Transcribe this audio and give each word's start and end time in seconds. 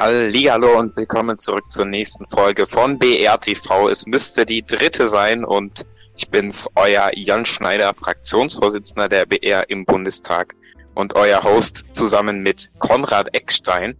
Hallihallo 0.00 0.78
und 0.78 0.96
willkommen 0.96 1.38
zurück 1.38 1.70
zur 1.70 1.84
nächsten 1.84 2.26
Folge 2.26 2.66
von 2.66 2.98
BRTV. 2.98 3.90
Es 3.90 4.06
müsste 4.06 4.46
die 4.46 4.64
dritte 4.64 5.06
sein 5.06 5.44
und 5.44 5.84
ich 6.16 6.30
bin's, 6.30 6.66
euer 6.74 7.10
Jan 7.14 7.44
Schneider, 7.44 7.92
Fraktionsvorsitzender 7.92 9.10
der 9.10 9.26
BR 9.26 9.68
im 9.68 9.84
Bundestag 9.84 10.56
und 10.94 11.16
euer 11.16 11.42
Host 11.42 11.88
zusammen 11.90 12.42
mit 12.42 12.70
Konrad 12.78 13.28
Eckstein. 13.34 13.94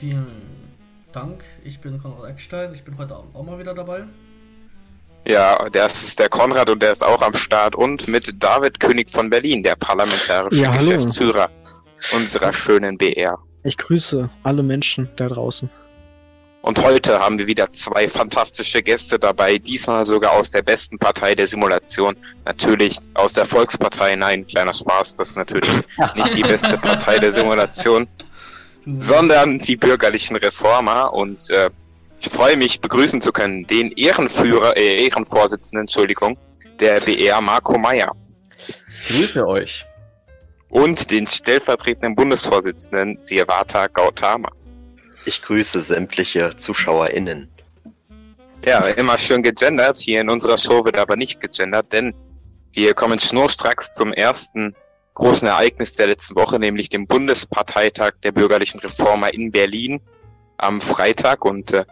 Vielen 0.00 0.42
Dank, 1.12 1.44
ich 1.62 1.80
bin 1.80 2.02
Konrad 2.02 2.28
Eckstein, 2.28 2.74
ich 2.74 2.82
bin 2.82 2.98
heute 2.98 3.14
Abend 3.14 3.36
auch 3.36 3.44
mal 3.44 3.60
wieder 3.60 3.74
dabei. 3.74 4.02
Ja, 5.24 5.68
das 5.70 6.02
ist 6.02 6.18
der 6.18 6.28
Konrad 6.28 6.68
und 6.68 6.82
der 6.82 6.90
ist 6.90 7.04
auch 7.04 7.22
am 7.22 7.34
Start 7.34 7.76
und 7.76 8.08
mit 8.08 8.42
David 8.42 8.80
König 8.80 9.08
von 9.08 9.30
Berlin, 9.30 9.62
der 9.62 9.76
parlamentarische 9.76 10.62
ja, 10.62 10.72
Geschäftsführer 10.72 11.48
unserer 12.12 12.52
schönen 12.52 12.98
BR. 12.98 13.38
Ich 13.66 13.78
grüße 13.78 14.28
alle 14.42 14.62
Menschen 14.62 15.08
da 15.16 15.26
draußen. 15.26 15.70
Und 16.60 16.82
heute 16.82 17.18
haben 17.18 17.38
wir 17.38 17.46
wieder 17.46 17.72
zwei 17.72 18.08
fantastische 18.08 18.82
Gäste 18.82 19.18
dabei, 19.18 19.58
diesmal 19.58 20.04
sogar 20.04 20.32
aus 20.32 20.50
der 20.50 20.62
besten 20.62 20.98
Partei 20.98 21.34
der 21.34 21.46
Simulation. 21.46 22.14
Natürlich 22.44 22.98
aus 23.14 23.32
der 23.32 23.46
Volkspartei. 23.46 24.16
Nein, 24.16 24.46
kleiner 24.46 24.72
Spaß, 24.72 25.16
das 25.16 25.30
ist 25.30 25.36
natürlich 25.36 25.70
nicht 26.14 26.36
die 26.36 26.42
beste 26.42 26.76
Partei 26.76 27.18
der 27.18 27.32
Simulation, 27.32 28.06
sondern 28.98 29.58
die 29.58 29.76
bürgerlichen 29.76 30.36
Reformer. 30.36 31.12
Und 31.14 31.50
äh, 31.50 31.70
ich 32.20 32.28
freue 32.28 32.58
mich, 32.58 32.80
begrüßen 32.80 33.22
zu 33.22 33.32
können 33.32 33.66
den 33.66 33.92
Ehrenführer, 33.92 34.76
äh, 34.76 35.06
Ehrenvorsitzenden, 35.06 35.82
Entschuldigung, 35.84 36.36
der 36.80 37.00
BR 37.00 37.40
Marco 37.40 37.78
Meyer. 37.78 38.14
Grüße 39.08 39.46
euch 39.46 39.86
und 40.74 41.12
den 41.12 41.24
stellvertretenden 41.28 42.16
Bundesvorsitzenden 42.16 43.18
Sirvata 43.22 43.86
Gautama. 43.86 44.50
Ich 45.24 45.40
grüße 45.40 45.80
sämtliche 45.80 46.56
ZuschauerInnen. 46.56 47.48
Ja, 48.66 48.80
immer 48.80 49.16
schön 49.16 49.44
gegendert. 49.44 49.98
Hier 49.98 50.20
in 50.20 50.28
unserer 50.28 50.58
Show 50.58 50.84
wird 50.84 50.98
aber 50.98 51.14
nicht 51.14 51.40
gegendert, 51.40 51.92
denn 51.92 52.12
wir 52.72 52.92
kommen 52.92 53.20
schnurstracks 53.20 53.92
zum 53.92 54.12
ersten 54.12 54.74
großen 55.14 55.46
Ereignis 55.46 55.94
der 55.94 56.08
letzten 56.08 56.34
Woche, 56.34 56.58
nämlich 56.58 56.88
dem 56.88 57.06
Bundesparteitag 57.06 58.14
der 58.24 58.32
bürgerlichen 58.32 58.80
Reformer 58.80 59.32
in 59.32 59.52
Berlin 59.52 60.00
am 60.56 60.80
Freitag. 60.80 61.44
Und 61.44 61.72
äh, 61.72 61.84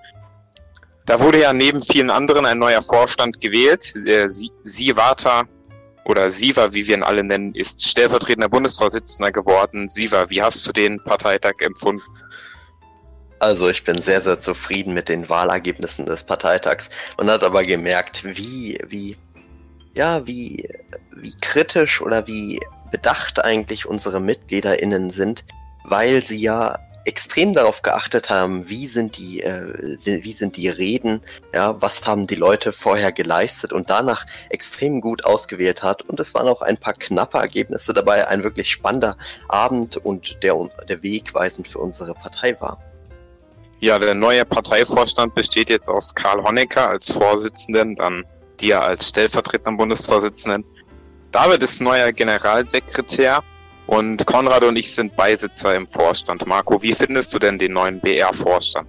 da 1.07 1.21
wurde 1.21 1.41
ja 1.41 1.53
neben 1.53 1.81
vielen 1.81 2.11
anderen 2.11 2.47
ein 2.47 2.59
neuer 2.59 2.83
Vorstand 2.83 3.41
gewählt. 3.41 3.95
Der 4.05 4.29
Sivata 4.29 5.45
oder 6.05 6.31
Siva, 6.31 6.73
wie 6.73 6.87
wir 6.87 6.97
ihn 6.97 7.03
alle 7.03 7.23
nennen, 7.23 7.55
ist 7.55 7.87
stellvertretender 7.87 8.49
Bundesvorsitzender 8.49 9.31
geworden. 9.31 9.89
Siva, 9.89 10.29
wie 10.31 10.43
hast 10.43 10.67
du 10.67 10.73
den 10.73 11.03
Parteitag 11.05 11.55
empfunden? 11.61 12.03
Also 13.39 13.69
ich 13.69 13.83
bin 13.83 14.01
sehr, 14.01 14.21
sehr 14.21 14.39
zufrieden 14.39 14.95
mit 14.95 15.09
den 15.09 15.29
Wahlergebnissen 15.29 16.07
des 16.07 16.23
Parteitags. 16.23 16.91
Man 17.19 17.31
hat 17.31 17.43
aber 17.43 17.65
gemerkt, 17.65 18.25
wie, 18.25 18.79
wie, 18.87 19.17
ja, 19.97 20.27
wie, 20.27 20.69
wie 21.17 21.35
kritisch 21.41 22.01
oder 22.01 22.27
wie 22.27 22.61
bedacht 22.93 23.45
eigentlich 23.45 23.87
unsere 23.87 24.21
MitgliederInnen 24.21 25.11
sind, 25.11 25.45
weil 25.85 26.25
sie 26.25 26.41
ja 26.41 26.79
extrem 27.05 27.53
darauf 27.53 27.83
geachtet 27.83 28.31
haben, 28.31 28.69
wie 28.69 28.87
sind 28.87 29.17
die, 29.19 29.43
äh, 29.43 29.99
wie 30.05 30.33
sind 30.33 30.57
die 30.57 30.69
Reden, 30.69 31.23
ja, 31.55 31.81
was 31.81 32.07
haben 32.07 32.27
die 32.27 32.35
Leute 32.35 32.73
vorher 32.73 33.13
geleistet 33.13 33.73
und 33.73 33.91
danach 33.91 34.27
extrem 34.51 35.01
gut 35.01 35.25
ausgewählt 35.25 35.83
hat. 35.83 36.03
Und 36.03 36.21
es 36.21 36.35
waren 36.35 36.49
auch 36.49 36.63
ein 36.63 36.77
paar 36.77 36.95
knappe 36.95 37.39
Ergebnisse 37.39 37.93
dabei, 37.93 38.29
ein 38.29 38.45
wirklich 38.45 38.71
spannender 38.71 39.17
Abend 39.49 39.97
und 39.97 40.43
der, 40.43 40.57
der 40.89 41.03
wegweisend 41.03 41.69
für 41.69 41.79
unsere 41.79 42.15
Partei 42.15 42.57
war. 42.61 42.79
Ja, 43.81 43.99
der 43.99 44.15
neue 44.15 44.45
Parteivorstand 44.45 45.35
besteht 45.35 45.69
jetzt 45.69 45.89
aus 45.89 46.15
Karl 46.15 46.43
Honecker 46.45 46.89
als 46.89 47.11
Vorsitzenden, 47.11 47.97
dann 47.97 48.25
dir 48.61 48.81
als 48.81 49.09
stellvertretender 49.09 49.77
Bundesvorsitzenden. 49.77 50.65
David 51.33 51.63
ist 51.63 51.81
neuer 51.81 52.13
Generalsekretär 52.13 53.43
und 53.93 54.25
Konrad 54.25 54.65
und 54.65 54.77
ich 54.77 54.95
sind 54.95 55.15
Beisitzer 55.17 55.75
im 55.75 55.87
Vorstand. 55.87 56.47
Marco, 56.47 56.83
wie 56.83 56.95
findest 56.95 57.35
du 57.35 57.39
denn 57.39 57.59
den 57.59 57.75
neuen 57.75 58.01
BR-Vorstand? 58.01 58.89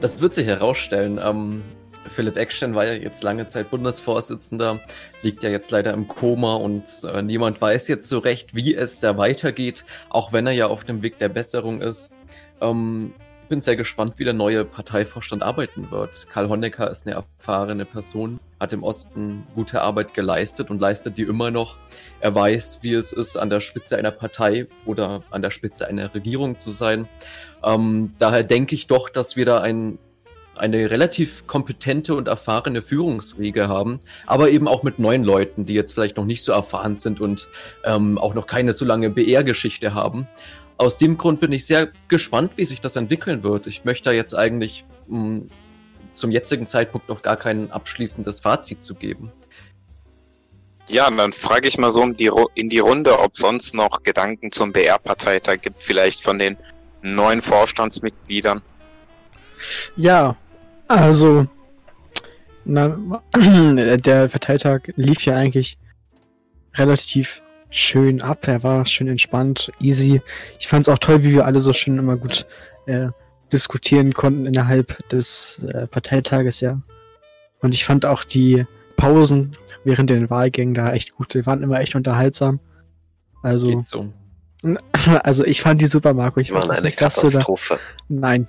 Das 0.00 0.20
wird 0.20 0.34
sich 0.34 0.46
herausstellen. 0.46 1.18
Ähm, 1.20 1.64
Philipp 2.08 2.36
Eckstein 2.36 2.76
war 2.76 2.86
ja 2.86 2.92
jetzt 2.92 3.24
lange 3.24 3.48
Zeit 3.48 3.70
Bundesvorsitzender, 3.70 4.80
liegt 5.22 5.42
ja 5.42 5.50
jetzt 5.50 5.72
leider 5.72 5.92
im 5.94 6.06
Koma 6.06 6.54
und 6.54 6.84
äh, 7.12 7.22
niemand 7.22 7.60
weiß 7.60 7.88
jetzt 7.88 8.08
so 8.08 8.18
recht, 8.18 8.54
wie 8.54 8.72
es 8.72 9.00
da 9.00 9.18
weitergeht, 9.18 9.84
auch 10.10 10.32
wenn 10.32 10.46
er 10.46 10.52
ja 10.52 10.68
auf 10.68 10.84
dem 10.84 11.02
Weg 11.02 11.18
der 11.18 11.30
Besserung 11.30 11.80
ist. 11.80 12.14
Ähm, 12.60 13.12
bin 13.48 13.60
sehr 13.60 13.76
gespannt, 13.76 14.14
wie 14.16 14.24
der 14.24 14.32
neue 14.32 14.64
Parteivorstand 14.64 15.42
arbeiten 15.42 15.90
wird. 15.90 16.28
Karl 16.30 16.48
Honecker 16.48 16.90
ist 16.90 17.06
eine 17.06 17.16
erfahrene 17.16 17.84
Person, 17.84 18.38
hat 18.60 18.72
im 18.72 18.82
Osten 18.82 19.46
gute 19.54 19.80
Arbeit 19.80 20.14
geleistet 20.14 20.70
und 20.70 20.80
leistet 20.80 21.18
die 21.18 21.22
immer 21.22 21.50
noch. 21.50 21.76
Er 22.20 22.34
weiß, 22.34 22.80
wie 22.82 22.94
es 22.94 23.12
ist, 23.12 23.36
an 23.36 23.50
der 23.50 23.60
Spitze 23.60 23.96
einer 23.96 24.10
Partei 24.10 24.66
oder 24.84 25.22
an 25.30 25.42
der 25.42 25.50
Spitze 25.50 25.88
einer 25.88 26.14
Regierung 26.14 26.58
zu 26.58 26.70
sein. 26.70 27.08
Ähm, 27.64 28.14
daher 28.18 28.44
denke 28.44 28.74
ich 28.74 28.86
doch, 28.86 29.08
dass 29.08 29.36
wir 29.36 29.44
da 29.44 29.60
ein, 29.60 29.98
eine 30.54 30.90
relativ 30.90 31.46
kompetente 31.46 32.14
und 32.14 32.28
erfahrene 32.28 32.82
Führungsriege 32.82 33.68
haben, 33.68 34.00
aber 34.26 34.50
eben 34.50 34.68
auch 34.68 34.82
mit 34.82 34.98
neuen 34.98 35.24
Leuten, 35.24 35.64
die 35.64 35.74
jetzt 35.74 35.92
vielleicht 35.94 36.16
noch 36.16 36.24
nicht 36.24 36.42
so 36.42 36.52
erfahren 36.52 36.96
sind 36.96 37.20
und 37.20 37.48
ähm, 37.84 38.18
auch 38.18 38.34
noch 38.34 38.46
keine 38.46 38.72
so 38.72 38.84
lange 38.84 39.10
BR-Geschichte 39.10 39.94
haben 39.94 40.26
aus 40.78 40.96
dem 40.96 41.18
Grund 41.18 41.40
bin 41.40 41.52
ich 41.52 41.66
sehr 41.66 41.90
gespannt, 42.06 42.52
wie 42.56 42.64
sich 42.64 42.80
das 42.80 42.96
entwickeln 42.96 43.42
wird. 43.42 43.66
Ich 43.66 43.84
möchte 43.84 44.12
jetzt 44.12 44.34
eigentlich 44.34 44.84
mh, 45.08 45.18
mm, 45.18 45.48
zum 46.12 46.30
jetzigen 46.30 46.66
Zeitpunkt 46.66 47.08
noch 47.08 47.22
gar 47.22 47.36
kein 47.36 47.70
abschließendes 47.70 48.40
Fazit 48.40 48.82
zu 48.82 48.94
geben. 48.94 49.32
Ja, 50.88 51.10
dann 51.10 51.32
frage 51.32 51.68
ich 51.68 51.76
mal 51.76 51.90
so 51.90 52.02
in 52.02 52.16
die, 52.16 52.30
in 52.54 52.70
die 52.70 52.78
Runde, 52.78 53.18
ob 53.18 53.36
sonst 53.36 53.74
noch 53.74 54.02
Gedanken 54.02 54.50
zum 54.52 54.72
BR-Parteitag 54.72 55.60
gibt, 55.60 55.82
vielleicht 55.82 56.22
von 56.22 56.38
den 56.38 56.56
neuen 57.02 57.42
Vorstandsmitgliedern. 57.42 58.62
Ja, 59.96 60.36
also 60.86 61.44
na, 62.64 62.88
der 63.36 64.28
Parteitag 64.28 64.82
lief 64.96 65.22
ja 65.22 65.34
eigentlich 65.34 65.78
relativ 66.74 67.42
schön 67.70 68.22
ab. 68.22 68.46
Er 68.46 68.62
war 68.62 68.86
schön 68.86 69.08
entspannt, 69.08 69.70
easy. 69.80 70.20
Ich 70.58 70.68
fand 70.68 70.86
es 70.86 70.92
auch 70.92 70.98
toll, 70.98 71.22
wie 71.24 71.32
wir 71.32 71.46
alle 71.46 71.60
so 71.60 71.72
schön 71.72 71.98
immer 71.98 72.16
gut 72.16 72.46
äh, 72.86 73.08
diskutieren 73.52 74.14
konnten 74.14 74.46
innerhalb 74.46 75.08
des 75.08 75.60
äh, 75.72 75.86
Parteitages, 75.86 76.60
ja. 76.60 76.80
Und 77.60 77.74
ich 77.74 77.84
fand 77.84 78.06
auch 78.06 78.24
die 78.24 78.66
Pausen 78.96 79.50
während 79.84 80.10
den 80.10 80.30
Wahlgängen 80.30 80.74
da 80.74 80.92
echt 80.92 81.14
gut. 81.14 81.34
Die 81.34 81.46
waren 81.46 81.62
immer 81.62 81.80
echt 81.80 81.94
unterhaltsam. 81.94 82.60
Also. 83.42 83.68
Geht 83.68 83.84
so. 83.84 84.12
Also 85.22 85.44
ich 85.44 85.62
fand 85.62 85.80
die 85.80 85.86
super, 85.86 86.12
Marco. 86.14 86.40
Ich 86.40 86.48
die 86.48 86.54
waren 86.54 86.68
eine 86.68 86.90
Katastrophe. 86.90 87.78
Da... 87.78 88.04
Nein. 88.08 88.48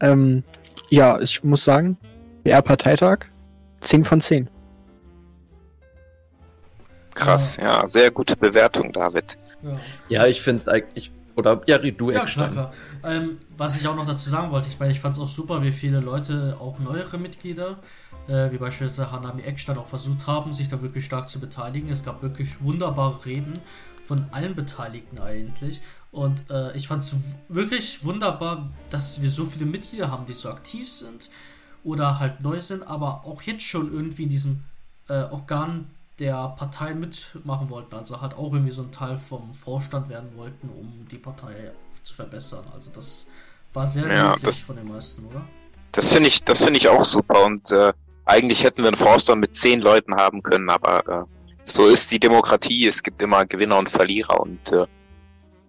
Ähm, 0.00 0.44
ja, 0.88 1.20
ich 1.20 1.42
muss 1.42 1.64
sagen, 1.64 1.98
BR-Parteitag 2.44 3.26
10 3.80 4.04
von 4.04 4.20
10. 4.20 4.48
Krass, 7.20 7.56
ja, 7.56 7.86
sehr 7.86 8.10
gute 8.10 8.36
Bewertung, 8.36 8.92
David. 8.92 9.38
Ja, 9.62 9.80
ja 10.08 10.26
ich 10.26 10.40
finde 10.40 10.58
es 10.58 10.68
eigentlich. 10.68 11.12
Oder 11.36 11.62
ja, 11.66 11.78
du 11.78 12.10
ja, 12.10 12.24
klar, 12.24 12.50
klar. 12.50 12.72
Ähm, 13.04 13.38
was 13.56 13.76
ich 13.80 13.86
auch 13.86 13.94
noch 13.94 14.06
dazu 14.06 14.28
sagen 14.28 14.50
wollte, 14.50 14.68
ich 14.68 14.78
meine, 14.78 14.92
ich 14.92 15.00
fand 15.00 15.14
es 15.14 15.20
auch 15.20 15.28
super, 15.28 15.62
wie 15.62 15.72
viele 15.72 16.00
Leute, 16.00 16.56
auch 16.58 16.78
neuere 16.78 17.18
Mitglieder, 17.18 17.78
äh, 18.28 18.50
wie 18.50 18.58
beispielsweise 18.58 19.10
Hanami 19.10 19.42
Eckstein, 19.42 19.78
auch 19.78 19.86
versucht 19.86 20.26
haben, 20.26 20.52
sich 20.52 20.68
da 20.68 20.82
wirklich 20.82 21.04
stark 21.04 21.28
zu 21.28 21.40
beteiligen. 21.40 21.88
Es 21.90 22.04
gab 22.04 22.22
wirklich 22.22 22.62
wunderbare 22.62 23.24
Reden 23.24 23.54
von 24.04 24.26
allen 24.32 24.54
Beteiligten 24.54 25.18
eigentlich. 25.18 25.80
Und 26.10 26.42
äh, 26.50 26.76
ich 26.76 26.88
fand 26.88 27.04
es 27.04 27.14
wirklich 27.48 28.04
wunderbar, 28.04 28.70
dass 28.90 29.22
wir 29.22 29.30
so 29.30 29.44
viele 29.44 29.66
Mitglieder 29.66 30.10
haben, 30.10 30.26
die 30.26 30.34
so 30.34 30.50
aktiv 30.50 30.90
sind 30.90 31.30
oder 31.84 32.18
halt 32.18 32.40
neu 32.40 32.60
sind, 32.60 32.82
aber 32.82 33.24
auch 33.24 33.42
jetzt 33.42 33.62
schon 33.62 33.92
irgendwie 33.92 34.24
in 34.24 34.28
diesem 34.28 34.64
äh, 35.08 35.22
Organ 35.30 35.86
der 36.20 36.54
Parteien 36.56 37.00
mitmachen 37.00 37.70
wollten. 37.70 37.94
Also 37.94 38.20
hat 38.20 38.34
auch 38.34 38.52
irgendwie 38.52 38.72
so 38.72 38.82
ein 38.82 38.92
Teil 38.92 39.16
vom 39.16 39.52
Vorstand 39.54 40.08
werden 40.08 40.36
wollten, 40.36 40.68
um 40.68 41.06
die 41.10 41.18
Partei 41.18 41.72
zu 42.02 42.14
verbessern. 42.14 42.64
Also 42.72 42.90
das 42.94 43.26
war 43.72 43.86
sehr 43.86 44.06
ja, 44.12 44.36
das, 44.42 44.60
von 44.60 44.76
den 44.76 44.84
meisten, 44.84 45.24
oder? 45.26 45.44
Das 45.92 46.12
finde 46.12 46.28
ich, 46.28 46.44
das 46.44 46.62
finde 46.62 46.78
ich 46.78 46.88
auch 46.88 47.04
super 47.04 47.44
und 47.44 47.72
äh, 47.72 47.92
eigentlich 48.26 48.62
hätten 48.62 48.82
wir 48.82 48.88
einen 48.88 48.96
Vorstand 48.96 49.40
mit 49.40 49.54
zehn 49.54 49.80
Leuten 49.80 50.14
haben 50.14 50.42
können, 50.42 50.70
aber 50.70 51.08
äh, 51.08 51.24
so 51.64 51.86
ist 51.86 52.10
die 52.12 52.20
Demokratie. 52.20 52.86
Es 52.86 53.02
gibt 53.02 53.20
immer 53.22 53.44
Gewinner 53.46 53.78
und 53.78 53.88
Verlierer 53.88 54.40
und 54.40 54.72
äh, 54.72 54.86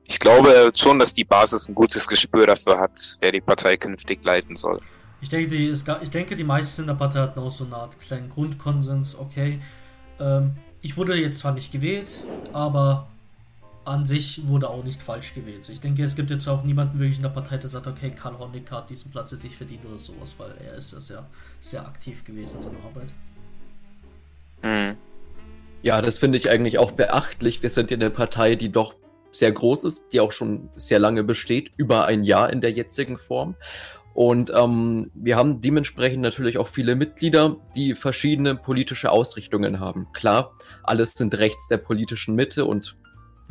ich 0.06 0.20
glaube 0.20 0.72
schon, 0.76 1.00
dass 1.00 1.14
die 1.14 1.24
Basis 1.24 1.70
ein 1.70 1.76
gutes 1.76 2.08
Gespür 2.08 2.46
dafür 2.46 2.80
hat, 2.80 3.16
wer 3.22 3.32
die 3.32 3.42
Partei 3.42 3.78
künftig 3.78 4.24
leiten 4.26 4.56
soll. 4.56 4.80
Ich 5.22 5.30
denke, 5.30 5.56
die, 5.56 5.70
ich 5.70 6.10
denke, 6.10 6.36
die 6.36 6.44
meisten 6.44 6.82
in 6.82 6.88
der 6.88 6.96
Partei 6.96 7.20
hatten 7.20 7.40
auch 7.40 7.52
so 7.52 7.64
eine 7.64 7.76
Art 7.78 8.00
kleinen 8.00 8.30
Grundkonsens, 8.30 9.18
okay, 9.18 9.60
ähm, 10.22 10.56
ich 10.82 10.98
wurde 10.98 11.16
jetzt 11.16 11.40
zwar 11.40 11.54
nicht 11.54 11.72
gewählt, 11.72 12.10
aber 12.54 13.08
an 13.84 14.06
sich 14.06 14.48
wurde 14.48 14.70
auch 14.70 14.84
nicht 14.84 15.02
falsch 15.02 15.34
gewählt. 15.34 15.68
Ich 15.70 15.82
denke, 15.82 16.04
es 16.04 16.16
gibt 16.16 16.30
jetzt 16.30 16.48
auch 16.48 16.64
niemanden 16.64 17.00
wirklich 17.00 17.18
in 17.18 17.24
der 17.24 17.30
Partei, 17.30 17.58
der 17.58 17.70
sagt, 17.70 17.88
okay, 17.88 18.12
Karl 18.12 18.38
Honecker 18.38 18.78
hat 18.78 18.90
diesen 18.90 19.10
Platz 19.12 19.32
jetzt 19.32 19.44
nicht 19.44 19.56
verdient 19.56 19.86
oder 19.86 19.98
sowas, 19.98 20.36
weil 20.38 20.54
er 20.64 20.76
ist 20.76 20.94
ja 20.94 21.00
sehr, 21.00 21.26
sehr 21.60 21.86
aktiv 21.86 22.24
gewesen 22.24 22.58
in 22.58 22.64
seiner 22.64 22.78
Arbeit. 22.86 23.12
Mhm. 24.62 24.98
Ja, 25.82 26.02
das 26.02 26.20
finde 26.20 26.38
ich 26.38 26.50
eigentlich 26.50 26.78
auch 26.78 26.92
beachtlich. 26.92 27.64
Wir 27.64 27.72
sind 27.72 27.90
ja 27.90 27.98
eine 27.98 28.12
Partei, 28.12 28.56
die 28.56 28.72
doch 28.72 28.94
sehr 29.32 29.52
groß 29.52 29.86
ist, 29.86 30.10
die 30.12 30.20
auch 30.20 30.32
schon 30.32 30.70
sehr 30.76 31.00
lange 31.00 31.24
besteht, 31.24 31.72
über 31.78 32.06
ein 32.06 32.24
Jahr 32.24 32.52
in 32.52 32.62
der 32.62 32.72
jetzigen 32.72 33.18
Form. 33.18 33.56
Und 34.14 34.52
ähm, 34.56 35.10
wir 35.14 35.38
haben 35.38 35.62
dementsprechend 35.62 36.22
natürlich 36.22 36.58
auch 36.58 36.68
viele 36.68 36.96
Mitglieder, 36.96 37.58
die 37.76 37.96
verschiedene 37.96 38.56
politische 38.56 39.10
Ausrichtungen 39.10 39.80
haben. 39.80 40.08
Klar, 40.14 40.54
alles 40.84 41.14
sind 41.14 41.38
rechts 41.38 41.68
der 41.68 41.78
politischen 41.78 42.36
Mitte 42.36 42.66
und 42.66 42.98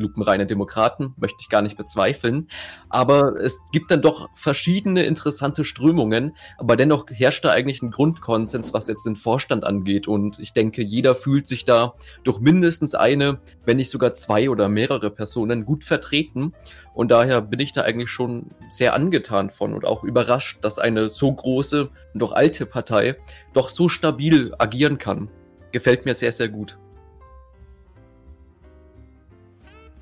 lupenreine 0.01 0.47
Demokraten, 0.47 1.15
möchte 1.17 1.37
ich 1.41 1.49
gar 1.49 1.63
nicht 1.63 1.77
bezweifeln. 1.77 2.49
Aber 2.89 3.37
es 3.37 3.61
gibt 3.73 3.91
dann 3.91 4.03
doch 4.03 4.29
verschiedene 4.35 5.05
interessante 5.05 5.65
Strömungen, 5.65 6.37
aber 6.59 6.77
dennoch 6.77 7.07
herrscht 7.11 7.45
da 7.45 7.51
eigentlich 7.51 7.83
ein 7.83 7.91
Grundkonsens, 7.91 8.73
was 8.73 8.89
jetzt 8.89 9.05
den 9.05 9.17
Vorstand 9.17 9.65
angeht. 9.65 10.09
Und 10.09 10.39
ich 10.39 10.53
denke, 10.53 10.83
jeder 10.83 11.15
fühlt 11.15 11.47
sich 11.47 11.65
da 11.65 11.95
durch 12.25 12.41
mindestens 12.41 12.95
eine, 12.95 13.41
wenn 13.65 13.77
nicht 13.77 13.91
sogar 13.91 14.15
zwei 14.15 14.51
oder 14.51 14.69
mehrere 14.69 15.11
Personen 15.11 15.65
gut 15.65 15.85
vertreten. 15.85 16.53
Und 16.95 17.11
daher 17.11 17.41
bin 17.41 17.61
ich 17.61 17.73
da 17.73 17.83
eigentlich 17.83 18.11
schon 18.11 18.51
sehr 18.69 18.95
angetan 18.95 19.51
von 19.51 19.75
und 19.75 19.85
auch 19.85 20.05
überrascht, 20.05 20.59
dass 20.63 20.79
eine 20.79 21.09
so 21.09 21.33
große 21.33 21.89
und 22.15 22.21
doch 22.21 22.33
alte 22.33 22.67
Partei 22.67 23.17
doch 23.53 23.69
so 23.69 23.89
stabil 23.89 24.53
agieren 24.59 24.99
kann. 24.99 25.31
Gefällt 25.73 26.05
mir 26.05 26.15
sehr, 26.15 26.33
sehr 26.33 26.49
gut. 26.49 26.79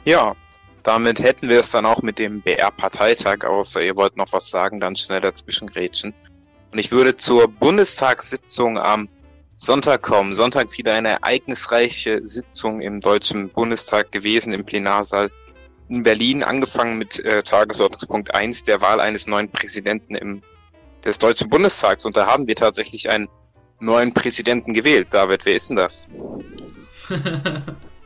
Ja, 0.09 0.35
damit 0.85 1.21
hätten 1.21 1.51
wir 1.51 1.61
es 1.61 1.71
dann 1.71 1.85
auch 1.85 2.01
mit 2.01 2.19
dem 2.19 2.41
BR-Parteitag, 2.41 3.45
außer 3.45 3.83
ihr 3.83 3.95
wollt 3.95 4.17
noch 4.17 4.33
was 4.33 4.49
sagen, 4.49 4.81
dann 4.81 4.97
schnell 4.97 5.21
dazwischen 5.21 5.69
grätschen. 5.69 6.15
Und 6.73 6.79
ich 6.79 6.91
würde 6.91 7.15
zur 7.19 7.47
Bundestagssitzung 7.47 8.79
am 8.79 9.11
Sonntag 9.53 10.01
kommen. 10.01 10.35
Sonntag 10.35 10.73
wieder 10.79 10.95
eine 10.95 11.11
ereignisreiche 11.11 12.27
Sitzung 12.27 12.81
im 12.81 13.03
Deutschen 13.03 13.51
Bundestag 13.51 14.11
gewesen, 14.11 14.55
im 14.55 14.65
Plenarsaal 14.65 15.31
in 15.91 16.05
Berlin, 16.05 16.43
angefangen 16.43 16.97
mit 16.97 17.23
äh, 17.27 17.43
Tagesordnungspunkt 17.43 18.35
1 18.35 18.65
der 18.65 18.81
Wahl 18.81 19.01
eines 19.01 19.27
neuen 19.27 19.51
Präsidenten 19.51 20.15
im, 20.15 20.41
des 21.05 21.19
Deutschen 21.19 21.51
Bundestags. 21.51 22.07
Und 22.07 22.17
da 22.17 22.25
haben 22.25 22.47
wir 22.47 22.57
tatsächlich 22.57 23.11
einen 23.11 23.29
neuen 23.79 24.15
Präsidenten 24.15 24.73
gewählt. 24.73 25.09
David, 25.13 25.45
wer 25.45 25.55
ist 25.57 25.69
denn 25.69 25.77
das? 25.77 26.09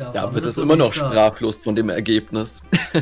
Ja, 0.00 0.12
da 0.12 0.34
wird 0.34 0.46
es 0.46 0.56
immer 0.56 0.76
noch 0.76 0.94
sprachlos 0.94 1.60
von 1.60 1.76
dem 1.76 1.90
Ergebnis. 1.90 2.62
Ja, 2.94 3.00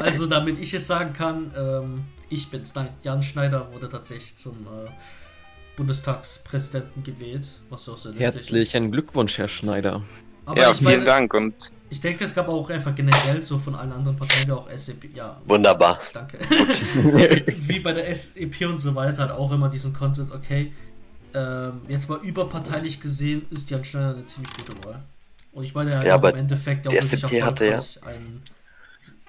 also 0.00 0.26
damit 0.26 0.58
ich 0.58 0.74
es 0.74 0.86
sagen 0.86 1.12
kann, 1.12 1.52
ähm, 1.56 2.04
ich 2.28 2.50
bin's. 2.50 2.74
Nein, 2.74 2.88
Jan 3.02 3.22
Schneider 3.22 3.68
wurde 3.72 3.88
tatsächlich 3.88 4.36
zum 4.36 4.54
äh, 4.66 4.90
Bundestagspräsidenten 5.76 7.04
gewählt. 7.04 7.46
Was 7.68 7.88
auch 7.88 7.98
sehr 7.98 8.12
Herzlichen 8.14 8.90
Glückwunsch, 8.90 9.38
Herr 9.38 9.46
Schneider. 9.48 10.02
Aber 10.44 10.60
ja, 10.60 10.74
vielen 10.74 10.90
meine, 10.90 11.04
Dank. 11.04 11.34
Und 11.34 11.54
ich 11.88 12.00
denke, 12.00 12.24
es 12.24 12.34
gab 12.34 12.48
auch 12.48 12.68
einfach 12.68 12.94
generell 12.96 13.42
so 13.42 13.56
von 13.58 13.76
allen 13.76 13.92
anderen 13.92 14.16
Parteien, 14.16 14.48
wie 14.48 14.52
auch 14.52 14.68
SEP. 14.74 15.14
Ja, 15.14 15.40
wunderbar. 15.46 16.00
Danke. 16.12 16.38
wie 16.48 17.78
bei 17.78 17.92
der 17.92 18.12
SEP 18.12 18.62
und 18.62 18.78
so 18.78 18.96
weiter, 18.96 19.22
hat 19.22 19.30
auch 19.30 19.52
immer 19.52 19.68
diesen 19.68 19.92
Konsens, 19.92 20.32
okay, 20.32 20.72
ähm, 21.32 21.82
jetzt 21.86 22.08
mal 22.08 22.18
überparteilich 22.22 23.00
gesehen, 23.00 23.46
ist 23.50 23.70
Jan 23.70 23.84
Schneider 23.84 24.14
eine 24.14 24.26
ziemlich 24.26 24.52
gute 24.54 24.84
Wahl. 24.84 25.02
Und 25.52 25.64
ich 25.64 25.74
meine, 25.74 26.04
ja, 26.04 26.14
aber 26.14 26.30
im 26.30 26.36
Endeffekt 26.36 26.86
auch 26.86 26.90
die 26.90 26.98
SCP 26.98 27.42
hatte 27.42 27.68
ja, 27.68 27.80
ein, 28.06 28.42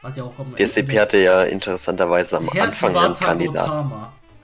hat 0.03 0.17
ja 0.17 0.23
auch 0.23 0.33
Die 0.57 0.67
SCP 0.67 0.99
hatte 0.99 1.17
ja 1.17 1.43
interessanterweise 1.43 2.37
am 2.37 2.49
Herz 2.49 2.83
Anfang 2.83 2.97
einen 2.97 3.13
Kandidaten. 3.15 3.91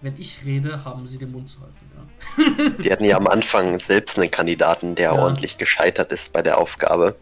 Wenn 0.02 0.16
ich 0.18 0.46
rede, 0.46 0.86
haben 0.86 1.08
sie 1.08 1.18
den 1.18 1.32
Mund 1.32 1.50
zu 1.50 1.60
halten. 1.62 1.76
Ja. 1.96 2.70
die 2.84 2.92
hatten 2.92 3.04
ja 3.04 3.18
am 3.18 3.28
Anfang 3.28 3.80
selbst 3.80 4.18
einen 4.20 4.30
Kandidaten, 4.30 4.96
der 4.96 5.14
ja. 5.14 5.20
ordentlich 5.20 5.58
gescheitert 5.58 6.12
ist 6.12 6.34
bei 6.34 6.42
der 6.42 6.60
Aufgabe. 6.60 7.16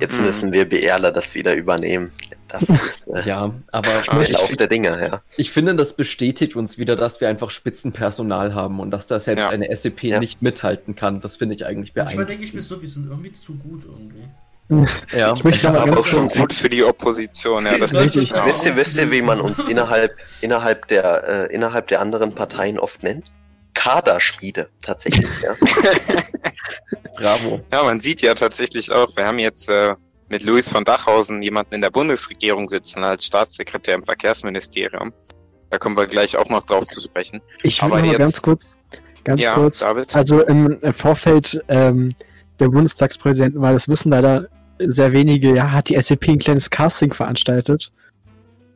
Jetzt 0.00 0.18
müssen 0.18 0.52
wir 0.52 0.68
BRler 0.68 1.12
das 1.12 1.34
wieder 1.34 1.54
übernehmen. 1.54 2.12
Das 2.48 2.62
ist 2.88 3.06
äh, 3.08 3.26
ja, 3.26 3.54
aber 3.72 3.88
ich, 4.22 4.36
auf 4.36 4.54
der 4.56 4.66
Dinge, 4.66 4.88
ja. 5.00 5.22
Ich 5.36 5.50
finde, 5.50 5.74
das 5.74 5.94
bestätigt 5.94 6.56
uns 6.56 6.78
wieder, 6.78 6.96
dass 6.96 7.20
wir 7.20 7.28
einfach 7.28 7.50
Spitzenpersonal 7.50 8.54
haben 8.54 8.80
und 8.80 8.90
dass 8.90 9.06
da 9.06 9.20
selbst 9.20 9.42
ja. 9.42 9.50
eine 9.50 9.74
SCP 9.74 10.08
ja. 10.08 10.20
nicht 10.20 10.42
mithalten 10.42 10.94
kann. 10.94 11.20
Das 11.20 11.36
finde 11.36 11.54
ich 11.54 11.66
eigentlich 11.66 11.92
beeindruckend. 11.92 12.18
Manchmal 12.18 12.36
denke 12.36 12.44
ich 12.44 12.54
mir 12.54 12.60
so, 12.60 12.80
wir 12.80 12.88
sind 12.88 13.08
irgendwie 13.08 13.32
zu 13.32 13.54
gut 13.54 13.84
irgendwie. 13.84 14.28
Ja, 15.16 15.32
ich 15.32 15.44
möchte 15.44 15.66
das 15.66 15.76
aber 15.76 15.98
auch 15.98 16.06
schon 16.06 16.28
gut 16.28 16.52
für 16.52 16.68
die 16.68 16.84
Opposition. 16.84 17.64
Ja, 17.64 17.78
das 17.78 17.92
denke 17.92 18.20
ich. 18.20 18.34
Wisst 18.34 18.66
ihr, 18.66 18.76
wisst 18.76 18.98
ihr, 18.98 19.10
wie 19.10 19.22
man 19.22 19.40
uns 19.40 19.64
innerhalb, 19.68 20.16
innerhalb, 20.42 20.86
der, 20.88 21.48
äh, 21.48 21.54
innerhalb 21.54 21.88
der 21.88 22.00
anderen 22.00 22.34
Parteien 22.34 22.78
oft 22.78 23.02
nennt? 23.02 23.24
Kaderschmiede, 23.72 24.68
tatsächlich, 24.82 25.28
ja. 25.42 25.54
Bravo. 27.16 27.60
Ja, 27.72 27.82
man 27.82 28.00
sieht 28.00 28.20
ja 28.22 28.34
tatsächlich 28.34 28.92
auch, 28.92 29.16
wir 29.16 29.24
haben 29.26 29.38
jetzt 29.38 29.70
äh, 29.70 29.94
mit 30.28 30.42
Luis 30.42 30.70
von 30.70 30.84
Dachhausen 30.84 31.42
jemanden 31.42 31.76
in 31.76 31.80
der 31.80 31.90
Bundesregierung 31.90 32.66
sitzen 32.66 33.02
als 33.02 33.24
Staatssekretär 33.24 33.94
im 33.94 34.02
Verkehrsministerium. 34.02 35.12
Da 35.70 35.78
kommen 35.78 35.96
wir 35.96 36.06
gleich 36.06 36.36
auch 36.36 36.48
noch 36.48 36.64
drauf 36.64 36.86
zu 36.88 37.00
sprechen. 37.00 37.40
Ich 37.62 37.82
will 37.82 37.88
mal 37.88 38.16
ganz 38.16 38.40
kurz, 38.40 38.74
ganz 39.24 39.40
ja, 39.40 39.54
kurz. 39.54 39.80
David? 39.80 40.14
Also 40.14 40.42
im 40.44 40.78
Vorfeld 40.94 41.62
ähm, 41.68 42.10
der 42.58 42.68
Bundestagspräsidenten 42.68 43.60
war 43.60 43.72
das 43.72 43.88
Wissen 43.88 44.10
leider 44.10 44.48
sehr 44.78 45.12
wenige. 45.12 45.54
Ja, 45.54 45.72
hat 45.72 45.88
die 45.88 46.00
SEP 46.00 46.28
ein 46.28 46.38
kleines 46.38 46.70
Casting 46.70 47.12
veranstaltet. 47.12 47.92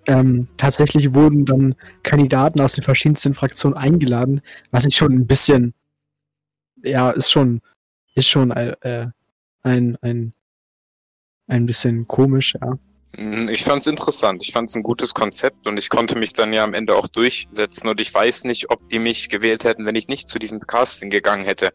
Ähm, 0.06 0.48
tatsächlich 0.56 1.14
wurden 1.14 1.46
dann 1.46 1.74
Kandidaten 2.02 2.60
aus 2.60 2.72
den 2.72 2.82
verschiedensten 2.82 3.34
Fraktionen 3.34 3.76
eingeladen, 3.76 4.40
was 4.72 4.84
ich 4.84 4.96
schon 4.96 5.12
ein 5.12 5.26
bisschen, 5.26 5.74
ja, 6.82 7.10
ist 7.10 7.30
schon, 7.30 7.60
ist 8.16 8.28
schon 8.28 8.50
äh, 8.50 9.06
ein, 9.62 9.96
ein 10.02 10.34
ein 11.48 11.66
bisschen 11.66 12.06
komisch, 12.06 12.54
ja. 12.60 12.78
Mhm, 13.16 13.48
ich 13.48 13.62
fand 13.62 13.82
es 13.82 13.86
interessant. 13.86 14.42
Ich 14.42 14.52
fand 14.52 14.68
es 14.68 14.74
ein 14.74 14.82
gutes 14.82 15.12
Konzept 15.12 15.66
und 15.66 15.78
ich 15.78 15.90
konnte 15.90 16.18
mich 16.18 16.32
dann 16.32 16.52
ja 16.52 16.64
am 16.64 16.74
Ende 16.74 16.96
auch 16.96 17.08
durchsetzen 17.08 17.88
und 17.88 18.00
ich 18.00 18.12
weiß 18.12 18.44
nicht, 18.44 18.70
ob 18.70 18.88
die 18.88 18.98
mich 18.98 19.28
gewählt 19.28 19.64
hätten, 19.64 19.84
wenn 19.84 19.94
ich 19.94 20.08
nicht 20.08 20.28
zu 20.28 20.38
diesem 20.38 20.60
Casting 20.60 21.10
gegangen 21.10 21.44
hätte. 21.44 21.70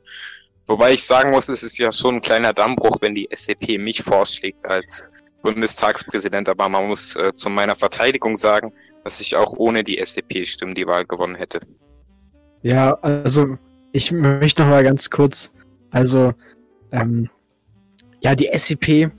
Wobei 0.65 0.93
ich 0.93 1.03
sagen 1.03 1.31
muss, 1.31 1.47
es 1.47 1.63
ist 1.63 1.77
ja 1.77 1.91
schon 1.91 2.15
ein 2.15 2.21
kleiner 2.21 2.53
Dammbruch, 2.53 2.97
wenn 3.01 3.15
die 3.15 3.29
SCP 3.33 3.77
mich 3.77 4.01
vorschlägt 4.01 4.65
als 4.65 5.05
Bundestagspräsident, 5.43 6.49
aber 6.49 6.67
man 6.67 6.87
muss 6.87 7.15
äh, 7.15 7.33
zu 7.33 7.49
meiner 7.49 7.75
Verteidigung 7.75 8.35
sagen, 8.35 8.73
dass 9.03 9.21
ich 9.21 9.35
auch 9.35 9.53
ohne 9.53 9.83
die 9.83 10.03
SCP-Stimmen 10.03 10.75
die 10.75 10.87
Wahl 10.87 11.05
gewonnen 11.05 11.35
hätte. 11.35 11.61
Ja, 12.63 12.95
also 12.95 13.57
ich 13.93 14.11
möchte 14.11 14.63
noch 14.63 14.69
mal 14.69 14.83
ganz 14.83 15.09
kurz, 15.09 15.51
also 15.91 16.33
ähm, 16.91 17.29
ja, 18.19 18.35
die 18.35 18.49
SCP 18.51 19.09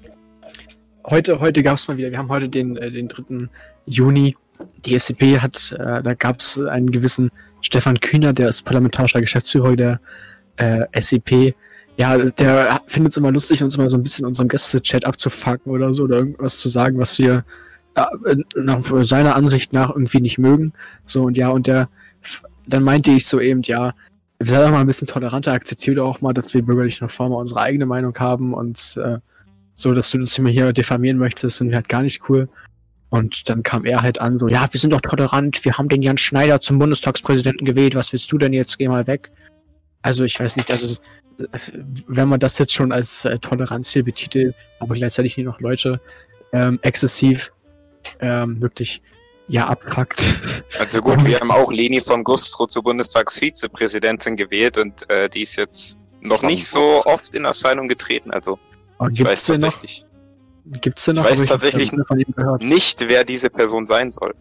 heute, 1.11 1.41
heute 1.41 1.63
gab 1.63 1.77
es 1.77 1.89
mal 1.89 1.97
wieder, 1.97 2.11
wir 2.11 2.19
haben 2.19 2.29
heute 2.29 2.49
den, 2.49 2.77
äh, 2.77 2.91
den 2.91 3.09
3. 3.09 3.49
Juni. 3.85 4.37
Die 4.85 4.99
SCP 4.99 5.39
hat, 5.39 5.73
äh, 5.79 6.03
da 6.03 6.15
gab 6.15 6.41
es 6.41 6.61
einen 6.61 6.91
gewissen 6.91 7.31
Stefan 7.61 8.01
Kühner, 8.01 8.33
der 8.33 8.49
ist 8.49 8.65
parlamentarischer 8.65 9.21
Geschäftsführer 9.21 9.77
der 9.77 10.01
äh, 10.57 10.85
SCP. 11.01 11.55
Ja, 11.97 12.17
der 12.17 12.81
findet 12.87 13.13
es 13.13 13.17
immer 13.17 13.33
lustig, 13.33 13.63
uns 13.63 13.77
immer 13.77 13.91
so 13.91 13.97
ein 13.97 14.03
bisschen 14.03 14.25
in 14.25 14.29
unserem 14.29 14.49
Gäste-Chat 14.49 15.05
abzufacken 15.05 15.73
oder 15.73 15.95
so, 15.95 16.05
oder 16.05 16.19
irgendwas 16.19 16.59
zu 16.59 16.69
sagen, 16.69 16.99
was 16.99 17.19
wir 17.19 17.45
äh, 17.95 18.37
nach 18.57 18.81
seiner 19.05 19.37
Ansicht 19.37 19.73
nach 19.73 19.91
irgendwie 19.91 20.21
nicht 20.21 20.39
mögen. 20.39 20.73
So, 21.07 21.23
und 21.23 21.37
ja, 21.37 21.51
und 21.51 21.67
der, 21.67 21.89
dann 22.67 22.83
meinte 22.83 23.11
ich 23.11 23.27
so 23.27 23.41
eben, 23.41 23.63
ja, 23.63 23.95
sind 24.41 24.59
doch 24.59 24.71
mal 24.71 24.81
ein 24.81 24.87
bisschen 24.87 25.09
toleranter, 25.09 25.53
akzeptiert 25.53 25.99
auch 25.99 26.21
mal, 26.21 26.33
dass 26.33 26.55
wir 26.55 26.63
bürgerlich 26.63 27.01
noch 27.01 27.11
Form 27.11 27.33
unsere 27.33 27.61
eigene 27.61 27.87
Meinung 27.87 28.17
haben 28.19 28.55
und 28.55 28.97
äh, 29.03 29.19
so, 29.79 29.93
dass 29.93 30.11
du 30.11 30.19
uns 30.19 30.37
immer 30.37 30.51
hier 30.51 30.73
diffamieren 30.73 31.19
möchtest, 31.19 31.59
sind 31.59 31.69
wir 31.69 31.77
halt 31.77 31.89
gar 31.89 32.03
nicht 32.03 32.29
cool. 32.29 32.49
Und 33.11 33.49
dann 33.49 33.63
kam 33.63 33.85
er 33.85 34.03
halt 34.03 34.21
an, 34.21 34.39
so, 34.39 34.49
ja, 34.49 34.69
wir 34.71 34.81
sind 34.81 34.93
doch 34.93 35.01
tolerant, 35.01 35.65
wir 35.65 35.79
haben 35.79 35.89
den 35.89 36.03
Jan 36.03 36.19
Schneider 36.19 36.61
zum 36.61 36.81
Bundestagspräsidenten 36.81 37.65
gewählt, 37.65 37.95
was 37.95 38.13
willst 38.13 38.31
du 38.33 38.39
denn 38.39 38.53
jetzt, 38.53 38.77
geh 38.79 38.89
mal 38.89 39.07
weg. 39.07 39.31
Also 40.03 40.25
ich 40.25 40.39
weiß 40.39 40.57
nicht, 40.57 40.71
also 40.73 40.97
wenn 42.09 42.29
man 42.29 42.41
das 42.41 42.59
jetzt 42.59 42.75
schon 42.75 42.91
als 42.91 43.25
äh, 43.25 43.39
Toleranz 43.39 43.91
hier 43.93 44.03
betitelt, 44.03 44.57
aber 44.81 44.97
gleichzeitig 44.97 45.37
nicht 45.37 45.47
noch 45.47 45.61
Leute 45.61 46.01
ähm, 46.53 46.81
exzessiv 46.83 47.53
ähm, 48.19 48.61
wirklich 48.61 49.01
ja 49.47 49.69
abfuckt. 49.69 50.21
Also 50.81 51.01
gut, 51.01 51.25
wir 51.25 51.39
haben 51.41 51.53
auch 51.53 51.71
Leni 51.73 52.01
von 52.01 52.25
Gustro 52.25 52.67
zur 52.67 52.83
Bundestagsvizepräsidentin 52.83 54.35
gewählt 54.35 54.77
und 54.77 55.09
äh, 55.09 55.29
die 55.29 55.43
ist 55.43 55.55
jetzt 55.55 55.97
noch 56.21 56.43
nicht 56.43 56.67
so 56.67 57.05
oft 57.05 57.33
in 57.37 57.45
Erscheinung 57.45 57.87
getreten, 57.87 58.33
also 58.33 58.59
aber 58.99 59.11
ich 59.11 59.25
weiß 59.25 59.45
tatsächlich. 59.45 60.05
Noch, 60.65 60.81
gibt's 60.81 61.05
denn 61.05 61.17
noch? 61.17 61.25
Ich 61.25 61.39
weiß 61.39 61.47
tatsächlich 61.47 61.93
nicht, 62.61 63.09
wer 63.09 63.25
diese 63.25 63.51
Person 63.51 63.87
sein 63.87 64.11
soll. 64.11 64.35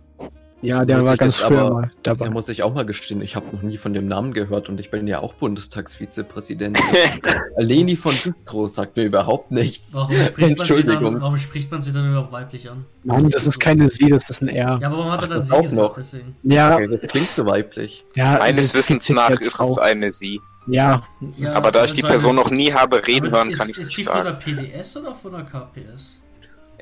Ja, 0.63 0.85
der 0.85 0.97
Muss 0.97 1.07
war 1.07 1.17
ganz 1.17 1.37
früher 1.39 1.59
aber- 1.61 1.73
mal 1.73 1.91
dabei. 2.01 2.25
Da 2.25 2.31
muss 2.31 2.49
ich 2.49 2.63
auch 2.63 2.73
mal 2.73 2.83
gestehen, 2.85 3.21
ich 3.21 3.35
habe 3.35 3.45
noch 3.55 3.61
nie 3.61 3.77
von 3.77 3.93
dem 3.93 4.07
Namen 4.07 4.33
gehört 4.33 4.69
und 4.69 4.79
ich 4.79 4.89
bin 4.89 5.05
ja 5.05 5.19
auch 5.19 5.33
Bundestagsvizepräsident. 5.35 6.79
Leni 7.57 7.95
von 7.95 8.11
Bistro 8.15 8.67
sagt 8.67 8.95
mir 8.97 9.03
überhaupt 9.03 9.51
nichts. 9.51 9.93
Warum 9.95 10.11
spricht, 10.15 10.37
man 10.39 10.47
sie 10.47 10.73
Entschuldigung. 10.73 11.13
dann, 11.13 11.21
warum 11.21 11.37
spricht 11.37 11.71
man 11.71 11.81
sie 11.81 11.91
dann 11.91 12.09
überhaupt 12.09 12.31
weiblich 12.31 12.69
an? 12.71 12.85
Mann, 13.03 13.29
das 13.29 13.45
ist 13.45 13.59
keine 13.59 13.87
Sie, 13.87 14.07
das 14.09 14.29
ist 14.31 14.41
ein 14.41 14.47
R. 14.49 14.79
Ja, 14.81 14.87
aber 14.87 14.97
warum 14.97 15.11
hat 15.11 15.21
er 15.21 15.27
dann 15.27 15.37
das 15.39 15.47
sie 15.47 15.53
auch 15.53 15.61
gesagt? 15.61 15.77
noch. 15.77 15.95
Deswegen. 15.95 16.35
Ja, 16.43 16.73
Okay, 16.75 16.87
das 16.87 17.01
klingt 17.01 17.31
so 17.31 17.45
weiblich. 17.45 18.03
ja. 18.15 18.37
Meines 18.39 18.73
Wissens 18.73 19.09
nach 19.09 19.29
ist 19.29 19.59
es 19.61 19.77
eine 19.77 20.09
Sie. 20.11 20.41
Ja, 20.69 21.01
Ja, 21.37 21.53
Aber 21.53 21.71
da 21.71 21.85
ich 21.85 21.93
die 21.93 22.01
also 22.03 22.09
Person 22.09 22.35
noch 22.35 22.49
nie 22.51 22.73
habe 22.73 23.05
reden 23.07 23.31
hören, 23.31 23.51
ist, 23.51 23.59
kann 23.59 23.69
ich 23.69 23.75
es 23.75 23.81
Ist 23.83 23.87
nicht 23.89 23.99
die 23.99 24.03
von 24.03 24.13
sagen. 24.15 24.25
der 24.25 24.63
PDS 24.63 24.97
oder 24.97 25.15
von 25.15 25.31
der 25.33 25.43
KPS? 25.43 26.19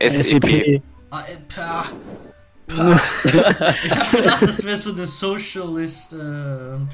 SEP. 0.02 0.82
Ah, 1.12 1.20
äh. 1.30 1.36
Ich 2.68 3.96
hab 3.96 4.12
gedacht, 4.12 4.42
das 4.42 4.66
wäre 4.66 4.78
so 4.78 4.92
eine 4.92 5.06
Socialist 5.06 6.14
äh, 6.14 6.18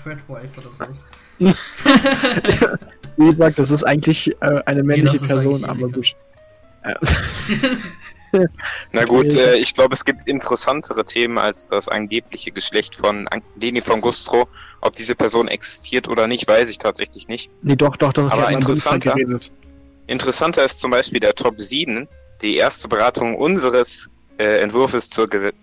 Threadwife 0.02 0.60
oder 0.60 0.72
sowas. 0.72 1.04
wie 3.18 3.30
gesagt, 3.30 3.58
das 3.58 3.72
ist 3.72 3.84
eigentlich 3.84 4.30
äh, 4.42 4.62
eine 4.66 4.84
männliche 4.84 5.16
ist 5.18 5.28
Person, 5.28 5.64
aber 5.66 5.90
gut. 5.90 6.16
Na 8.92 9.06
gut, 9.06 9.36
äh, 9.36 9.58
ich 9.58 9.74
glaube, 9.74 9.94
es 9.94 10.06
gibt 10.06 10.28
interessantere 10.28 11.04
Themen 11.04 11.38
als 11.38 11.68
das 11.68 11.88
angebliche 11.88 12.52
Geschlecht 12.52 12.96
von 12.96 13.28
An- 13.28 13.42
Leni 13.60 13.82
von 13.82 14.02
Gustro. 14.02 14.48
Ob 14.82 14.94
diese 14.96 15.16
Person 15.16 15.48
existiert 15.48 16.08
oder 16.08 16.28
nicht, 16.28 16.48
weiß 16.48 16.70
ich 16.70 16.78
tatsächlich 16.78 17.28
nicht. 17.28 17.52
Nee, 17.62 17.76
doch, 17.76 17.98
doch, 17.98 18.14
doch. 18.14 18.32
Aber 18.32 18.50
interessanter. 18.50 19.16
Interessanter 20.08 20.64
ist 20.64 20.80
zum 20.80 20.92
Beispiel 20.92 21.20
der 21.20 21.36
Top 21.36 21.60
7, 21.60 22.08
die 22.42 22.56
erste 22.58 22.88
Beratung 22.88 23.36
unseres 23.36 24.10
äh, 24.38 24.60
Entwurfs 24.60 25.10
zur 25.10 25.30
Gese 25.30 25.54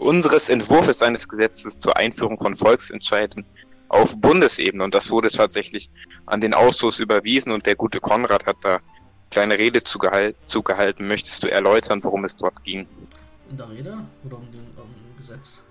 unseres 0.00 0.48
Entwurfs 0.48 1.02
eines 1.02 1.28
Gesetzes 1.28 1.78
zur 1.78 1.96
Einführung 1.96 2.38
von 2.38 2.54
Volksentscheiden 2.54 3.44
auf 3.88 4.16
Bundesebene. 4.20 4.82
Und 4.82 4.94
das 4.94 5.10
wurde 5.10 5.30
tatsächlich 5.30 5.90
an 6.26 6.40
den 6.40 6.54
Ausschuss 6.54 6.98
überwiesen 7.00 7.52
und 7.52 7.66
der 7.66 7.76
gute 7.76 8.00
Konrad 8.00 8.46
hat 8.46 8.56
da 8.62 8.78
kleine 9.30 9.58
Rede 9.58 9.82
zugehal 9.84 10.34
zugehalten. 10.46 11.06
Möchtest 11.06 11.42
du 11.42 11.50
erläutern, 11.50 12.02
worum 12.02 12.24
es 12.24 12.36
dort 12.36 12.62
ging? 12.64 12.86
In 13.50 13.56
der 13.56 13.68
Rede 13.68 13.98
oder 14.24 14.38
um 14.38 14.50
den 14.50 14.66
um 14.76 14.88
ein 14.88 15.16
Gesetz? 15.16 15.62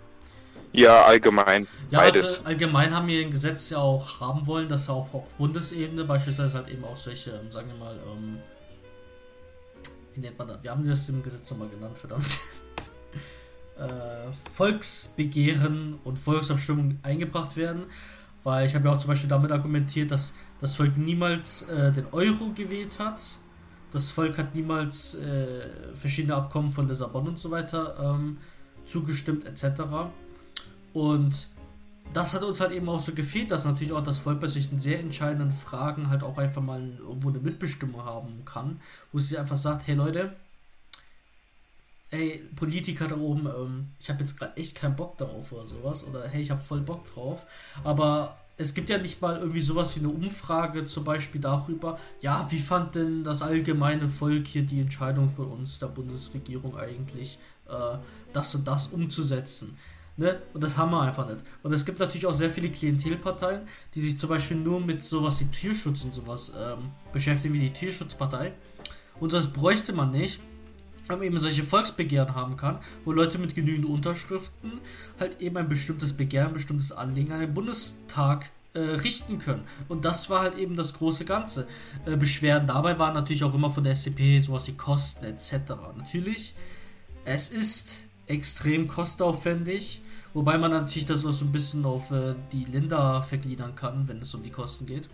Ja, 0.71 1.03
allgemein. 1.05 1.67
Ja, 1.89 1.99
Beides. 1.99 2.39
Also 2.39 2.45
allgemein 2.45 2.93
haben 2.93 3.07
wir 3.07 3.21
ein 3.21 3.31
Gesetz 3.31 3.71
ja 3.71 3.79
auch 3.79 4.19
haben 4.19 4.45
wollen, 4.45 4.69
dass 4.69 4.87
auch 4.89 5.11
auf 5.13 5.27
Bundesebene 5.35 6.03
beispielsweise 6.03 6.59
halt 6.59 6.69
eben 6.69 6.83
auch 6.83 6.97
solche, 6.97 7.31
ähm, 7.31 7.51
sagen 7.51 7.69
wir 7.69 7.77
mal, 7.77 7.97
ähm, 7.97 8.39
wie 10.13 10.19
nennt 10.19 10.37
man 10.37 10.47
das? 10.49 10.61
Wir 10.61 10.71
haben 10.71 10.87
das 10.87 11.09
im 11.09 11.23
Gesetz 11.23 11.49
nochmal 11.49 11.69
genannt, 11.69 11.97
verdammt. 11.97 12.37
Äh, 13.79 14.49
Volksbegehren 14.49 15.99
und 16.03 16.17
Volksabstimmungen 16.17 16.99
eingebracht 17.03 17.55
werden, 17.57 17.85
weil 18.43 18.67
ich 18.67 18.75
habe 18.75 18.87
ja 18.87 18.93
auch 18.93 18.99
zum 18.99 19.09
Beispiel 19.09 19.29
damit 19.29 19.51
argumentiert, 19.51 20.11
dass 20.11 20.33
das 20.59 20.75
Volk 20.75 20.97
niemals 20.97 21.63
äh, 21.63 21.91
den 21.91 22.05
Euro 22.11 22.51
gewählt 22.53 22.99
hat. 22.99 23.21
Das 23.91 24.11
Volk 24.11 24.37
hat 24.37 24.53
niemals 24.53 25.15
äh, 25.15 25.69
verschiedene 25.95 26.35
Abkommen 26.35 26.71
von 26.71 26.87
Lissabon 26.87 27.27
und 27.27 27.39
so 27.39 27.49
weiter 27.49 27.95
ähm, 27.99 28.37
zugestimmt 28.85 29.45
etc. 29.45 29.81
Und 30.93 31.47
das 32.13 32.33
hat 32.33 32.43
uns 32.43 32.59
halt 32.59 32.71
eben 32.71 32.89
auch 32.89 32.99
so 32.99 33.13
gefehlt, 33.13 33.51
dass 33.51 33.65
natürlich 33.65 33.93
auch 33.93 34.03
das 34.03 34.19
Volk 34.19 34.39
bei 34.39 34.47
solchen 34.47 34.79
sehr 34.79 34.99
entscheidenden 34.99 35.51
Fragen 35.51 36.09
halt 36.09 36.23
auch 36.23 36.37
einfach 36.37 36.61
mal 36.61 36.81
irgendwo 36.99 37.29
eine 37.29 37.39
Mitbestimmung 37.39 38.03
haben 38.03 38.43
kann, 38.45 38.79
wo 39.11 39.19
sie 39.19 39.37
einfach 39.37 39.55
sagt, 39.55 39.87
hey 39.87 39.95
Leute, 39.95 40.33
ey, 42.11 42.43
Politiker 42.55 43.07
da 43.07 43.17
oben, 43.17 43.47
ähm, 43.47 43.87
ich 43.99 44.09
habe 44.09 44.19
jetzt 44.21 44.37
gerade 44.37 44.57
echt 44.57 44.75
keinen 44.75 44.95
Bock 44.95 45.17
darauf 45.17 45.51
oder 45.51 45.65
sowas, 45.65 46.03
oder 46.03 46.27
hey, 46.27 46.41
ich 46.41 46.51
habe 46.51 46.61
voll 46.61 46.81
Bock 46.81 47.05
drauf, 47.05 47.45
aber 47.83 48.37
es 48.57 48.73
gibt 48.73 48.89
ja 48.89 48.97
nicht 48.97 49.21
mal 49.21 49.37
irgendwie 49.39 49.61
sowas 49.61 49.95
wie 49.95 49.99
eine 49.99 50.09
Umfrage 50.09 50.83
zum 50.83 51.05
Beispiel 51.05 51.39
darüber, 51.39 51.97
ja, 52.19 52.45
wie 52.49 52.59
fand 52.59 52.95
denn 52.95 53.23
das 53.23 53.41
allgemeine 53.41 54.09
Volk 54.09 54.47
hier 54.47 54.63
die 54.63 54.81
Entscheidung 54.81 55.29
von 55.29 55.47
uns, 55.47 55.79
der 55.79 55.87
Bundesregierung 55.87 56.77
eigentlich, 56.77 57.39
äh, 57.67 57.97
das 58.33 58.53
und 58.55 58.67
das 58.67 58.87
umzusetzen. 58.87 59.77
Ne? 60.17 60.41
Und 60.53 60.61
das 60.61 60.75
haben 60.75 60.91
wir 60.91 60.99
einfach 60.99 61.25
nicht. 61.29 61.45
Und 61.63 61.71
es 61.71 61.85
gibt 61.85 61.99
natürlich 61.99 62.25
auch 62.25 62.33
sehr 62.33 62.49
viele 62.49 62.69
Klientelparteien, 62.69 63.61
die 63.95 64.01
sich 64.01 64.19
zum 64.19 64.27
Beispiel 64.29 64.57
nur 64.57 64.81
mit 64.81 65.05
sowas 65.05 65.39
wie 65.39 65.45
Tierschutz 65.45 66.03
und 66.03 66.13
sowas 66.13 66.51
ähm, 66.59 66.89
beschäftigen, 67.13 67.53
wie 67.53 67.61
die 67.61 67.71
Tierschutzpartei. 67.71 68.51
Und 69.21 69.31
das 69.31 69.53
bräuchte 69.53 69.93
man 69.93 70.11
nicht, 70.11 70.41
man 71.17 71.27
eben 71.27 71.39
solche 71.39 71.63
Volksbegehren 71.63 72.35
haben 72.35 72.57
kann, 72.57 72.79
wo 73.05 73.11
Leute 73.11 73.37
mit 73.37 73.55
genügend 73.55 73.85
Unterschriften 73.85 74.79
halt 75.19 75.41
eben 75.41 75.57
ein 75.57 75.67
bestimmtes 75.67 76.13
Begehren, 76.13 76.47
ein 76.47 76.53
bestimmtes 76.53 76.91
Anliegen 76.91 77.31
an 77.31 77.39
den 77.39 77.53
Bundestag 77.53 78.51
äh, 78.73 78.79
richten 78.79 79.39
können. 79.39 79.63
Und 79.87 80.05
das 80.05 80.29
war 80.29 80.41
halt 80.41 80.57
eben 80.57 80.75
das 80.75 80.93
große 80.93 81.25
Ganze. 81.25 81.67
Äh, 82.05 82.15
Beschwerden 82.15 82.67
dabei 82.67 82.99
waren 82.99 83.13
natürlich 83.13 83.43
auch 83.43 83.53
immer 83.53 83.69
von 83.69 83.83
der 83.83 83.95
SCP 83.95 84.39
sowas 84.41 84.67
wie 84.67 84.73
Kosten 84.73 85.25
etc. 85.25 85.53
Natürlich, 85.97 86.53
es 87.25 87.49
ist 87.49 88.05
extrem 88.27 88.87
kostenaufwendig, 88.87 90.01
wobei 90.33 90.57
man 90.57 90.71
natürlich 90.71 91.07
das 91.07 91.25
auch 91.25 91.31
so 91.31 91.45
ein 91.45 91.51
bisschen 91.51 91.83
auf 91.85 92.11
äh, 92.11 92.35
die 92.51 92.65
Länder 92.65 93.23
vergliedern 93.23 93.75
kann, 93.75 94.07
wenn 94.07 94.19
es 94.19 94.33
um 94.35 94.43
die 94.43 94.51
Kosten 94.51 94.85
geht. 94.85 95.09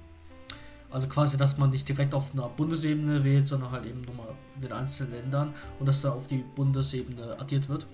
Also 0.89 1.07
quasi, 1.07 1.37
dass 1.37 1.57
man 1.57 1.71
nicht 1.71 1.87
direkt 1.89 2.13
auf 2.13 2.33
einer 2.33 2.47
Bundesebene 2.47 3.23
wählt, 3.23 3.47
sondern 3.47 3.71
halt 3.71 3.85
eben 3.85 4.01
nochmal 4.01 4.33
in 4.55 4.61
den 4.61 4.71
einzelnen 4.71 5.13
Ländern 5.13 5.53
und 5.79 5.87
dass 5.87 6.01
da 6.01 6.11
auf 6.11 6.27
die 6.27 6.43
Bundesebene 6.55 7.39
addiert 7.39 7.67
wird. 7.67 7.85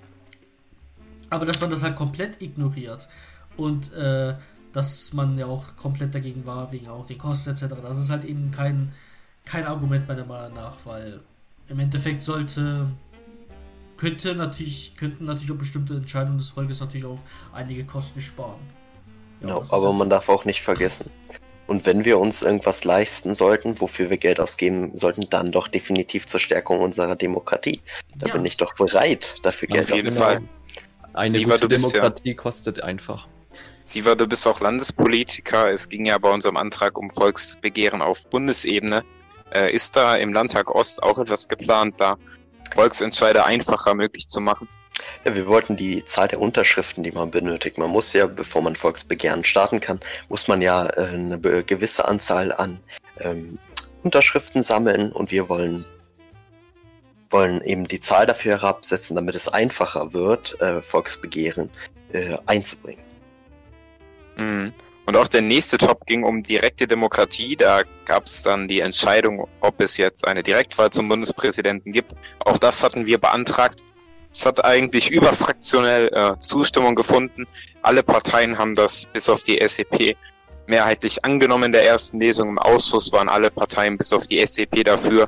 Aber 1.29 1.45
dass 1.45 1.60
man 1.62 1.69
das 1.69 1.81
halt 1.83 1.95
komplett 1.95 2.41
ignoriert 2.41 3.07
und 3.57 3.93
äh, 3.93 4.36
dass 4.74 5.13
man 5.13 5.38
ja 5.38 5.45
auch 5.48 5.75
komplett 5.77 6.13
dagegen 6.13 6.45
war, 6.45 6.71
wegen 6.71 6.89
auch 6.89 7.05
den 7.05 7.17
Kosten 7.17 7.51
etc., 7.51 7.65
das 7.81 7.98
ist 7.98 8.10
halt 8.10 8.25
eben 8.25 8.51
kein, 8.51 8.91
kein 9.45 9.65
Argument 9.65 10.07
meiner 10.07 10.25
Meinung 10.25 10.53
nach, 10.53 10.77
weil 10.86 11.21
im 11.67 11.79
Endeffekt 11.79 12.21
sollte 12.21 12.88
könnte 14.01 14.33
natürlich, 14.33 14.95
könnten 14.98 15.25
natürlich 15.25 15.51
auch 15.51 15.57
bestimmte 15.57 15.93
Entscheidungen 15.93 16.39
des 16.39 16.50
Volkes 16.50 16.79
natürlich 16.79 17.05
auch 17.05 17.19
einige 17.53 17.86
Kosten 17.86 18.19
sparen. 18.19 18.60
Ja, 19.41 19.48
Genau, 19.48 19.63
aber 19.69 19.89
halt 19.89 19.98
man 19.98 20.10
darf 20.10 20.27
auch 20.27 20.43
nicht 20.43 20.63
vergessen. 20.63 21.10
Und 21.68 21.86
wenn 21.86 22.03
wir 22.03 22.20
uns 22.20 22.41
irgendwas 22.41 22.84
leisten 22.84 23.34
sollten, 23.34 23.80
wofür 23.80 24.10
wir 24.10 24.18
Geld 24.18 24.39
ausgeben 24.39 24.98
sollten, 24.98 25.30
dann 25.30 25.51
doch 25.51 25.68
definitiv 25.68 26.27
zur 26.27 26.39
Stärkung 26.39 26.80
unserer 26.82 27.15
Demokratie. 27.15 27.82
Da 28.18 28.27
Ja. 28.27 28.34
bin 28.34 28.46
ich 28.46 28.58
doch 28.58 28.74
bereit, 28.75 29.36
dafür 29.44 29.70
Auf 29.70 29.75
Geld 29.75 29.89
jeden 29.89 30.08
auszugeben. 30.10 30.18
Fall. 30.18 31.13
Eine 31.13 31.32
Siva, 31.32 31.53
gute 31.56 31.68
bist 31.70 31.94
ja- 31.94 32.01
Demokratie 32.01 32.36
kostet 32.36 32.84
einfach. 32.84 33.27
Siva, 33.86 34.15
du 34.15 34.27
bist 34.27 34.48
auch 34.48 34.60
Landespolitiker. 34.62 35.72
Es 35.72 35.89
ging 35.89 36.06
ja 36.06 36.18
bei 36.18 36.30
unserem 36.32 36.58
Antrag 36.58 36.98
um 36.98 37.10
Volksbegehren 37.10 38.01
auf 38.01 38.25
Bundesebene. 38.30 39.03
Äh, 39.53 39.74
ist 39.74 39.96
da 39.96 40.15
im 40.15 40.32
Landtag 40.34 40.74
Ost 40.74 41.03
auch 41.03 41.18
etwas 41.20 41.48
geplant, 41.48 41.96
da 42.00 42.18
Volksentscheide 42.74 43.44
einfacher 43.44 43.94
möglich 43.96 44.27
zu 44.30 44.39
machen? 44.39 44.70
Ja, 45.25 45.36
wir 45.36 45.48
wollten 45.48 45.75
die 45.75 46.03
Zahl 46.05 46.27
der 46.27 46.41
Unterschriften, 46.41 47.03
die 47.03 47.12
man 47.12 47.31
benötigt. 47.31 47.77
Man 47.77 47.89
muss 47.89 48.13
ja, 48.13 48.25
bevor 48.27 48.62
man 48.62 48.75
Volksbegehren 48.75 49.43
starten 49.43 49.79
kann, 49.79 50.00
muss 50.29 50.48
man 50.48 50.62
ja 50.62 50.88
äh, 50.88 51.13
eine 51.13 51.39
gewisse 51.39 52.07
Anzahl 52.07 52.51
an 52.51 52.79
ähm, 53.19 53.57
Unterschriften 54.03 54.63
sammeln 54.63 55.12
und 55.12 55.31
wir 55.31 55.50
wollen 55.50 55.86
wollen 57.29 57.62
eben 57.62 57.88
die 57.88 58.00
Zahl 58.01 58.25
dafür 58.25 58.60
herabsetzen, 58.60 59.15
damit 59.15 59.36
es 59.36 59.48
einfacher 59.48 60.13
wird, 60.13 60.60
äh, 60.60 60.81
Volksbegehren 60.81 61.69
äh, 62.12 62.38
einzubringen. 62.45 63.03
Mhm. 64.36 64.74
Und 65.05 65.15
auch 65.15 65.27
der 65.27 65.41
nächste 65.41 65.77
Top 65.77 66.05
ging 66.05 66.24
um 66.24 66.43
direkte 66.43 66.88
Demokratie. 66.88 67.55
Da 67.55 67.81
gab 68.05 68.25
es 68.25 68.43
dann 68.43 68.67
die 68.67 68.81
Entscheidung, 68.81 69.48
ob 69.60 69.81
es 69.81 69.98
jetzt 69.98 70.27
eine 70.27 70.43
Direktwahl 70.43 70.89
zum 70.89 71.10
Bundespräsidenten 71.10 71.91
gibt. 71.91 72.13
Auch 72.45 72.57
das 72.57 72.83
hatten 72.83 73.05
wir 73.05 73.17
beantragt. 73.17 73.83
Es 74.31 74.45
hat 74.45 74.63
eigentlich 74.63 75.11
überfraktionell 75.11 76.07
äh, 76.13 76.39
Zustimmung 76.39 76.95
gefunden. 76.95 77.47
Alle 77.81 78.01
Parteien 78.01 78.57
haben 78.57 78.75
das 78.75 79.05
bis 79.07 79.29
auf 79.29 79.43
die 79.43 79.59
SEP 79.65 80.15
mehrheitlich 80.67 81.23
angenommen 81.25 81.65
in 81.65 81.71
der 81.73 81.85
ersten 81.85 82.19
Lesung. 82.19 82.50
Im 82.50 82.57
Ausschuss 82.59 83.11
waren 83.11 83.27
alle 83.27 83.51
Parteien 83.51 83.97
bis 83.97 84.13
auf 84.13 84.27
die 84.27 84.45
SEP 84.45 84.85
dafür. 84.85 85.27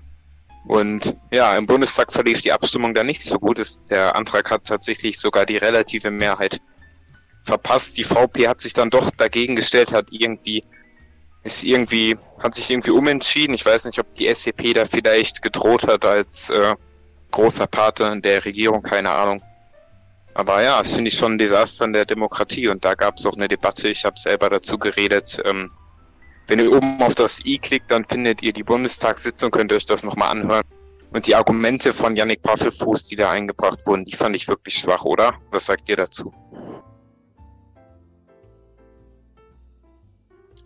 Und 0.65 1.15
ja, 1.31 1.57
im 1.57 1.65
Bundestag 1.65 2.13
verlief 2.13 2.41
die 2.41 2.53
Abstimmung 2.53 2.93
dann 2.93 3.07
nicht 3.07 3.21
so 3.21 3.37
gut. 3.37 3.59
Der 3.89 4.15
Antrag 4.15 4.49
hat 4.49 4.65
tatsächlich 4.65 5.19
sogar 5.19 5.45
die 5.45 5.57
relative 5.57 6.09
Mehrheit 6.09 6.61
verpasst. 7.43 7.97
Die 7.97 8.05
VP 8.05 8.47
hat 8.47 8.61
sich 8.61 8.73
dann 8.73 8.89
doch 8.89 9.11
dagegen 9.11 9.57
gestellt, 9.57 9.91
hat 9.91 10.07
irgendwie, 10.11 10.63
ist 11.43 11.65
irgendwie, 11.65 12.17
hat 12.41 12.55
sich 12.55 12.69
irgendwie 12.69 12.91
umentschieden. 12.91 13.53
Ich 13.53 13.65
weiß 13.65 13.83
nicht, 13.85 13.99
ob 13.99 14.15
die 14.15 14.33
SCP 14.33 14.73
da 14.73 14.85
vielleicht 14.85 15.41
gedroht 15.41 15.85
hat 15.85 16.05
als 16.05 16.49
äh, 16.49 16.75
großer 17.33 17.67
Pate 17.67 18.21
der 18.21 18.45
Regierung, 18.45 18.81
keine 18.81 19.09
Ahnung. 19.09 19.41
Aber 20.35 20.63
ja, 20.63 20.79
das 20.79 20.93
finde 20.93 21.09
ich 21.09 21.17
schon 21.17 21.33
ein 21.33 21.37
Desaster 21.37 21.85
in 21.85 21.93
der 21.93 22.05
Demokratie 22.05 22.67
und 22.67 22.83
da 22.83 22.95
gab 22.95 23.17
es 23.17 23.25
auch 23.25 23.35
eine 23.35 23.47
Debatte. 23.47 23.89
Ich 23.89 24.05
habe 24.05 24.19
selber 24.19 24.49
dazu 24.49 24.77
geredet. 24.77 25.39
Ähm, 25.45 25.69
wenn 26.47 26.59
ihr 26.59 26.71
oben 26.71 27.01
auf 27.01 27.15
das 27.15 27.43
i 27.45 27.57
klickt, 27.57 27.91
dann 27.91 28.05
findet 28.05 28.41
ihr 28.41 28.53
die 28.53 28.63
Bundestagssitzung, 28.63 29.51
könnt 29.51 29.71
ihr 29.71 29.77
euch 29.77 29.85
das 29.85 30.03
nochmal 30.03 30.29
anhören, 30.29 30.63
Und 31.11 31.27
die 31.27 31.35
Argumente 31.35 31.93
von 31.93 32.15
Yannick 32.15 32.41
Paffelfuß, 32.41 33.05
die 33.05 33.15
da 33.15 33.29
eingebracht 33.29 33.85
wurden, 33.85 34.05
die 34.05 34.15
fand 34.15 34.35
ich 34.35 34.47
wirklich 34.47 34.75
schwach, 34.75 35.05
oder? 35.05 35.33
Was 35.51 35.67
sagt 35.67 35.87
ihr 35.89 35.95
dazu? 35.95 36.33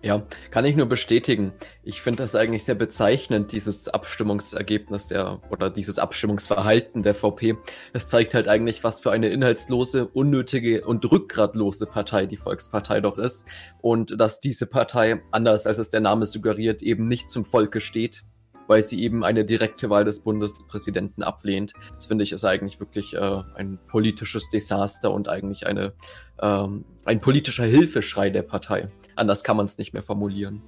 Ja, 0.04 0.22
kann 0.52 0.64
ich 0.64 0.76
nur 0.76 0.86
bestätigen. 0.86 1.54
Ich 1.84 2.04
finde 2.04 2.22
das 2.22 2.36
eigentlich 2.36 2.64
sehr 2.64 2.76
bezeichnend, 2.76 3.52
dieses 3.52 3.90
Abstimmungsergebnis 3.90 5.08
der 5.08 5.42
oder 5.50 5.72
dieses 5.72 5.98
Abstimmungsverhalten 5.98 7.02
der 7.02 7.16
VP. 7.16 7.58
Es 7.94 8.08
zeigt 8.08 8.36
halt 8.36 8.48
eigentlich, 8.48 8.84
was 8.84 9.00
für 9.00 9.12
eine 9.12 9.30
inhaltslose, 9.30 10.08
unnötige 10.08 10.86
und 10.86 11.04
rückgratlose 11.12 11.88
Partei 11.88 12.28
die 12.28 12.38
Volkspartei 12.38 13.02
doch 13.02 13.18
ist. 13.18 13.48
Und 13.82 14.20
dass 14.22 14.40
diese 14.40 14.68
Partei, 14.68 15.24
anders 15.32 15.66
als 15.66 15.80
es 15.80 15.90
der 15.90 16.02
Name 16.02 16.28
suggeriert, 16.28 16.84
eben 16.84 17.08
nicht 17.08 17.28
zum 17.28 17.44
Volke 17.44 17.82
steht, 17.82 18.24
weil 18.68 18.84
sie 18.84 19.02
eben 19.02 19.24
eine 19.24 19.46
direkte 19.46 19.90
Wahl 19.90 20.06
des 20.06 20.20
Bundespräsidenten 20.20 21.24
ablehnt. 21.24 21.74
Das 21.96 22.06
finde 22.06 22.24
ich 22.24 22.34
ist 22.34 22.46
eigentlich 22.46 22.80
wirklich 22.80 23.16
äh, 23.16 23.42
ein 23.56 23.80
politisches 23.88 24.48
Desaster 24.50 25.12
und 25.12 25.28
eigentlich 25.28 25.66
eine, 25.66 25.94
ähm, 26.40 26.86
ein 27.06 27.20
politischer 27.20 27.66
Hilfeschrei 27.66 28.30
der 28.30 28.44
Partei. 28.44 28.90
Anders 29.18 29.44
kann 29.44 29.58
man 29.58 29.66
es 29.66 29.78
nicht 29.78 29.94
mehr 29.94 30.04
formulieren. 30.04 30.62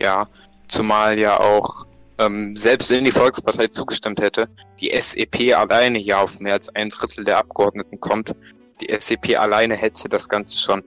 Ja, 0.00 0.28
zumal 0.68 1.18
ja 1.18 1.40
auch 1.40 1.84
ähm, 2.18 2.56
selbst 2.56 2.90
wenn 2.90 3.04
die 3.04 3.12
Volkspartei 3.12 3.68
zugestimmt 3.68 4.20
hätte, 4.20 4.48
die 4.80 4.92
SEP 5.00 5.56
alleine 5.56 5.98
ja 5.98 6.20
auf 6.20 6.40
mehr 6.40 6.54
als 6.54 6.68
ein 6.74 6.88
Drittel 6.88 7.24
der 7.24 7.38
Abgeordneten 7.38 8.00
kommt. 8.00 8.34
Die 8.80 8.94
SEP 8.98 9.38
alleine 9.38 9.76
hätte 9.76 10.08
das 10.08 10.28
Ganze 10.28 10.58
schon 10.58 10.82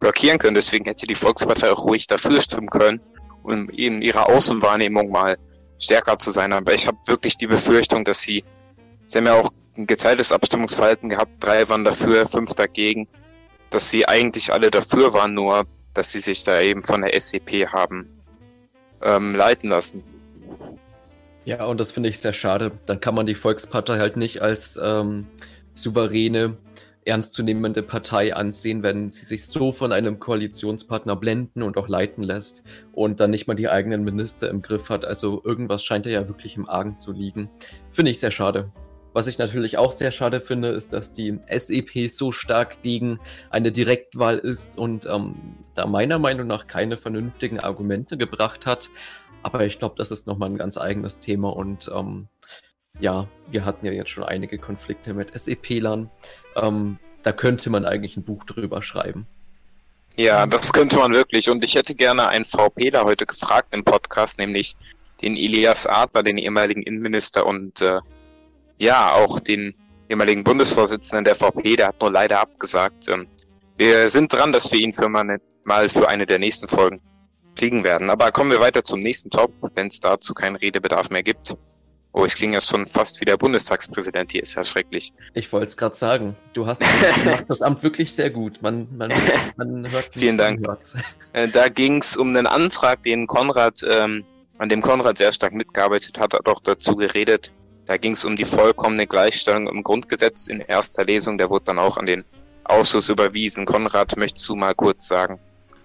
blockieren 0.00 0.38
können. 0.38 0.54
Deswegen 0.54 0.84
hätte 0.84 1.06
die 1.06 1.14
Volkspartei 1.14 1.70
auch 1.70 1.84
ruhig 1.84 2.06
dafür 2.06 2.40
stimmen 2.40 2.68
können, 2.68 3.00
um 3.42 3.68
in 3.70 4.02
ihrer 4.02 4.28
Außenwahrnehmung 4.28 5.10
mal 5.10 5.36
stärker 5.78 6.18
zu 6.18 6.30
sein. 6.30 6.52
Aber 6.52 6.74
ich 6.74 6.86
habe 6.86 6.98
wirklich 7.06 7.36
die 7.36 7.46
Befürchtung, 7.46 8.04
dass 8.04 8.20
sie, 8.20 8.44
sie 9.06 9.18
haben 9.18 9.26
ja 9.26 9.34
auch 9.34 9.50
ein 9.76 9.86
geteiltes 9.86 10.32
Abstimmungsverhalten 10.32 11.08
gehabt, 11.08 11.32
drei 11.40 11.68
waren 11.68 11.84
dafür, 11.84 12.26
fünf 12.26 12.54
dagegen, 12.54 13.06
dass 13.70 13.90
sie 13.90 14.06
eigentlich 14.06 14.52
alle 14.52 14.70
dafür 14.70 15.12
waren, 15.12 15.34
nur 15.34 15.66
dass 15.94 16.12
sie 16.12 16.20
sich 16.20 16.44
da 16.44 16.60
eben 16.60 16.84
von 16.84 17.02
der 17.02 17.18
SEP 17.18 17.66
haben 17.72 18.08
ähm, 19.02 19.34
leiten 19.34 19.70
lassen. 19.70 20.02
Ja, 21.44 21.64
und 21.64 21.78
das 21.78 21.92
finde 21.92 22.08
ich 22.08 22.18
sehr 22.18 22.32
schade. 22.32 22.72
Dann 22.86 23.00
kann 23.00 23.14
man 23.14 23.26
die 23.26 23.34
Volkspartei 23.34 23.98
halt 23.98 24.16
nicht 24.16 24.42
als 24.42 24.78
ähm, 24.82 25.26
souveräne, 25.74 26.56
ernstzunehmende 27.06 27.82
Partei 27.82 28.34
ansehen, 28.34 28.82
wenn 28.82 29.10
sie 29.10 29.24
sich 29.24 29.46
so 29.46 29.72
von 29.72 29.92
einem 29.92 30.18
Koalitionspartner 30.18 31.16
blenden 31.16 31.62
und 31.62 31.76
auch 31.78 31.88
leiten 31.88 32.22
lässt 32.22 32.64
und 32.92 33.20
dann 33.20 33.30
nicht 33.30 33.46
mal 33.46 33.54
die 33.54 33.68
eigenen 33.68 34.04
Minister 34.04 34.50
im 34.50 34.60
Griff 34.60 34.90
hat. 34.90 35.04
Also 35.04 35.40
irgendwas 35.44 35.84
scheint 35.84 36.06
ja 36.06 36.28
wirklich 36.28 36.56
im 36.56 36.68
Argen 36.68 36.98
zu 36.98 37.12
liegen. 37.12 37.48
Finde 37.92 38.10
ich 38.10 38.20
sehr 38.20 38.32
schade. 38.32 38.72
Was 39.12 39.28
ich 39.28 39.38
natürlich 39.38 39.78
auch 39.78 39.92
sehr 39.92 40.10
schade 40.10 40.42
finde, 40.42 40.68
ist, 40.68 40.92
dass 40.92 41.14
die 41.14 41.38
SEP 41.48 42.10
so 42.10 42.32
stark 42.32 42.82
gegen 42.82 43.18
eine 43.48 43.72
Direktwahl 43.72 44.36
ist 44.36 44.76
und 44.76 45.06
ähm, 45.06 45.36
da 45.74 45.86
meiner 45.86 46.18
Meinung 46.18 46.46
nach 46.46 46.66
keine 46.66 46.98
vernünftigen 46.98 47.58
Argumente 47.58 48.18
gebracht 48.18 48.66
hat. 48.66 48.90
Aber 49.42 49.64
ich 49.64 49.78
glaube, 49.78 49.94
das 49.96 50.10
ist 50.10 50.26
nochmal 50.26 50.50
ein 50.50 50.58
ganz 50.58 50.76
eigenes 50.76 51.18
Thema 51.20 51.56
und 51.56 51.90
ähm, 51.94 52.28
ja, 53.00 53.28
wir 53.50 53.64
hatten 53.64 53.86
ja 53.86 53.92
jetzt 53.92 54.10
schon 54.10 54.24
einige 54.24 54.58
Konflikte 54.58 55.14
mit 55.14 55.38
SEP-Lern. 55.38 56.10
Ähm, 56.56 56.98
da 57.22 57.32
könnte 57.32 57.70
man 57.70 57.84
eigentlich 57.84 58.16
ein 58.16 58.22
Buch 58.22 58.44
drüber 58.44 58.82
schreiben. 58.82 59.26
Ja, 60.16 60.46
das 60.46 60.72
könnte 60.72 60.98
man 60.98 61.12
wirklich. 61.12 61.50
Und 61.50 61.62
ich 61.62 61.74
hätte 61.74 61.94
gerne 61.94 62.28
einen 62.28 62.44
VPler 62.44 63.04
heute 63.04 63.26
gefragt 63.26 63.74
im 63.74 63.84
Podcast, 63.84 64.38
nämlich 64.38 64.74
den 65.22 65.36
Elias 65.36 65.86
Adler, 65.86 66.22
den 66.22 66.38
ehemaligen 66.38 66.82
Innenminister 66.82 67.46
und 67.46 67.80
äh, 67.82 68.00
ja, 68.78 69.12
auch 69.12 69.40
den 69.40 69.74
ehemaligen 70.08 70.44
Bundesvorsitzenden 70.44 71.24
der 71.24 71.34
VP, 71.34 71.76
der 71.76 71.88
hat 71.88 72.00
nur 72.00 72.12
leider 72.12 72.40
abgesagt. 72.40 73.08
Ähm, 73.08 73.26
wir 73.76 74.08
sind 74.08 74.32
dran, 74.32 74.52
dass 74.52 74.72
wir 74.72 74.80
ihn 74.80 74.92
für 74.92 75.08
mal, 75.08 75.38
mal 75.64 75.88
für 75.88 76.08
eine 76.08 76.24
der 76.24 76.38
nächsten 76.38 76.68
Folgen 76.68 77.00
kriegen 77.54 77.84
werden. 77.84 78.08
Aber 78.08 78.32
kommen 78.32 78.50
wir 78.50 78.60
weiter 78.60 78.84
zum 78.84 79.00
nächsten 79.00 79.30
Top, 79.30 79.52
wenn 79.74 79.88
es 79.88 80.00
dazu 80.00 80.32
keinen 80.32 80.56
Redebedarf 80.56 81.10
mehr 81.10 81.22
gibt. 81.22 81.56
Oh, 82.18 82.24
ich 82.24 82.34
klinge 82.34 82.54
ja 82.54 82.62
schon 82.62 82.86
fast 82.86 83.20
wie 83.20 83.26
der 83.26 83.36
Bundestagspräsident 83.36 84.32
hier, 84.32 84.42
ist 84.42 84.54
ja 84.54 84.64
schrecklich. 84.64 85.12
Ich 85.34 85.52
wollte 85.52 85.66
es 85.66 85.76
gerade 85.76 85.94
sagen. 85.94 86.34
Du 86.54 86.66
hast 86.66 86.82
das 87.48 87.60
Amt 87.60 87.82
wirklich 87.82 88.14
sehr 88.14 88.30
gut. 88.30 88.62
Man, 88.62 88.88
man, 88.96 89.12
man 89.58 89.90
hört 89.90 90.08
Vielen 90.12 90.38
Dank. 90.38 90.66
Äh, 91.34 91.46
da 91.48 91.68
ging 91.68 91.98
es 91.98 92.16
um 92.16 92.28
einen 92.28 92.46
Antrag, 92.46 93.02
den 93.02 93.26
Konrad, 93.26 93.82
ähm, 93.90 94.24
an 94.56 94.70
dem 94.70 94.80
Konrad 94.80 95.18
sehr 95.18 95.30
stark 95.30 95.52
mitgearbeitet 95.52 96.18
hat, 96.18 96.32
hat 96.32 96.48
auch 96.48 96.60
dazu 96.60 96.96
geredet. 96.96 97.52
Da 97.84 97.98
ging 97.98 98.12
es 98.12 98.24
um 98.24 98.34
die 98.34 98.46
vollkommene 98.46 99.06
Gleichstellung 99.06 99.68
im 99.68 99.82
Grundgesetz 99.82 100.48
in 100.48 100.60
erster 100.60 101.04
Lesung. 101.04 101.36
Der 101.36 101.50
wurde 101.50 101.66
dann 101.66 101.78
auch 101.78 101.98
an 101.98 102.06
den 102.06 102.24
Ausschuss 102.64 103.10
überwiesen. 103.10 103.66
Konrad, 103.66 104.16
möchtest 104.16 104.48
du 104.48 104.56
mal 104.56 104.74
kurz 104.74 105.06
sagen? 105.06 105.38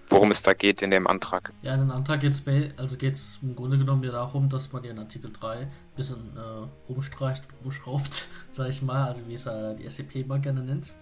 Worum 0.08 0.30
es 0.30 0.42
da 0.42 0.52
geht 0.52 0.82
in 0.82 0.90
dem 0.90 1.06
Antrag. 1.06 1.52
Ja, 1.62 1.74
in 1.74 1.80
dem 1.80 1.90
Antrag 1.90 2.20
geht 2.20 2.32
es 2.32 2.42
also 2.76 2.96
geht's 2.96 3.38
im 3.42 3.56
Grunde 3.56 3.78
genommen 3.78 4.02
ja 4.04 4.12
darum, 4.12 4.48
dass 4.48 4.72
man 4.72 4.84
ja 4.84 4.90
in 4.90 4.98
Artikel 4.98 5.32
3 5.32 5.58
ein 5.58 5.70
bisschen 5.96 6.36
äh, 6.36 6.90
umstreicht, 6.92 7.44
umschraubt, 7.64 8.26
sag 8.50 8.68
ich 8.68 8.82
mal, 8.82 9.08
also 9.08 9.26
wie 9.28 9.34
es 9.34 9.46
äh, 9.46 9.74
die 9.76 9.88
SCP 9.88 10.20
immer 10.20 10.38
gerne 10.38 10.62
nennt. 10.62 10.92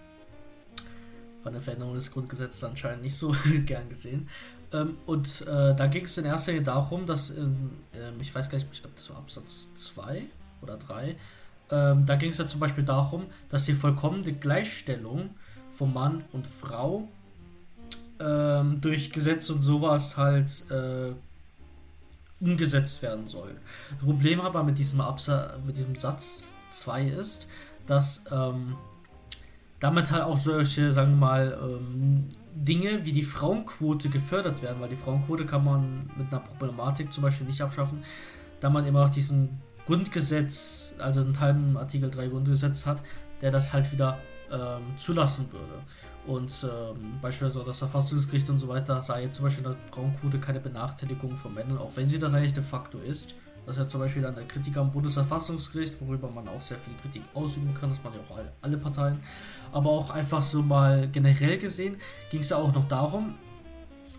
Bei 1.43 1.49
der 1.49 1.61
Veränderung 1.61 1.95
des 1.95 2.11
Grundgesetzes 2.11 2.63
anscheinend 2.63 3.03
nicht 3.03 3.15
so 3.15 3.35
gern 3.65 3.89
gesehen. 3.89 4.29
Ähm, 4.73 4.97
und 5.05 5.41
äh, 5.41 5.75
da 5.75 5.87
ging 5.87 6.05
es 6.05 6.17
in 6.17 6.25
erster 6.25 6.51
Linie 6.51 6.65
darum, 6.65 7.05
dass, 7.05 7.29
in, 7.31 7.71
ähm, 7.93 8.19
ich 8.19 8.33
weiß 8.33 8.49
gar 8.49 8.57
nicht, 8.57 8.67
ich 8.71 8.81
glaube, 8.81 8.95
das 8.95 9.09
war 9.09 9.17
Absatz 9.17 9.73
2 9.75 10.23
oder 10.61 10.77
3, 10.77 11.17
ähm, 11.71 12.05
da 12.05 12.15
ging 12.15 12.31
es 12.31 12.37
ja 12.37 12.47
zum 12.47 12.59
Beispiel 12.59 12.83
darum, 12.83 13.25
dass 13.49 13.65
die 13.65 13.73
vollkommene 13.73 14.33
Gleichstellung 14.33 15.31
von 15.69 15.93
Mann 15.93 16.25
und 16.31 16.47
Frau 16.47 17.07
ähm, 18.23 18.81
durch 18.81 19.11
Gesetz 19.11 19.49
und 19.49 19.61
sowas 19.61 20.17
halt 20.17 20.69
äh, 20.69 21.13
umgesetzt 22.39 23.01
werden 23.01 23.27
soll. 23.27 23.55
Das 23.91 24.05
Problem 24.05 24.41
aber 24.41 24.63
mit 24.63 24.77
diesem, 24.77 25.01
Absa 25.01 25.57
mit 25.65 25.77
diesem 25.77 25.95
Satz 25.95 26.43
2 26.71 27.07
ist, 27.07 27.47
dass 27.87 28.23
ähm, 28.31 28.75
damit 29.79 30.11
halt 30.11 30.23
auch 30.23 30.37
solche, 30.37 30.91
sagen 30.91 31.11
wir 31.11 31.17
mal, 31.17 31.59
ähm, 31.61 32.29
Dinge 32.53 33.05
wie 33.05 33.11
die 33.11 33.23
Frauenquote 33.23 34.09
gefördert 34.09 34.61
werden, 34.61 34.81
weil 34.81 34.89
die 34.89 34.95
Frauenquote 34.95 35.45
kann 35.45 35.63
man 35.63 36.09
mit 36.17 36.31
einer 36.31 36.41
Problematik 36.41 37.11
zum 37.13 37.23
Beispiel 37.23 37.47
nicht 37.47 37.61
abschaffen, 37.61 38.03
da 38.59 38.69
man 38.69 38.85
immer 38.85 39.05
noch 39.05 39.09
diesen 39.09 39.61
Grundgesetz, 39.85 40.95
also 40.99 41.21
einen 41.21 41.33
Teil 41.33 41.55
Artikel 41.75 42.11
3 42.11 42.27
Grundgesetz 42.27 42.85
hat, 42.85 43.01
der 43.41 43.51
das 43.51 43.73
halt 43.73 43.91
wieder 43.91 44.19
ähm, 44.51 44.97
zulassen 44.97 45.51
würde. 45.51 45.81
Und 46.27 46.51
ähm, 46.63 47.19
beispielsweise 47.21 47.65
das 47.65 47.79
Verfassungsgericht 47.79 48.49
und 48.49 48.59
so 48.59 48.67
weiter 48.67 49.01
sah 49.01 49.19
jetzt 49.19 49.37
zum 49.37 49.45
Beispiel 49.45 49.65
in 49.65 49.71
der 49.71 49.79
Frauenquote 49.91 50.39
keine 50.39 50.59
Benachteiligung 50.59 51.35
von 51.35 51.53
Männern, 51.53 51.79
auch 51.79 51.95
wenn 51.95 52.07
sie 52.07 52.19
das 52.19 52.33
eigentlich 52.33 52.53
de 52.53 52.63
facto 52.63 52.99
ist. 52.99 53.35
Das 53.65 53.75
ist 53.75 53.81
ja 53.81 53.87
zum 53.87 54.01
Beispiel 54.01 54.21
dann 54.21 54.35
der 54.35 54.45
Kritik 54.45 54.77
am 54.77 54.91
Bundesverfassungsgericht, 54.91 55.99
worüber 56.01 56.29
man 56.29 56.47
auch 56.47 56.61
sehr 56.61 56.77
viel 56.77 56.93
Kritik 56.95 57.23
ausüben 57.33 57.73
kann, 57.73 57.89
das 57.89 58.03
man 58.03 58.13
ja 58.13 58.19
auch 58.27 58.37
alle, 58.37 58.51
alle 58.61 58.77
Parteien. 58.77 59.19
Aber 59.71 59.89
auch 59.89 60.09
einfach 60.09 60.41
so 60.41 60.61
mal 60.61 61.07
generell 61.11 61.57
gesehen 61.57 61.97
ging 62.29 62.41
es 62.41 62.49
ja 62.49 62.57
auch 62.57 62.73
noch 62.73 62.87
darum, 62.87 63.35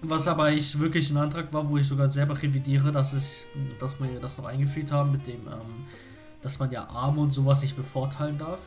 was 0.01 0.27
aber 0.27 0.51
ich 0.53 0.79
wirklich 0.79 1.11
ein 1.11 1.17
Antrag 1.17 1.53
war, 1.53 1.69
wo 1.69 1.77
ich 1.77 1.87
sogar 1.87 2.11
selber 2.11 2.41
revidiere, 2.41 2.91
dass, 2.91 3.13
es, 3.13 3.45
dass 3.79 4.01
wir 4.01 4.21
das 4.21 4.39
noch 4.39 4.47
eingeführt 4.47 4.91
haben 4.91 5.13
mit 5.13 5.27
dem, 5.27 5.47
ähm, 5.47 5.87
dass 6.41 6.59
man 6.59 6.71
ja 6.73 6.89
Arme 6.89 7.21
und 7.21 7.33
sowas 7.33 7.63
nicht 7.63 7.77
bevorteilen 7.77 8.39
darf 8.39 8.61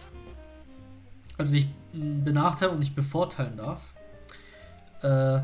also 1.38 1.54
nicht 1.54 1.70
benachteiligen 1.96 2.76
und 2.76 2.80
nicht 2.80 2.96
bevorteilen 2.96 3.58
darf. 3.58 3.94
Äh, 5.02 5.42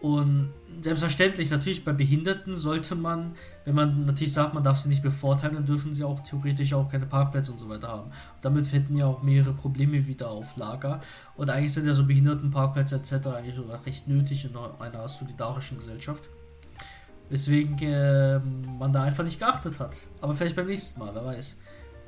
und 0.00 0.52
selbstverständlich, 0.80 1.50
natürlich 1.50 1.84
bei 1.84 1.92
Behinderten 1.92 2.54
sollte 2.54 2.94
man, 2.94 3.34
wenn 3.64 3.74
man 3.74 4.04
natürlich 4.04 4.32
sagt, 4.32 4.54
man 4.54 4.62
darf 4.62 4.78
sie 4.78 4.88
nicht 4.88 5.02
bevorteilen, 5.02 5.56
dann 5.56 5.66
dürfen 5.66 5.92
sie 5.92 6.04
auch 6.04 6.20
theoretisch 6.20 6.72
auch 6.72 6.88
keine 6.88 7.06
Parkplätze 7.06 7.50
und 7.50 7.58
so 7.58 7.68
weiter 7.68 7.88
haben. 7.88 8.10
Und 8.10 8.42
damit 8.42 8.72
hätten 8.72 8.96
ja 8.96 9.06
auch 9.06 9.22
mehrere 9.22 9.52
Probleme 9.52 10.06
wieder 10.06 10.30
auf 10.30 10.56
Lager. 10.56 11.00
Und 11.36 11.50
eigentlich 11.50 11.72
sind 11.72 11.86
ja 11.86 11.94
so 11.94 12.04
Behindertenparkplätze 12.06 12.94
etc. 12.94 13.26
eigentlich 13.26 13.56
sogar 13.56 13.84
recht 13.84 14.06
nötig 14.06 14.44
in 14.44 14.52
einer 14.78 15.08
solidarischen 15.08 15.78
Gesellschaft. 15.78 16.28
Weswegen 17.28 17.76
äh, 17.80 18.38
man 18.38 18.92
da 18.92 19.02
einfach 19.02 19.24
nicht 19.24 19.40
geachtet 19.40 19.80
hat. 19.80 19.96
Aber 20.20 20.32
vielleicht 20.32 20.54
beim 20.54 20.66
nächsten 20.66 21.00
Mal, 21.00 21.12
wer 21.12 21.24
weiß. 21.24 21.56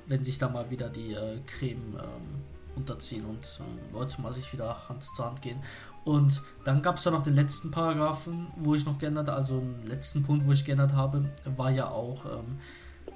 Wenn 0.07 0.23
sich 0.23 0.39
da 0.39 0.49
mal 0.49 0.71
wieder 0.71 0.89
die 0.89 1.13
äh, 1.13 1.41
Creme 1.45 1.99
ähm, 1.99 2.60
unterziehen 2.77 3.25
und 3.25 4.27
äh, 4.27 4.33
sich 4.33 4.53
wieder 4.53 4.89
Hand 4.89 5.03
zu 5.03 5.25
Hand 5.25 5.43
gehen. 5.43 5.59
Und 6.05 6.43
dann 6.65 6.83
gab 6.83 6.97
es 6.97 7.05
ja 7.05 7.11
noch 7.11 7.23
den 7.23 7.35
letzten 7.35 7.71
Paragraphen, 7.71 8.49
wo 8.57 8.75
ich 8.75 8.87
noch 8.87 8.99
geändert, 8.99 9.29
also 9.29 9.61
den 9.61 9.87
letzten 9.87 10.23
Punkt, 10.23 10.47
wo 10.47 10.53
ich 10.53 10.65
geändert 10.65 10.95
habe, 10.95 11.29
war 11.45 11.71
ja 11.71 11.89
auch, 11.89 12.25
ähm, 12.25 12.59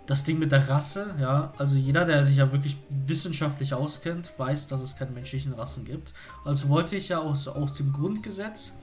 das 0.07 0.25
Ding 0.25 0.38
mit 0.38 0.53
der 0.53 0.69
Rasse, 0.69 1.14
ja, 1.19 1.53
also 1.57 1.77
jeder, 1.77 2.05
der 2.05 2.25
sich 2.25 2.37
ja 2.37 2.53
wirklich 2.53 2.77
wissenschaftlich 2.90 3.73
auskennt, 3.73 4.38
weiß, 4.38 4.67
dass 4.67 4.83
es 4.83 4.97
keine 4.97 5.12
menschlichen 5.12 5.55
Rassen 5.55 5.85
gibt. 5.85 6.12
Also 6.45 6.69
wollte 6.69 6.97
ich 6.97 7.09
ja 7.09 7.21
aus, 7.21 7.49
aus 7.49 7.73
dem 7.73 7.93
Grundgesetz 7.93 8.79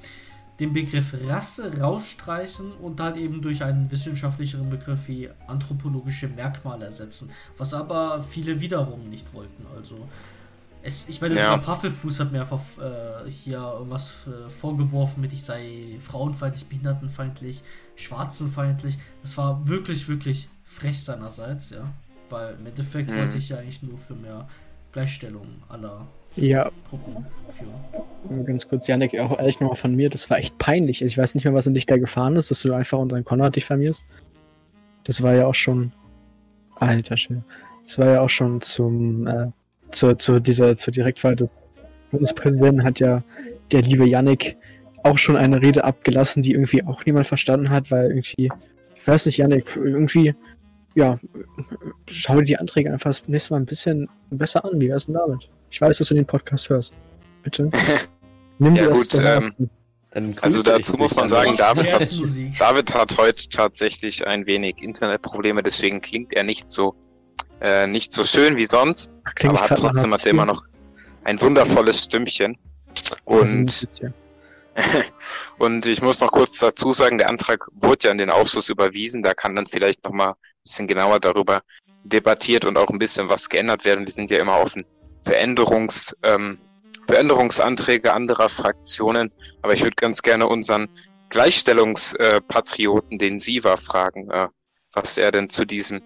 den 0.60 0.74
Begriff 0.74 1.16
Rasse 1.28 1.80
rausstreichen 1.80 2.72
und 2.74 3.00
halt 3.00 3.18
eben 3.18 3.42
durch 3.42 3.64
einen 3.64 3.90
wissenschaftlicheren 3.92 4.70
Begriff 4.70 5.08
wie 5.08 5.30
anthropologische 5.48 6.28
Merkmale 6.28 6.86
ersetzen. 6.86 7.32
Was 7.58 7.74
aber 7.74 8.22
viele 8.22 8.62
wiederum 8.62 9.10
nicht 9.10 9.34
wollten. 9.34 9.66
Also, 9.76 10.08
es, 10.84 11.08
ich 11.10 11.22
meine, 11.22 11.36
ja. 11.36 11.52
sogar 11.52 11.62
Puffelfuß 11.62 12.20
hat 12.20 12.32
mir 12.32 12.42
einfach 12.42 12.60
äh, 12.80 13.30
hier 13.30 13.60
irgendwas 13.60 14.14
äh, 14.28 14.50
vorgeworfen 14.50 15.22
mit, 15.22 15.34
ich 15.34 15.44
sei 15.44 15.98
frauenfeindlich, 16.00 16.66
behindertenfeindlich, 16.66 17.64
schwarzenfeindlich. 17.96 18.98
Das 19.22 19.38
war 19.38 19.68
wirklich, 19.68 20.08
wirklich 20.08 20.50
frech 20.64 21.04
seinerseits, 21.04 21.70
ja. 21.70 21.92
Weil 22.30 22.56
im 22.56 22.66
Endeffekt 22.66 23.12
mhm. 23.12 23.18
wollte 23.18 23.38
ich 23.38 23.50
ja 23.50 23.58
eigentlich 23.58 23.84
nur 23.84 23.98
für 23.98 24.16
mehr 24.16 24.48
Gleichstellung 24.92 25.48
aller 25.70 26.08
ja. 26.36 26.72
Gruppen 26.90 27.26
führen. 27.50 28.46
Ganz 28.46 28.68
kurz, 28.68 28.88
Janik, 28.88 29.20
auch 29.20 29.38
ehrlich 29.38 29.60
nochmal 29.60 29.76
von 29.76 29.96
mir, 29.96 30.10
das 30.10 30.30
war 30.30 30.38
echt 30.38 30.58
peinlich. 30.58 31.02
Ich 31.02 31.18
weiß 31.18 31.36
nicht 31.36 31.44
mehr, 31.44 31.54
was 31.54 31.68
in 31.68 31.74
dich 31.74 31.86
da 31.86 31.98
gefahren 31.98 32.36
ist, 32.36 32.52
dass 32.52 32.62
du 32.62 32.74
einfach 32.74 32.98
unter 32.98 33.16
den 33.16 33.26
Konrad 33.26 33.56
diffamierst. 33.56 34.06
Das 35.04 35.22
war 35.22 35.34
ja 35.34 35.46
auch 35.46 35.56
schon. 35.56 35.92
Alter 36.76 37.18
Schwede. 37.18 37.44
Das 37.86 38.00
war 38.00 38.08
ja 38.08 38.22
auch 38.22 38.30
schon 38.30 38.60
zum, 38.62 39.28
äh, 39.28 39.52
zu, 39.92 40.16
zu 40.16 40.40
dieser, 40.40 40.76
zur 40.76 40.94
Direktwahl 40.94 41.36
des 41.36 41.68
Bundespräsidenten 42.12 42.84
hat 42.84 43.00
ja 43.00 43.24
der 43.72 43.82
liebe 43.82 44.06
Yannick 44.06 44.58
auch 45.04 45.18
schon 45.18 45.38
eine 45.38 45.62
Rede 45.62 45.84
abgelassen, 45.84 46.44
die 46.44 46.52
irgendwie 46.52 46.84
auch 46.84 47.06
niemand 47.06 47.28
verstanden 47.28 47.70
hat, 47.70 47.90
weil 47.90 48.10
irgendwie, 48.10 48.52
ich 48.96 49.08
weiß 49.08 49.26
nicht, 49.26 49.38
Yannick, 49.38 49.76
irgendwie 49.76 50.36
ja, 50.96 51.16
schau 52.08 52.38
dir 52.40 52.44
die 52.46 52.58
Anträge 52.58 52.92
einfach 52.92 53.10
das 53.10 53.28
nächste 53.28 53.54
Mal 53.54 53.62
ein 53.62 53.66
bisschen 53.66 54.10
besser 54.30 54.66
an. 54.66 54.82
Wie 54.82 54.90
wär's 54.90 55.06
denn 55.06 55.16
damit? 55.16 55.50
Ich 55.70 55.80
weiß, 55.80 55.98
dass 55.98 56.08
du 56.08 56.16
den 56.16 56.26
Podcast 56.26 56.70
hörst. 56.70 56.94
Bitte. 57.44 57.70
Nimm 58.60 58.76
ja, 58.76 58.84
dir 58.84 58.90
das 58.90 59.10
gut, 59.10 59.22
ähm, 60.14 60.36
Also 60.42 60.62
dazu 60.62 60.98
muss 60.98 61.16
man 61.16 61.30
sagen, 61.30 61.56
David 61.56 61.94
hat, 61.94 62.22
David 62.60 62.94
hat 62.94 63.18
heute 63.18 63.48
tatsächlich 63.50 64.26
ein 64.28 64.46
wenig 64.46 64.82
Internetprobleme, 64.82 65.64
deswegen 65.64 66.02
klingt 66.02 66.34
er 66.34 66.44
nicht 66.44 66.70
so 66.70 66.94
äh, 67.62 67.88
nicht 67.88 68.12
so 68.14 68.24
schön 68.24 68.58
wie 68.58 68.66
sonst, 68.66 69.18
Klingt 69.36 69.58
aber 69.58 69.70
hat 69.70 69.80
trotzdem 69.80 70.12
hat 70.12 70.26
er 70.26 70.32
immer 70.32 70.46
noch 70.46 70.64
ein 71.24 71.40
wundervolles 71.40 72.04
Stimmchen. 72.06 72.58
Und 73.26 73.88
und 75.58 75.86
ich 75.86 76.02
muss 76.02 76.22
noch 76.22 76.32
kurz 76.32 76.58
dazu 76.58 76.94
sagen, 76.94 77.18
der 77.18 77.30
Antrag 77.30 77.68
wurde 77.74 78.08
ja 78.08 78.12
in 78.12 78.18
den 78.18 78.30
Ausschuss 78.30 78.70
überwiesen. 78.70 79.22
Da 79.22 79.34
kann 79.34 79.56
dann 79.56 79.66
vielleicht 79.66 80.04
noch 80.04 80.12
mal 80.12 80.30
ein 80.30 80.36
bisschen 80.64 80.88
genauer 80.88 81.20
darüber 81.20 81.62
debattiert 82.04 82.66
und 82.66 82.78
auch 82.78 82.90
ein 82.90 83.00
bisschen 83.00 83.30
was 83.30 83.50
geändert 83.50 83.86
werden. 83.86 84.06
Wir 84.06 84.14
sind 84.14 84.32
ja 84.32 84.40
immer 84.40 84.60
offen 84.60 84.86
für, 85.24 85.36
Änderungs, 85.36 86.16
ähm, 86.24 86.58
für 87.06 87.18
Änderungsanträge 87.18 88.14
anderer 88.14 88.50
Fraktionen. 88.50 89.32
Aber 89.62 89.74
ich 89.74 89.84
würde 89.84 89.96
ganz 89.96 90.22
gerne 90.22 90.48
unseren 90.48 90.90
Gleichstellungspatrioten, 91.30 93.16
äh, 93.16 93.18
den 93.18 93.40
Siva, 93.40 93.78
fragen, 93.78 94.32
äh, 94.32 94.48
was 94.94 95.18
er 95.18 95.32
denn 95.32 95.50
zu 95.50 95.66
diesem 95.66 96.02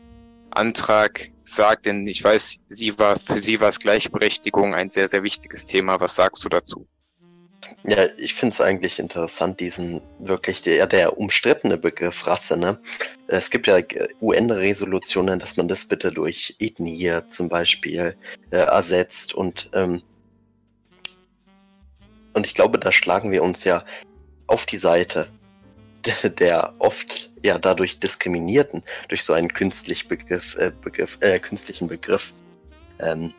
Antrag 0.51 1.29
sagt. 1.45 1.85
Denn 1.85 2.05
ich 2.07 2.23
weiß, 2.23 2.57
Siva, 2.69 3.15
für 3.17 3.39
Sie 3.39 3.59
war 3.59 3.69
es 3.69 3.79
Gleichberechtigung 3.79 4.73
ein 4.73 4.89
sehr, 4.89 5.07
sehr 5.07 5.23
wichtiges 5.23 5.65
Thema. 5.65 5.99
Was 5.99 6.15
sagst 6.15 6.43
du 6.43 6.49
dazu? 6.49 6.87
Ja, 7.83 8.05
ich 8.17 8.33
finde 8.33 8.53
es 8.53 8.61
eigentlich 8.61 8.99
interessant, 8.99 9.59
diesen 9.59 10.01
wirklich 10.19 10.61
der, 10.61 10.85
der 10.87 11.17
umstrittene 11.17 11.77
Begriff 11.77 12.25
Rasse. 12.27 12.57
Ne? 12.57 12.79
Es 13.27 13.49
gibt 13.49 13.67
ja 13.67 13.79
UN-Resolutionen, 14.21 15.39
dass 15.39 15.57
man 15.57 15.67
das 15.67 15.85
bitte 15.85 16.11
durch 16.11 16.55
Ethnie 16.59 17.19
zum 17.29 17.49
Beispiel 17.49 18.15
äh, 18.51 18.57
ersetzt 18.57 19.33
und 19.33 19.69
ähm, 19.73 20.01
und 22.33 22.45
ich 22.45 22.53
glaube, 22.53 22.77
da 22.77 22.91
schlagen 22.91 23.31
wir 23.31 23.43
uns 23.43 23.63
ja 23.63 23.85
auf 24.47 24.65
die 24.65 24.77
Seite 24.77 25.29
der, 26.39 26.73
oft 26.79 27.31
ja 27.41 27.57
dadurch 27.57 27.99
diskriminierten 27.99 28.83
durch 29.09 29.23
so 29.23 29.33
einen 29.33 29.53
künstlich 29.53 30.07
Begriff, 30.07 30.55
äh, 30.55 30.71
Begriff, 30.81 31.17
äh, 31.21 31.39
künstlichen 31.39 31.87
Begriff. 31.87 32.33
Ähm, 32.99 33.33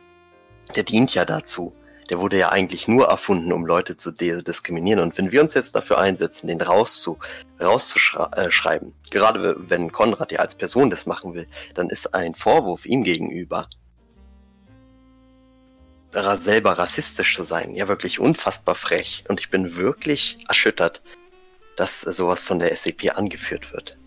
der 0.75 0.83
dient 0.83 1.13
ja 1.13 1.25
dazu, 1.25 1.73
der 2.09 2.19
wurde 2.19 2.37
ja 2.37 2.49
eigentlich 2.49 2.87
nur 2.87 3.07
erfunden, 3.07 3.51
um 3.51 3.65
Leute 3.65 3.97
zu 3.97 4.11
diskriminieren. 4.11 5.01
Und 5.01 5.17
wenn 5.17 5.31
wir 5.31 5.41
uns 5.41 5.53
jetzt 5.53 5.75
dafür 5.75 5.97
einsetzen, 5.97 6.47
den 6.47 6.61
rauszu, 6.61 7.19
rauszuschreiben, 7.61 8.89
äh, 8.89 9.09
gerade 9.09 9.55
wenn 9.57 9.91
Konrad 9.91 10.31
ja 10.31 10.39
als 10.39 10.55
Person 10.55 10.89
das 10.89 11.05
machen 11.05 11.33
will, 11.33 11.47
dann 11.73 11.89
ist 11.89 12.13
ein 12.13 12.35
Vorwurf 12.35 12.85
ihm 12.85 13.03
gegenüber, 13.03 13.67
selber 16.39 16.71
rassistisch 16.71 17.35
zu 17.35 17.43
sein, 17.43 17.75
ja 17.75 17.87
wirklich 17.87 18.19
unfassbar 18.19 18.75
frech. 18.75 19.23
Und 19.27 19.39
ich 19.39 19.49
bin 19.49 19.75
wirklich 19.75 20.37
erschüttert, 20.47 21.03
dass 21.77 22.01
sowas 22.01 22.43
von 22.43 22.59
der 22.59 22.75
SCP 22.75 23.11
angeführt 23.11 23.71
wird. 23.71 23.97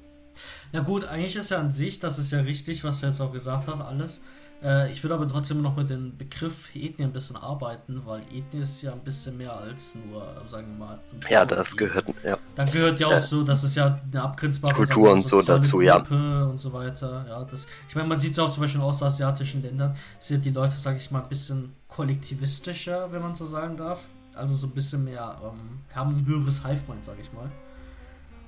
Ja 0.73 0.81
gut, 0.81 1.05
eigentlich 1.05 1.37
ist 1.37 1.51
ja 1.51 1.59
an 1.59 1.71
sich, 1.71 1.99
das 1.99 2.19
ist 2.19 2.31
ja 2.31 2.41
richtig, 2.41 2.85
was 2.85 3.01
du 3.01 3.07
jetzt 3.07 3.21
auch 3.21 3.33
gesagt 3.33 3.67
hast, 3.67 3.81
alles. 3.81 4.21
Äh, 4.63 4.93
ich 4.93 5.03
würde 5.03 5.15
aber 5.15 5.27
trotzdem 5.27 5.63
noch 5.63 5.77
mit 5.77 5.89
dem 5.89 6.17
Begriff 6.17 6.69
Ethnie 6.75 7.05
ein 7.05 7.13
bisschen 7.13 7.37
arbeiten, 7.37 8.03
weil 8.05 8.21
Ethnie 8.33 8.63
ist 8.63 8.83
ja 8.83 8.93
ein 8.93 9.01
bisschen 9.01 9.39
mehr 9.39 9.57
als 9.57 9.95
nur, 9.95 10.23
sagen 10.47 10.69
wir 10.79 10.87
mal. 10.87 11.01
Ja, 11.29 11.45
das 11.45 11.77
gehört, 11.77 12.13
ja. 12.25 12.37
Da 12.55 12.65
gehört 12.65 13.01
ja 13.01 13.09
auch 13.09 13.21
so, 13.21 13.43
das 13.43 13.65
ist 13.65 13.77
ja 13.77 14.01
eine 14.13 14.23
abgrenzbare 14.23 14.75
Kultur 14.75 15.05
mal, 15.05 15.13
und 15.13 15.27
so 15.27 15.41
dazu, 15.43 15.79
Gruppe 15.79 16.15
ja. 16.15 16.45
Und 16.45 16.59
so 16.59 16.73
weiter. 16.73 17.25
Ja, 17.29 17.45
das, 17.45 17.67
ich 17.89 17.95
meine, 17.95 18.09
man 18.09 18.21
sieht 18.21 18.33
es 18.33 18.39
auch 18.39 18.51
zum 18.51 18.63
Beispiel 18.63 18.81
in 18.81 18.87
ostasiatischen 18.87 19.63
Ländern, 19.63 19.97
sind 20.19 20.45
die 20.45 20.51
Leute, 20.51 20.77
sage 20.77 20.99
ich 20.99 21.11
mal, 21.11 21.23
ein 21.23 21.29
bisschen 21.29 21.75
kollektivistischer, 21.89 23.11
wenn 23.13 23.23
man 23.23 23.35
so 23.35 23.47
sagen 23.47 23.77
darf. 23.77 24.01
Also 24.41 24.57
so 24.57 24.67
ein 24.67 24.73
bisschen 24.73 25.05
mehr, 25.05 25.41
ähm, 25.43 25.81
haben 25.95 26.17
ein 26.17 26.27
höheres 26.27 26.65
Hive-Mind, 26.65 27.05
sage 27.05 27.21
ich 27.21 27.33
mal 27.33 27.51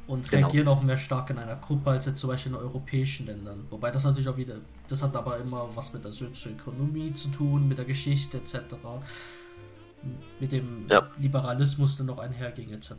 und 0.07 0.28
genau. 0.28 0.46
reagieren 0.46 0.68
auch 0.68 0.83
mehr 0.83 0.96
stark 0.96 1.31
in 1.31 1.38
einer 1.38 1.57
Gruppe 1.57 1.90
als 1.90 2.07
jetzt 2.07 2.18
zum 2.18 2.31
Beispiel 2.31 2.52
in 2.52 2.59
europäischen 2.59 3.26
Ländern. 3.26 3.66
Wobei 3.70 3.90
das 3.90 4.05
natürlich 4.05 4.28
auch 4.28 4.37
wieder, 4.37 4.57
das 4.88 5.02
hat 5.02 5.14
aber 5.14 5.38
immer 5.38 5.68
was 5.74 5.92
mit 5.92 6.05
der 6.05 6.12
Sozioökonomie 6.12 7.12
zu 7.14 7.28
tun, 7.28 7.68
mit 7.68 7.78
der 7.78 7.85
Geschichte 7.85 8.38
etc. 8.38 8.74
Mit 10.40 10.52
dem 10.52 10.87
ja. 10.90 11.09
Liberalismus, 11.18 11.96
der 11.96 12.07
noch 12.07 12.18
einherging 12.18 12.72
etc. 12.72 12.90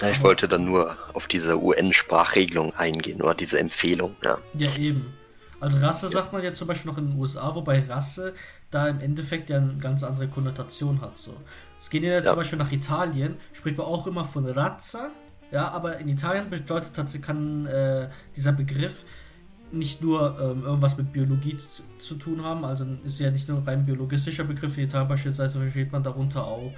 Ja, 0.00 0.10
ich 0.10 0.18
aber, 0.18 0.28
wollte 0.28 0.46
dann 0.46 0.66
nur 0.66 0.96
auf 1.14 1.26
diese 1.26 1.60
UN-Sprachregelung 1.60 2.74
eingehen 2.74 3.22
oder 3.22 3.34
diese 3.34 3.58
Empfehlung, 3.58 4.14
ja. 4.22 4.38
Ja, 4.54 4.76
eben. 4.76 5.14
Also 5.60 5.78
Rasse 5.78 6.06
ja. 6.06 6.12
sagt 6.12 6.32
man 6.32 6.42
jetzt 6.42 6.58
zum 6.58 6.68
Beispiel 6.68 6.90
noch 6.90 6.98
in 6.98 7.10
den 7.10 7.18
USA, 7.18 7.54
wobei 7.54 7.80
Rasse 7.80 8.34
da 8.70 8.86
im 8.86 9.00
Endeffekt 9.00 9.48
ja 9.48 9.56
eine 9.56 9.78
ganz 9.78 10.02
andere 10.02 10.28
Konnotation 10.28 11.00
hat. 11.00 11.16
So. 11.16 11.34
Es 11.78 11.90
geht 11.90 12.02
ja, 12.02 12.22
zum 12.22 12.36
Beispiel 12.36 12.58
nach 12.58 12.72
Italien, 12.72 13.36
spricht 13.52 13.76
man 13.76 13.86
auch 13.86 14.06
immer 14.06 14.24
von 14.24 14.46
Razza, 14.46 15.10
ja, 15.50 15.68
aber 15.68 15.98
in 15.98 16.08
Italien 16.08 16.50
bedeutet 16.50 16.94
tatsächlich, 16.94 17.26
kann 17.26 17.66
äh, 17.66 18.08
dieser 18.34 18.52
Begriff 18.52 19.04
nicht 19.70 20.02
nur 20.02 20.38
ähm, 20.40 20.64
irgendwas 20.64 20.96
mit 20.96 21.12
Biologie 21.12 21.56
zu 21.98 22.14
tun 22.14 22.42
haben, 22.42 22.64
also 22.64 22.86
ist 23.04 23.18
ja 23.18 23.30
nicht 23.30 23.48
nur 23.48 23.58
ein 23.58 23.64
rein 23.64 23.84
biologistischer 23.84 24.44
Begriff. 24.44 24.76
In 24.78 24.84
Italien 24.84 25.08
beispielsweise 25.08 25.58
versteht 25.58 25.92
man 25.92 26.02
darunter 26.02 26.46
auch 26.46 26.72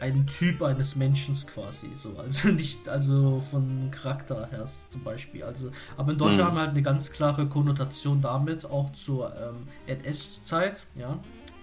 einen 0.00 0.26
Typ 0.26 0.62
eines 0.62 0.96
Menschen 0.96 1.34
quasi, 1.46 1.90
so, 1.94 2.16
also 2.18 2.48
nicht, 2.52 2.88
also 2.88 3.40
von 3.40 3.90
Charakter 3.92 4.48
her 4.50 4.64
zum 4.88 5.04
Beispiel. 5.04 5.44
Also, 5.44 5.70
aber 5.96 6.12
in 6.12 6.18
Deutschland 6.18 6.42
mhm. 6.42 6.46
haben 6.48 6.56
wir 6.56 6.60
halt 6.62 6.70
eine 6.70 6.82
ganz 6.82 7.12
klare 7.12 7.48
Konnotation 7.48 8.20
damit, 8.20 8.64
auch 8.66 8.90
zur 8.92 9.32
ähm, 9.36 9.68
NS-Zeit, 9.86 10.84
ja. 10.96 11.18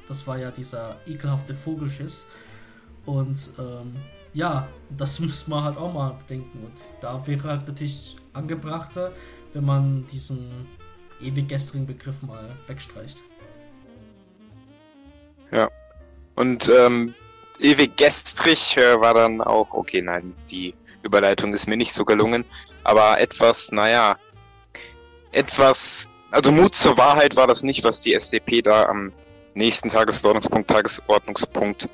Das 0.07 0.25
war 0.25 0.39
ja 0.39 0.49
dieser 0.49 0.95
ekelhafte 1.05 1.53
Vogelschiss. 1.53 2.25
Und 3.09 3.49
ähm, 3.57 3.95
ja, 4.33 4.67
das 4.95 5.19
müssen 5.19 5.49
wir 5.49 5.63
halt 5.63 5.77
auch 5.77 5.91
mal 5.91 6.11
bedenken. 6.11 6.63
Und 6.63 6.79
da 7.01 7.25
wäre 7.25 7.49
halt 7.49 7.67
natürlich 7.67 8.15
angebrachter, 8.33 9.11
wenn 9.53 9.65
man 9.65 10.05
diesen 10.05 10.67
ewig 11.19 11.47
gestrigen 11.47 11.87
Begriff 11.87 12.21
mal 12.21 12.55
wegstreicht. 12.67 13.23
Ja. 15.51 15.67
Und 16.35 16.69
ähm, 16.69 17.15
ewig 17.59 17.97
gestrig 17.97 18.77
äh, 18.77 19.01
war 19.01 19.15
dann 19.15 19.41
auch, 19.41 19.73
okay, 19.73 20.03
nein, 20.03 20.35
die 20.51 20.75
Überleitung 21.01 21.51
ist 21.55 21.67
mir 21.67 21.77
nicht 21.77 21.93
so 21.93 22.05
gelungen, 22.05 22.45
aber 22.83 23.19
etwas, 23.19 23.71
naja, 23.71 24.19
etwas, 25.31 26.07
also 26.29 26.51
Mut 26.51 26.75
zur 26.75 26.95
Wahrheit 26.95 27.35
war 27.35 27.47
das 27.47 27.63
nicht, 27.63 27.83
was 27.83 28.01
die 28.01 28.13
SDP 28.13 28.61
da 28.61 28.85
am 28.85 29.11
nächsten 29.55 29.89
Tagesordnungspunkt, 29.89 30.69
Tagesordnungspunkt 30.69 31.89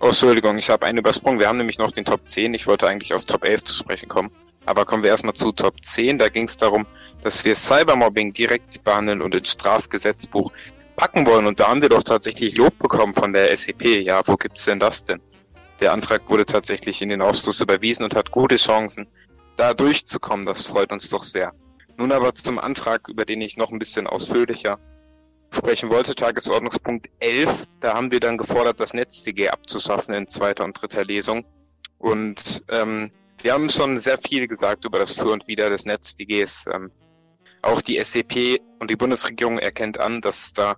Oh, 0.00 0.06
Entschuldigung, 0.06 0.56
ich 0.58 0.70
habe 0.70 0.86
einen 0.86 0.98
übersprungen. 0.98 1.40
Wir 1.40 1.48
haben 1.48 1.58
nämlich 1.58 1.78
noch 1.78 1.90
den 1.90 2.04
Top 2.04 2.20
10. 2.24 2.54
Ich 2.54 2.68
wollte 2.68 2.86
eigentlich 2.86 3.12
auf 3.14 3.24
Top 3.24 3.44
11 3.44 3.64
zu 3.64 3.74
sprechen 3.74 4.08
kommen. 4.08 4.30
Aber 4.64 4.84
kommen 4.84 5.02
wir 5.02 5.10
erstmal 5.10 5.34
zu 5.34 5.50
Top 5.50 5.84
10. 5.84 6.18
Da 6.18 6.28
ging 6.28 6.44
es 6.44 6.56
darum, 6.56 6.86
dass 7.22 7.44
wir 7.44 7.56
Cybermobbing 7.56 8.32
direkt 8.32 8.84
behandeln 8.84 9.20
und 9.20 9.34
ins 9.34 9.50
Strafgesetzbuch 9.50 10.52
packen 10.94 11.26
wollen. 11.26 11.48
Und 11.48 11.58
da 11.58 11.68
haben 11.68 11.82
wir 11.82 11.88
doch 11.88 12.04
tatsächlich 12.04 12.56
Lob 12.56 12.78
bekommen 12.78 13.12
von 13.12 13.32
der 13.32 13.56
SEP. 13.56 14.04
Ja, 14.04 14.22
wo 14.24 14.36
gibt's 14.36 14.66
denn 14.66 14.78
das 14.78 15.02
denn? 15.02 15.20
Der 15.80 15.92
Antrag 15.92 16.28
wurde 16.30 16.46
tatsächlich 16.46 17.02
in 17.02 17.08
den 17.08 17.20
Ausschuss 17.20 17.60
überwiesen 17.60 18.04
und 18.04 18.14
hat 18.14 18.30
gute 18.30 18.54
Chancen, 18.54 19.08
da 19.56 19.74
durchzukommen. 19.74 20.46
Das 20.46 20.68
freut 20.68 20.92
uns 20.92 21.08
doch 21.08 21.24
sehr. 21.24 21.52
Nun 21.96 22.12
aber 22.12 22.36
zum 22.36 22.60
Antrag, 22.60 23.08
über 23.08 23.24
den 23.24 23.40
ich 23.40 23.56
noch 23.56 23.72
ein 23.72 23.80
bisschen 23.80 24.06
ausführlicher 24.06 24.78
sprechen 25.50 25.90
wollte, 25.90 26.14
Tagesordnungspunkt 26.14 27.08
11. 27.20 27.64
Da 27.80 27.94
haben 27.94 28.10
wir 28.10 28.20
dann 28.20 28.38
gefordert, 28.38 28.80
das 28.80 28.94
NetzDG 28.94 29.48
abzuschaffen 29.48 30.14
in 30.14 30.26
zweiter 30.26 30.64
und 30.64 30.80
dritter 30.80 31.04
Lesung. 31.04 31.44
Und 31.98 32.62
ähm, 32.68 33.10
wir 33.42 33.52
haben 33.52 33.70
schon 33.70 33.98
sehr 33.98 34.18
viel 34.18 34.46
gesagt 34.46 34.84
über 34.84 34.98
das 34.98 35.12
Für 35.12 35.30
und 35.30 35.46
Wider 35.48 35.70
des 35.70 35.84
NetzDGs. 35.84 36.66
Ähm, 36.74 36.90
auch 37.62 37.80
die 37.80 38.02
SCP 38.02 38.60
und 38.78 38.90
die 38.90 38.96
Bundesregierung 38.96 39.58
erkennt 39.58 39.98
an, 39.98 40.20
dass 40.20 40.46
es 40.46 40.52
da 40.52 40.76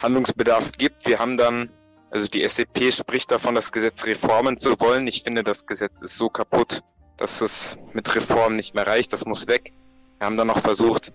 Handlungsbedarf 0.00 0.72
gibt. 0.72 1.06
Wir 1.06 1.18
haben 1.18 1.36
dann, 1.36 1.70
also 2.10 2.26
die 2.28 2.46
SCP 2.46 2.92
spricht 2.92 3.30
davon, 3.30 3.54
das 3.54 3.72
Gesetz 3.72 4.04
reformen 4.04 4.56
zu 4.56 4.78
wollen. 4.80 5.06
Ich 5.06 5.22
finde, 5.22 5.42
das 5.42 5.66
Gesetz 5.66 6.02
ist 6.02 6.16
so 6.16 6.28
kaputt, 6.28 6.82
dass 7.16 7.40
es 7.40 7.78
mit 7.92 8.14
Reform 8.14 8.56
nicht 8.56 8.74
mehr 8.74 8.86
reicht. 8.86 9.12
Das 9.12 9.24
muss 9.24 9.46
weg. 9.46 9.72
Wir 10.18 10.26
haben 10.26 10.36
dann 10.36 10.48
noch 10.48 10.60
versucht, 10.60 11.12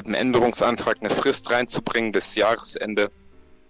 mit 0.00 0.06
einem 0.06 0.14
Änderungsantrag 0.14 0.96
eine 1.00 1.10
Frist 1.10 1.50
reinzubringen 1.50 2.10
bis 2.10 2.34
Jahresende, 2.34 3.10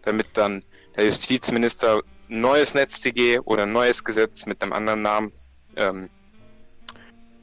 damit 0.02 0.28
dann 0.34 0.62
der 0.96 1.06
Justizminister 1.06 2.02
ein 2.28 2.40
neues 2.40 2.74
NetzDG 2.74 3.40
oder 3.40 3.64
ein 3.64 3.72
neues 3.72 4.04
Gesetz 4.04 4.46
mit 4.46 4.62
einem 4.62 4.72
anderen 4.72 5.02
Namen 5.02 5.32
ähm, 5.74 6.08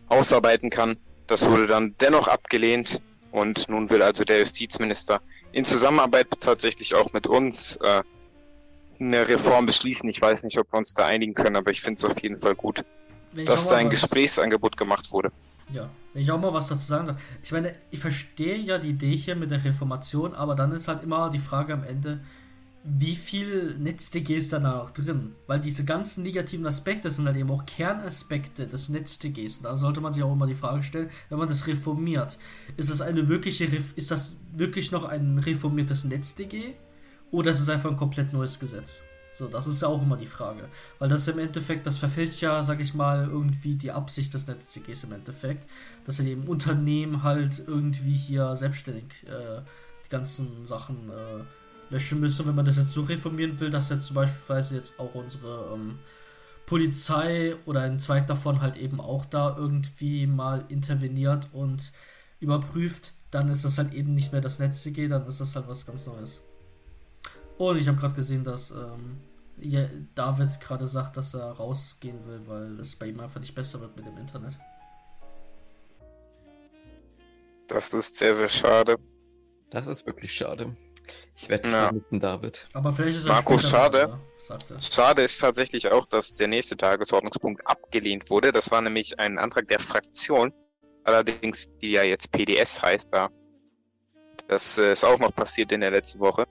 ausarbeiten 0.08 0.69
kann. 0.69 0.95
Das 1.28 1.50
wurde 1.50 1.67
dann 1.67 1.95
dennoch 2.00 2.30
abgelehnt 2.30 3.02
und 3.32 3.67
nun 3.67 3.89
will 3.89 4.02
also 4.02 4.23
der 4.23 4.39
Justizminister 4.39 5.19
in 5.52 5.65
Zusammenarbeit 5.65 6.28
tatsächlich 6.39 6.95
auch 6.95 7.12
mit 7.12 7.28
uns 7.28 7.76
äh, 7.84 8.04
eine 9.02 9.28
Reform 9.28 9.65
beschließen. 9.65 10.10
Ich 10.10 10.21
weiß 10.21 10.43
nicht, 10.43 10.58
ob 10.58 10.71
wir 10.71 10.78
uns 10.78 10.93
da 10.93 11.06
einigen 11.08 11.34
können, 11.34 11.58
aber 11.58 11.71
ich 11.71 11.82
finde 11.82 11.97
es 11.97 12.06
auf 12.06 12.21
jeden 12.23 12.38
Fall 12.38 12.56
gut, 12.56 12.84
dass 13.34 13.67
da 13.67 13.76
ein. 13.76 13.89
Gesprächsangebot 13.89 14.78
gemacht 14.78 15.12
wurde. 15.12 15.34
Ja, 15.73 15.89
wenn 16.13 16.21
ich 16.21 16.32
auch 16.32 16.39
mal 16.39 16.53
was 16.53 16.67
dazu 16.67 16.88
sagen 16.88 17.08
darf. 17.08 17.21
Ich 17.43 17.51
meine, 17.51 17.73
ich 17.91 17.99
verstehe 17.99 18.58
ja 18.58 18.77
die 18.77 18.89
Idee 18.89 19.15
hier 19.15 19.36
mit 19.36 19.51
der 19.51 19.63
Reformation, 19.63 20.34
aber 20.34 20.56
dann 20.56 20.71
ist 20.71 20.88
halt 20.88 21.03
immer 21.03 21.30
die 21.30 21.39
Frage 21.39 21.73
am 21.73 21.84
Ende, 21.84 22.21
wie 22.89 23.15
viel 23.15 23.75
NetzDG 23.77 24.38
ist 24.38 24.53
da 24.53 24.60
noch 24.60 24.91
drin? 24.91 25.36
Weil 25.45 25.60
diese 25.60 25.84
ganzen 25.84 26.23
negativen 26.23 26.65
Aspekte 26.65 27.10
sind 27.10 27.25
halt 27.25 27.36
eben 27.36 27.51
auch 27.51 27.65
Kernaspekte 27.65 28.65
des 28.65 28.88
NetzDGs. 28.88 29.62
Da 29.62 29.75
sollte 29.75 29.99
man 29.99 30.13
sich 30.13 30.23
auch 30.23 30.32
immer 30.32 30.47
die 30.47 30.56
Frage 30.56 30.84
stellen, 30.84 31.10
wenn 31.27 31.38
man 31.38 31.49
das 31.49 31.67
reformiert, 31.67 32.38
ist 32.77 32.89
das 32.89 33.01
eine 33.01 33.27
wirkliche, 33.27 33.65
ist 33.95 34.12
das 34.12 34.38
wirklich 34.53 34.93
noch 34.93 35.03
ein 35.03 35.38
reformiertes 35.38 36.06
NetzDG? 36.06 36.75
Oder 37.30 37.51
ist 37.51 37.60
es 37.60 37.67
einfach 37.67 37.91
ein 37.91 37.97
komplett 37.97 38.32
neues 38.32 38.58
Gesetz? 38.58 39.01
So, 39.33 39.47
das 39.47 39.67
ist 39.67 39.81
ja 39.81 39.87
auch 39.87 40.01
immer 40.01 40.17
die 40.17 40.27
Frage. 40.27 40.69
Weil 40.99 41.09
das 41.09 41.27
im 41.27 41.39
Endeffekt, 41.39 41.85
das 41.85 41.97
verfälscht 41.97 42.41
ja, 42.41 42.63
sag 42.63 42.79
ich 42.79 42.93
mal, 42.93 43.27
irgendwie 43.27 43.75
die 43.75 43.91
Absicht 43.91 44.33
des 44.33 44.47
NetzDGs 44.47 45.03
im 45.03 45.11
Endeffekt. 45.13 45.69
Dass 46.05 46.19
er 46.19 46.25
eben 46.25 46.43
Unternehmen 46.43 47.23
halt 47.23 47.63
irgendwie 47.67 48.15
hier 48.15 48.55
selbstständig 48.55 49.05
äh, 49.25 49.61
die 50.05 50.09
ganzen 50.09 50.65
Sachen 50.65 51.09
äh, 51.09 51.43
löschen 51.89 52.19
müssen, 52.19 52.47
wenn 52.47 52.55
man 52.55 52.65
das 52.65 52.77
jetzt 52.77 52.91
so 52.91 53.01
reformieren 53.01 53.59
will, 53.59 53.69
dass 53.69 53.89
jetzt 53.89 54.07
zum 54.07 54.15
Beispiel 54.15 54.57
jetzt 54.71 54.99
auch 54.99 55.13
unsere 55.15 55.73
ähm, 55.73 55.99
Polizei 56.65 57.55
oder 57.65 57.81
ein 57.81 57.99
Zweig 57.99 58.27
davon 58.27 58.61
halt 58.61 58.75
eben 58.75 58.99
auch 58.99 59.25
da 59.25 59.55
irgendwie 59.57 60.27
mal 60.27 60.65
interveniert 60.67 61.47
und 61.53 61.93
überprüft, 62.39 63.13
dann 63.31 63.49
ist 63.49 63.65
das 63.65 63.77
halt 63.77 63.93
eben 63.93 64.13
nicht 64.13 64.31
mehr 64.31 64.41
das 64.41 64.59
NetzDG, 64.59 65.07
dann 65.07 65.25
ist 65.27 65.39
das 65.39 65.55
halt 65.55 65.67
was 65.67 65.85
ganz 65.85 66.05
Neues. 66.07 66.41
Und 67.57 67.77
ich 67.77 67.87
habe 67.87 67.97
gerade 67.97 68.13
gesehen, 68.13 68.43
dass 68.43 68.71
ähm, 68.71 69.17
David 70.15 70.59
gerade 70.59 70.85
sagt, 70.85 71.17
dass 71.17 71.33
er 71.33 71.51
rausgehen 71.51 72.25
will, 72.27 72.41
weil 72.45 72.79
es 72.79 72.95
bei 72.95 73.07
ihm 73.07 73.19
einfach 73.19 73.39
nicht 73.39 73.55
besser 73.55 73.81
wird 73.81 73.95
mit 73.95 74.05
dem 74.05 74.17
Internet. 74.17 74.57
Das 77.67 77.93
ist 77.93 78.17
sehr, 78.17 78.33
sehr 78.33 78.49
schade. 78.49 78.97
Das 79.69 79.87
ist 79.87 80.05
wirklich 80.05 80.33
schade. 80.33 80.75
Ich 81.35 81.49
werde 81.49 81.69
ja. 81.69 81.85
vermissen, 81.85 82.19
David. 82.19 82.67
Aber 82.73 82.91
vielleicht 82.91 83.17
ist 83.17 83.25
er 83.25 83.33
Markus, 83.33 83.69
schade. 83.69 84.19
Da, 84.47 84.79
schade 84.79 85.21
ist 85.21 85.39
tatsächlich 85.39 85.89
auch, 85.91 86.05
dass 86.05 86.33
der 86.33 86.47
nächste 86.47 86.77
Tagesordnungspunkt 86.77 87.65
abgelehnt 87.65 88.29
wurde. 88.29 88.51
Das 88.51 88.71
war 88.71 88.81
nämlich 88.81 89.17
ein 89.19 89.37
Antrag 89.37 89.67
der 89.67 89.79
Fraktion, 89.79 90.53
allerdings 91.03 91.71
die 91.79 91.91
ja 91.91 92.03
jetzt 92.03 92.31
PDS 92.31 92.81
heißt 92.81 93.13
da. 93.13 93.29
Das 94.47 94.77
äh, 94.77 94.93
ist 94.93 95.03
auch 95.03 95.19
noch 95.19 95.33
passiert 95.33 95.71
in 95.71 95.81
der 95.81 95.91
letzten 95.91 96.19
Woche. 96.19 96.45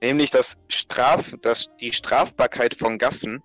Nämlich 0.00 0.30
das 0.30 0.56
Straf, 0.68 1.34
das, 1.42 1.70
die 1.80 1.92
Strafbarkeit 1.92 2.74
von 2.74 2.98
Gaffen, 2.98 3.42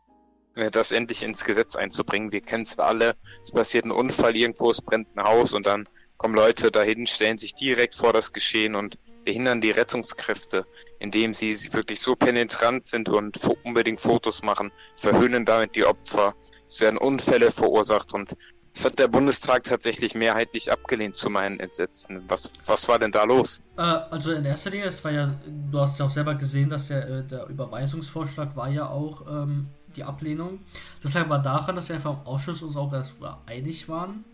äh, 0.55 0.69
das 0.69 0.91
endlich 0.91 1.23
ins 1.23 1.43
Gesetz 1.45 1.75
einzubringen. 1.75 2.31
Wir 2.31 2.41
kennen 2.41 2.63
es 2.63 2.77
alle. 2.77 3.15
Es 3.43 3.51
passiert 3.51 3.85
ein 3.85 3.91
Unfall 3.91 4.35
irgendwo, 4.35 4.69
es 4.69 4.81
brennt 4.81 5.07
ein 5.15 5.23
Haus 5.23 5.53
und 5.53 5.65
dann 5.65 5.87
kommen 6.17 6.35
Leute 6.35 6.71
dahin, 6.71 7.07
stellen 7.07 7.37
sich 7.37 7.55
direkt 7.55 7.95
vor 7.95 8.13
das 8.13 8.33
Geschehen 8.33 8.75
und 8.75 8.97
behindern 9.25 9.61
die 9.61 9.71
Rettungskräfte, 9.71 10.65
indem 10.99 11.33
sie 11.33 11.55
wirklich 11.73 11.99
so 11.99 12.15
penetrant 12.15 12.85
sind 12.85 13.09
und 13.09 13.39
unbedingt 13.63 14.01
Fotos 14.01 14.43
machen, 14.43 14.71
verhöhnen 14.95 15.45
damit 15.45 15.75
die 15.75 15.85
Opfer. 15.85 16.35
Es 16.67 16.81
werden 16.81 16.97
Unfälle 16.97 17.51
verursacht 17.51 18.13
und 18.13 18.35
das 18.73 18.85
hat 18.85 18.99
der 18.99 19.07
Bundestag 19.07 19.63
tatsächlich 19.63 20.15
mehrheitlich 20.15 20.71
abgelehnt 20.71 21.15
zu 21.15 21.29
meinen 21.29 21.59
Entsetzen. 21.59 22.23
Was, 22.27 22.53
was 22.65 22.87
war 22.87 22.97
denn 22.97 23.11
da 23.11 23.23
los? 23.23 23.61
Äh, 23.77 23.81
also 23.81 24.31
in 24.31 24.45
erster 24.45 24.71
Linie, 24.71 24.87
es 24.87 25.03
war 25.03 25.11
ja, 25.11 25.33
du 25.71 25.79
hast 25.79 25.99
ja 25.99 26.05
auch 26.05 26.09
selber 26.09 26.35
gesehen, 26.35 26.69
dass 26.69 26.87
der, 26.87 27.07
äh, 27.07 27.23
der 27.23 27.47
Überweisungsvorschlag 27.47 28.55
war 28.55 28.69
ja 28.69 28.87
auch 28.87 29.25
ähm, 29.27 29.67
die 29.95 30.03
Ablehnung. 30.03 30.59
Das 31.01 31.13
lag 31.13 31.25
aber 31.25 31.37
daran, 31.37 31.75
dass 31.75 31.89
wir 31.89 31.95
einfach 31.95 32.13
im 32.13 32.25
Ausschuss 32.25 32.63
uns 32.63 32.75
auch 32.75 32.91
erst 32.93 33.13
einig 33.45 33.87
waren, 33.89 34.25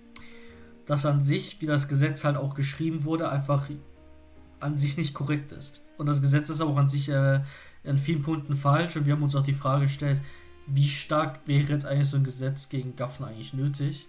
dass 0.85 1.05
an 1.05 1.21
sich, 1.21 1.59
wie 1.61 1.65
das 1.65 1.87
Gesetz 1.87 2.23
halt 2.23 2.37
auch 2.37 2.55
geschrieben 2.55 3.03
wurde, 3.03 3.29
einfach 3.29 3.67
an 4.61 4.77
sich 4.77 4.97
nicht 4.97 5.13
korrekt 5.13 5.51
ist. 5.51 5.81
Und 5.97 6.07
das 6.07 6.21
Gesetz 6.21 6.49
ist 6.49 6.61
auch 6.61 6.77
an 6.77 6.87
sich 6.87 7.09
äh, 7.09 7.41
in 7.83 7.97
vielen 7.97 8.21
Punkten 8.21 8.55
falsch 8.55 8.95
und 8.95 9.05
wir 9.05 9.13
haben 9.13 9.23
uns 9.23 9.35
auch 9.35 9.43
die 9.43 9.53
Frage 9.53 9.83
gestellt, 9.83 10.21
wie 10.65 10.87
stark 10.87 11.41
wäre 11.45 11.73
jetzt 11.73 11.85
eigentlich 11.85 12.09
so 12.09 12.17
ein 12.17 12.23
Gesetz 12.23 12.69
gegen 12.69 12.95
Gaffen 12.95 13.25
eigentlich 13.25 13.53
nötig? 13.53 14.07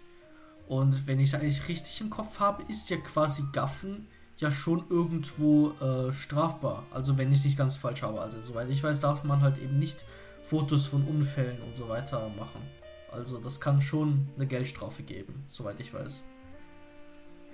Und 0.70 1.08
wenn 1.08 1.18
ich 1.18 1.30
es 1.30 1.34
eigentlich 1.34 1.66
richtig 1.66 2.00
im 2.00 2.10
Kopf 2.10 2.38
habe, 2.38 2.62
ist 2.68 2.90
ja 2.90 2.96
quasi 2.98 3.42
Gaffen 3.52 4.06
ja 4.36 4.52
schon 4.52 4.84
irgendwo 4.88 5.72
äh, 5.80 6.12
strafbar. 6.12 6.86
Also 6.92 7.18
wenn 7.18 7.32
ich 7.32 7.40
es 7.40 7.44
nicht 7.44 7.58
ganz 7.58 7.74
falsch 7.74 8.02
habe. 8.04 8.20
Also 8.20 8.40
soweit 8.40 8.70
ich 8.70 8.80
weiß, 8.80 9.00
darf 9.00 9.24
man 9.24 9.42
halt 9.42 9.58
eben 9.58 9.80
nicht 9.80 10.04
Fotos 10.42 10.86
von 10.86 11.02
Unfällen 11.08 11.60
und 11.62 11.74
so 11.74 11.88
weiter 11.88 12.30
machen. 12.38 12.62
Also 13.10 13.38
das 13.38 13.60
kann 13.60 13.80
schon 13.80 14.28
eine 14.36 14.46
Geldstrafe 14.46 15.02
geben, 15.02 15.44
soweit 15.48 15.80
ich 15.80 15.92
weiß. 15.92 16.22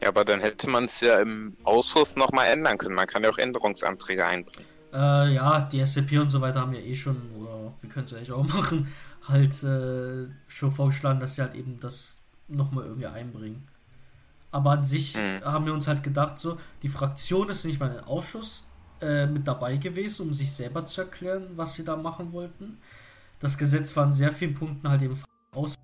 Ja, 0.02 0.08
aber 0.08 0.26
dann 0.26 0.40
hätte 0.40 0.68
man 0.68 0.84
es 0.84 1.00
ja 1.00 1.18
im 1.18 1.56
Ausschuss 1.64 2.16
nochmal 2.16 2.48
ändern 2.48 2.76
können. 2.76 2.96
Man 2.96 3.06
kann 3.06 3.24
ja 3.24 3.30
auch 3.30 3.38
Änderungsanträge 3.38 4.26
einbringen. 4.26 4.68
Äh, 4.92 5.32
ja, 5.32 5.62
die 5.62 5.80
SCP 5.80 6.18
und 6.18 6.28
so 6.28 6.42
weiter 6.42 6.60
haben 6.60 6.74
ja 6.74 6.80
eh 6.80 6.94
schon, 6.94 7.16
oder 7.34 7.72
wir 7.80 7.88
können 7.88 8.04
es 8.04 8.12
eigentlich 8.12 8.32
auch 8.32 8.46
machen, 8.54 8.92
halt 9.26 9.62
äh, 9.62 10.26
schon 10.48 10.70
vorgeschlagen, 10.70 11.18
dass 11.18 11.36
sie 11.36 11.40
halt 11.40 11.54
eben 11.54 11.80
das 11.80 12.15
nochmal 12.48 12.84
irgendwie 12.84 13.06
einbringen. 13.06 13.66
Aber 14.50 14.70
an 14.70 14.84
sich 14.84 15.16
mhm. 15.16 15.44
haben 15.44 15.66
wir 15.66 15.74
uns 15.74 15.88
halt 15.88 16.02
gedacht, 16.02 16.38
so, 16.38 16.58
die 16.82 16.88
Fraktion 16.88 17.48
ist 17.48 17.64
nicht 17.64 17.80
mal 17.80 17.90
im 17.90 18.04
Ausschuss 18.04 18.64
äh, 19.00 19.26
mit 19.26 19.46
dabei 19.46 19.76
gewesen, 19.76 20.28
um 20.28 20.34
sich 20.34 20.52
selber 20.52 20.86
zu 20.86 21.02
erklären, 21.02 21.48
was 21.56 21.74
sie 21.74 21.84
da 21.84 21.96
machen 21.96 22.32
wollten. 22.32 22.78
Das 23.38 23.58
Gesetz 23.58 23.94
war 23.96 24.06
in 24.06 24.12
sehr 24.12 24.32
vielen 24.32 24.54
Punkten 24.54 24.88
halt 24.88 25.02
eben 25.02 25.18
aus 25.52 25.74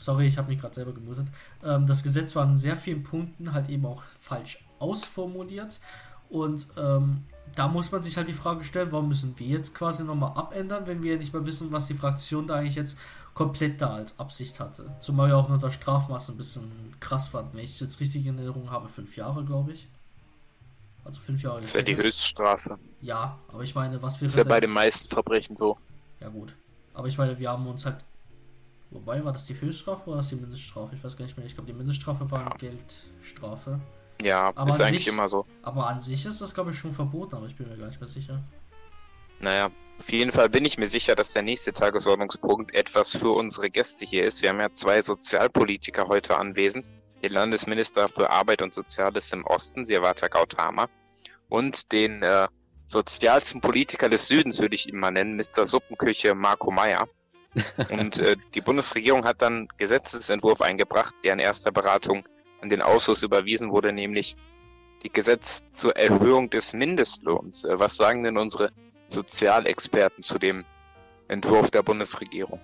Sorry, 0.00 0.28
ich 0.28 0.38
habe 0.38 0.48
mich 0.48 0.60
gerade 0.60 0.74
selber 0.74 0.92
gemutet. 0.92 1.26
Ähm, 1.64 1.86
das 1.86 2.04
Gesetz 2.04 2.36
war 2.36 2.44
in 2.44 2.56
sehr 2.56 2.76
vielen 2.76 3.02
Punkten 3.02 3.52
halt 3.52 3.68
eben 3.68 3.84
auch 3.84 4.02
falsch 4.20 4.64
ausformuliert. 4.78 5.80
Und 6.28 6.68
ähm, 6.76 7.24
da 7.56 7.68
muss 7.68 7.90
man 7.90 8.02
sich 8.02 8.16
halt 8.16 8.28
die 8.28 8.32
Frage 8.32 8.62
stellen, 8.62 8.92
warum 8.92 9.08
müssen 9.08 9.36
wir 9.38 9.46
jetzt 9.46 9.74
quasi 9.74 10.04
nochmal 10.04 10.32
abändern, 10.36 10.86
wenn 10.86 11.02
wir 11.02 11.18
nicht 11.18 11.32
mehr 11.32 11.46
wissen, 11.46 11.72
was 11.72 11.86
die 11.86 11.94
Fraktion 11.94 12.46
da 12.46 12.56
eigentlich 12.56 12.76
jetzt 12.76 12.96
komplett 13.38 13.80
da 13.80 13.94
als 13.94 14.18
Absicht 14.18 14.58
hatte. 14.58 14.96
Zumal 14.98 15.28
wir 15.28 15.36
auch 15.36 15.48
nur 15.48 15.58
das 15.58 15.72
Strafmaß 15.74 16.30
ein 16.30 16.36
bisschen 16.36 16.64
krass 16.98 17.28
fand. 17.28 17.54
Wenn 17.54 17.62
ich 17.62 17.70
es 17.70 17.80
jetzt 17.80 18.00
richtig 18.00 18.26
in 18.26 18.36
Erinnerung 18.36 18.70
habe, 18.72 18.88
fünf 18.88 19.16
Jahre, 19.16 19.44
glaube 19.44 19.72
ich. 19.72 19.86
Also 21.04 21.20
fünf 21.20 21.40
Jahre. 21.42 21.60
Das 21.60 21.70
ist 21.70 21.76
ja 21.76 21.82
die 21.82 21.96
Höchststrafe. 21.96 22.78
Ja, 23.00 23.38
aber 23.46 23.62
ich 23.62 23.76
meine, 23.76 24.02
was 24.02 24.20
wir. 24.20 24.26
Das 24.26 24.32
ist 24.32 24.38
ja 24.38 24.42
bei 24.42 24.58
den 24.58 24.70
meisten 24.70 25.08
Verbrechen 25.08 25.54
so. 25.54 25.78
Ja, 26.20 26.28
gut. 26.30 26.56
Aber 26.94 27.06
ich 27.06 27.16
meine, 27.16 27.38
wir 27.38 27.48
haben 27.48 27.64
uns 27.68 27.86
halt 27.86 28.04
Wobei, 28.90 29.22
war 29.22 29.32
das 29.32 29.44
die 29.44 29.60
Höchststrafe 29.60 30.04
oder 30.04 30.12
war 30.12 30.16
das 30.16 30.30
die 30.30 30.36
Mindeststrafe? 30.36 30.96
Ich 30.96 31.04
weiß 31.04 31.16
gar 31.16 31.26
nicht 31.26 31.36
mehr. 31.36 31.46
Ich 31.46 31.54
glaube, 31.54 31.70
die 31.70 31.76
Mindeststrafe 31.76 32.30
war 32.30 32.40
eine 32.40 32.56
Geldstrafe. 32.56 33.80
Ja, 34.20 34.50
aber 34.54 34.70
ist 34.70 34.80
eigentlich 34.80 35.04
sich, 35.04 35.12
immer 35.12 35.28
so. 35.28 35.44
Aber 35.62 35.88
an 35.88 36.00
sich 36.00 36.24
ist 36.24 36.40
das, 36.40 36.54
glaube 36.54 36.70
ich, 36.70 36.78
schon 36.78 36.92
verboten, 36.92 37.36
aber 37.36 37.46
ich 37.46 37.54
bin 37.54 37.68
mir 37.68 37.76
gar 37.76 37.86
nicht 37.86 38.00
mehr 38.00 38.08
sicher. 38.08 38.42
Naja, 39.40 39.70
auf 39.98 40.12
jeden 40.12 40.30
Fall 40.30 40.48
bin 40.48 40.64
ich 40.64 40.78
mir 40.78 40.86
sicher, 40.86 41.16
dass 41.16 41.32
der 41.32 41.42
nächste 41.42 41.72
Tagesordnungspunkt 41.72 42.74
etwas 42.74 43.16
für 43.16 43.30
unsere 43.30 43.68
Gäste 43.68 44.04
hier 44.06 44.24
ist. 44.24 44.42
Wir 44.42 44.50
haben 44.50 44.60
ja 44.60 44.70
zwei 44.70 45.02
Sozialpolitiker 45.02 46.06
heute 46.08 46.36
anwesend. 46.36 46.90
Den 47.22 47.32
Landesminister 47.32 48.08
für 48.08 48.30
Arbeit 48.30 48.62
und 48.62 48.72
Soziales 48.72 49.32
im 49.32 49.44
Osten, 49.44 49.84
Sirvata 49.84 50.28
Gautama, 50.28 50.88
und 51.48 51.90
den 51.90 52.22
äh, 52.22 52.46
sozialsten 52.86 53.60
Politiker 53.60 54.08
des 54.08 54.28
Südens, 54.28 54.60
würde 54.60 54.76
ich 54.76 54.88
ihn 54.88 54.98
mal 54.98 55.10
nennen, 55.10 55.36
Mr. 55.36 55.66
Suppenküche 55.66 56.34
Marco 56.34 56.70
Meyer. 56.70 57.04
Und 57.90 58.18
äh, 58.18 58.36
die 58.54 58.60
Bundesregierung 58.60 59.24
hat 59.24 59.40
dann 59.42 59.68
Gesetzesentwurf 59.78 60.60
eingebracht, 60.60 61.14
der 61.24 61.32
in 61.32 61.38
erster 61.38 61.72
Beratung 61.72 62.28
an 62.60 62.68
den 62.68 62.82
Ausschuss 62.82 63.22
überwiesen 63.22 63.70
wurde, 63.70 63.92
nämlich 63.92 64.36
die 65.02 65.10
Gesetz 65.10 65.64
zur 65.72 65.96
Erhöhung 65.96 66.50
des 66.50 66.74
Mindestlohns. 66.74 67.64
Äh, 67.64 67.78
was 67.78 67.96
sagen 67.96 68.22
denn 68.22 68.36
unsere 68.36 68.70
Sozialexperten 69.08 70.22
zu 70.22 70.38
dem 70.38 70.64
Entwurf 71.28 71.70
der 71.70 71.82
Bundesregierung? 71.82 72.60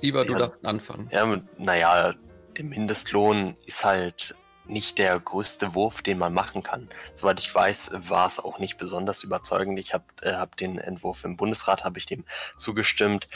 Lieber, 0.00 0.24
du 0.24 0.32
ja, 0.32 0.38
darfst 0.38 0.64
anfangen. 0.64 1.08
Ja, 1.12 1.40
naja, 1.58 2.14
der 2.56 2.64
Mindestlohn 2.64 3.56
ist 3.66 3.84
halt 3.84 4.36
nicht 4.66 4.98
der 4.98 5.18
größte 5.20 5.74
Wurf, 5.74 6.00
den 6.00 6.18
man 6.18 6.32
machen 6.32 6.62
kann. 6.62 6.88
Soweit 7.12 7.38
ich 7.38 7.54
weiß, 7.54 7.90
war 8.08 8.26
es 8.26 8.40
auch 8.40 8.58
nicht 8.58 8.78
besonders 8.78 9.22
überzeugend. 9.22 9.78
Ich 9.78 9.92
habe 9.92 10.04
äh, 10.22 10.34
hab 10.34 10.56
den 10.56 10.78
Entwurf 10.78 11.24
im 11.24 11.36
Bundesrat, 11.36 11.84
habe 11.84 11.98
ich 11.98 12.06
dem 12.06 12.24
zugestimmt. 12.56 13.28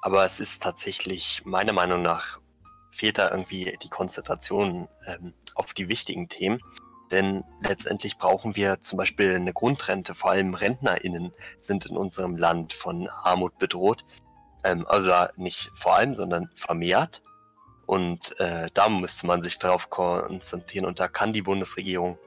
Aber 0.00 0.24
es 0.24 0.40
ist 0.40 0.62
tatsächlich 0.62 1.42
meiner 1.44 1.72
Meinung 1.72 2.02
nach 2.02 2.40
fehlt 2.90 3.18
da 3.18 3.30
irgendwie 3.30 3.76
die 3.82 3.88
Konzentration 3.88 4.88
ähm, 5.06 5.32
auf 5.54 5.72
die 5.72 5.88
wichtigen 5.88 6.28
Themen. 6.28 6.60
Denn 7.12 7.44
letztendlich 7.60 8.16
brauchen 8.16 8.56
wir 8.56 8.80
zum 8.80 8.96
Beispiel 8.96 9.34
eine 9.34 9.52
Grundrente. 9.52 10.14
Vor 10.14 10.30
allem 10.30 10.54
RentnerInnen 10.54 11.32
sind 11.58 11.86
in 11.86 11.96
unserem 11.96 12.36
Land 12.36 12.72
von 12.72 13.08
Armut 13.08 13.58
bedroht. 13.58 14.04
Ähm, 14.64 14.86
also 14.88 15.12
nicht 15.36 15.70
vor 15.74 15.96
allem, 15.96 16.14
sondern 16.14 16.50
vermehrt. 16.54 17.22
Und 17.86 18.38
äh, 18.40 18.70
da 18.72 18.88
müsste 18.88 19.26
man 19.26 19.42
sich 19.42 19.58
darauf 19.58 19.90
konzentrieren. 19.90 20.86
Und 20.86 20.98
da 20.98 21.08
kann 21.08 21.34
die 21.34 21.42
Bundesregierung 21.42 22.18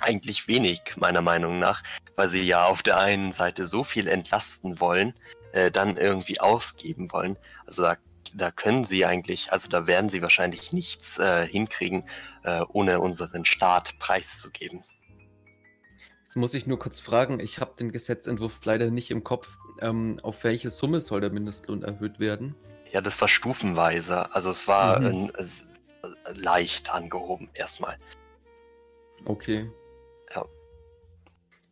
eigentlich 0.00 0.48
wenig, 0.48 0.80
meiner 0.96 1.22
Meinung 1.22 1.58
nach, 1.58 1.82
weil 2.16 2.28
sie 2.28 2.42
ja 2.42 2.66
auf 2.66 2.82
der 2.82 2.98
einen 2.98 3.32
Seite 3.32 3.66
so 3.66 3.84
viel 3.84 4.08
entlasten 4.08 4.80
wollen, 4.80 5.14
äh, 5.52 5.70
dann 5.70 5.96
irgendwie 5.96 6.40
ausgeben 6.40 7.10
wollen. 7.12 7.38
Also 7.66 7.82
da, 7.82 7.96
da 8.34 8.50
können 8.50 8.84
sie 8.84 9.06
eigentlich, 9.06 9.52
also 9.52 9.68
da 9.68 9.86
werden 9.86 10.10
sie 10.10 10.20
wahrscheinlich 10.20 10.72
nichts 10.72 11.18
äh, 11.18 11.46
hinkriegen, 11.46 12.04
äh, 12.44 12.62
ohne 12.68 13.00
unseren 13.00 13.44
Staat 13.44 13.98
preiszugeben. 13.98 14.84
Jetzt 16.22 16.36
muss 16.36 16.54
ich 16.54 16.66
nur 16.66 16.78
kurz 16.78 17.00
fragen, 17.00 17.40
ich 17.40 17.58
habe 17.58 17.76
den 17.78 17.92
Gesetzentwurf 17.92 18.60
leider 18.64 18.90
nicht 18.90 19.10
im 19.10 19.24
Kopf. 19.24 19.56
Ähm, 19.80 20.20
auf 20.22 20.44
welche 20.44 20.70
Summe 20.70 21.00
soll 21.00 21.20
der 21.20 21.30
Mindestlohn 21.30 21.82
erhöht 21.82 22.18
werden? 22.20 22.54
Ja, 22.90 23.00
das 23.00 23.20
war 23.20 23.28
stufenweise. 23.28 24.34
Also 24.34 24.50
es 24.50 24.68
war 24.68 25.00
mhm. 25.00 25.30
äh, 25.36 25.42
leicht 26.34 26.92
angehoben 26.92 27.50
erstmal. 27.54 27.98
Okay. 29.24 29.70
Ja. 30.34 30.44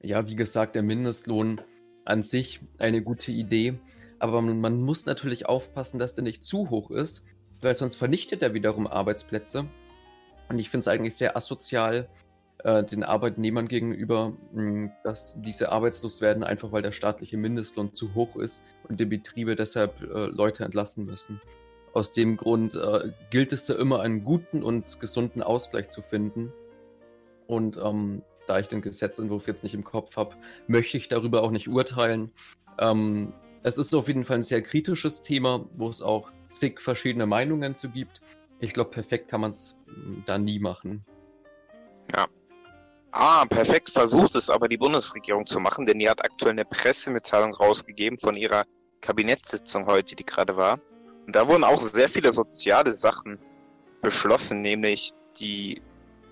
Ja, 0.00 0.28
wie 0.28 0.36
gesagt, 0.36 0.74
der 0.74 0.82
Mindestlohn 0.82 1.60
an 2.04 2.22
sich 2.22 2.60
eine 2.78 3.02
gute 3.02 3.30
Idee. 3.32 3.78
Aber 4.18 4.40
man, 4.42 4.60
man 4.60 4.80
muss 4.80 5.06
natürlich 5.06 5.46
aufpassen, 5.46 5.98
dass 5.98 6.14
der 6.14 6.24
nicht 6.24 6.44
zu 6.44 6.70
hoch 6.70 6.90
ist, 6.90 7.24
weil 7.60 7.74
sonst 7.74 7.96
vernichtet 7.96 8.42
er 8.42 8.54
wiederum 8.54 8.86
Arbeitsplätze. 8.86 9.68
Und 10.52 10.58
ich 10.58 10.68
finde 10.68 10.82
es 10.82 10.88
eigentlich 10.88 11.16
sehr 11.16 11.34
asozial, 11.34 12.10
äh, 12.58 12.84
den 12.84 13.04
Arbeitnehmern 13.04 13.68
gegenüber, 13.68 14.34
mh, 14.52 14.92
dass 15.02 15.40
diese 15.40 15.72
arbeitslos 15.72 16.20
werden, 16.20 16.44
einfach 16.44 16.72
weil 16.72 16.82
der 16.82 16.92
staatliche 16.92 17.38
Mindestlohn 17.38 17.94
zu 17.94 18.14
hoch 18.14 18.36
ist 18.36 18.62
und 18.86 19.00
die 19.00 19.06
Betriebe 19.06 19.56
deshalb 19.56 20.02
äh, 20.02 20.26
Leute 20.26 20.64
entlassen 20.64 21.06
müssen. 21.06 21.40
Aus 21.94 22.12
dem 22.12 22.36
Grund 22.36 22.74
äh, 22.74 23.12
gilt 23.30 23.54
es 23.54 23.64
da 23.64 23.74
immer 23.74 24.00
einen 24.00 24.24
guten 24.24 24.62
und 24.62 25.00
gesunden 25.00 25.42
Ausgleich 25.42 25.88
zu 25.88 26.02
finden. 26.02 26.52
Und 27.46 27.78
ähm, 27.78 28.22
da 28.46 28.58
ich 28.58 28.68
den 28.68 28.82
Gesetzentwurf 28.82 29.46
jetzt 29.46 29.62
nicht 29.64 29.74
im 29.74 29.84
Kopf 29.84 30.18
habe, 30.18 30.36
möchte 30.66 30.98
ich 30.98 31.08
darüber 31.08 31.42
auch 31.42 31.50
nicht 31.50 31.68
urteilen. 31.68 32.30
Ähm, 32.78 33.32
es 33.62 33.78
ist 33.78 33.94
auf 33.94 34.06
jeden 34.06 34.26
Fall 34.26 34.36
ein 34.36 34.42
sehr 34.42 34.60
kritisches 34.60 35.22
Thema, 35.22 35.66
wo 35.76 35.88
es 35.88 36.02
auch 36.02 36.30
zig 36.48 36.78
verschiedene 36.78 37.24
Meinungen 37.24 37.74
zu 37.74 37.88
gibt. 37.88 38.20
Ich 38.62 38.72
glaube, 38.72 38.90
perfekt 38.90 39.28
kann 39.28 39.42
man 39.42 39.50
es 39.50 39.78
da 40.24 40.38
nie 40.38 40.58
machen. 40.58 41.04
Ja, 42.14 42.26
Ah, 43.14 43.44
perfekt 43.44 43.90
versucht 43.90 44.34
es 44.36 44.48
aber 44.48 44.68
die 44.68 44.78
Bundesregierung 44.78 45.44
zu 45.44 45.60
machen, 45.60 45.84
denn 45.84 45.98
die 45.98 46.08
hat 46.08 46.24
aktuell 46.24 46.52
eine 46.52 46.64
Pressemitteilung 46.64 47.52
rausgegeben 47.52 48.16
von 48.16 48.36
ihrer 48.36 48.64
Kabinettssitzung 49.02 49.84
heute, 49.86 50.16
die 50.16 50.24
gerade 50.24 50.56
war. 50.56 50.80
Und 51.26 51.36
da 51.36 51.46
wurden 51.46 51.62
auch 51.62 51.80
sehr 51.82 52.08
viele 52.08 52.32
soziale 52.32 52.94
Sachen 52.94 53.38
beschlossen, 54.00 54.62
nämlich 54.62 55.12
die 55.38 55.82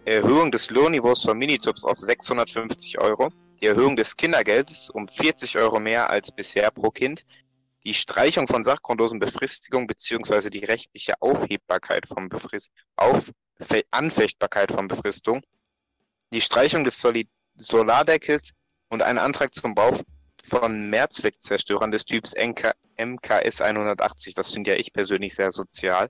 Erhöhung 0.07 0.51
des 0.51 0.71
Lohnniveaus 0.71 1.23
von 1.23 1.37
Minijobs 1.37 1.85
auf 1.85 1.99
650 1.99 2.99
Euro, 2.99 3.29
die 3.61 3.67
Erhöhung 3.67 3.95
des 3.95 4.17
Kindergeldes 4.17 4.89
um 4.89 5.07
40 5.07 5.59
Euro 5.59 5.79
mehr 5.81 6.09
als 6.09 6.33
bisher 6.33 6.71
pro 6.71 6.91
Kind, 6.91 7.27
die 7.85 7.95
Streichung 7.95 8.47
von 8.47 8.63
sachgrundlosen 8.63 9.19
Befristigungen 9.19 9.87
beziehungsweise 9.87 10.51
die 10.51 10.65
rechtliche 10.65 11.15
Aufhebbarkeit 11.21 12.07
von 12.07 12.29
Befrist 12.29 12.73
auf 12.97 13.31
Anfechtbarkeit 13.91 14.73
von 14.73 14.89
Befristung 14.89 15.43
die 16.33 16.41
Streichung 16.41 16.85
des 16.85 17.01
Soli 17.01 17.29
Solardeckels 17.57 18.53
und 18.89 19.03
ein 19.03 19.19
Antrag 19.19 19.55
zum 19.55 19.75
Bau 19.75 19.97
von 20.49 20.89
Mehrzweckzerstörern 20.89 21.91
des 21.91 22.05
Typs 22.05 22.35
MK 22.35 22.73
MKS 22.97 23.61
180. 23.61 24.35
Das 24.35 24.53
finde 24.53 24.71
ja 24.71 24.77
ich 24.77 24.93
persönlich 24.93 25.35
sehr 25.35 25.51
sozial. 25.51 26.09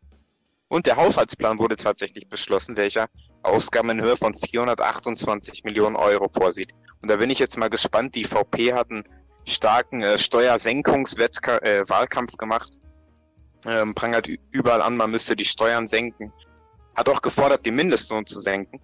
Und 0.68 0.86
der 0.86 0.96
Haushaltsplan 0.96 1.58
wurde 1.58 1.76
tatsächlich 1.76 2.28
beschlossen, 2.28 2.76
welcher 2.76 3.08
Ausgaben 3.42 3.90
in 3.90 4.00
Höhe 4.00 4.16
von 4.16 4.34
428 4.34 5.64
Millionen 5.64 5.96
Euro 5.96 6.28
vorsieht. 6.28 6.72
Und 7.02 7.10
da 7.10 7.16
bin 7.16 7.30
ich 7.30 7.38
jetzt 7.38 7.56
mal 7.56 7.70
gespannt. 7.70 8.14
Die 8.14 8.24
VP 8.24 8.72
hat 8.74 8.90
einen 8.90 9.04
starken 9.46 10.02
äh, 10.02 10.18
Steuersenkungswahlkampf 10.18 12.34
äh, 12.34 12.36
gemacht. 12.36 12.80
Ähm, 13.66 13.94
prangert 13.94 14.28
überall 14.50 14.80
an, 14.80 14.96
man 14.96 15.10
müsste 15.10 15.36
die 15.36 15.44
Steuern 15.44 15.86
senken. 15.86 16.32
Hat 16.94 17.08
auch 17.08 17.20
gefordert, 17.20 17.66
den 17.66 17.74
Mindestlohn 17.74 18.26
zu 18.26 18.40
senken. 18.40 18.80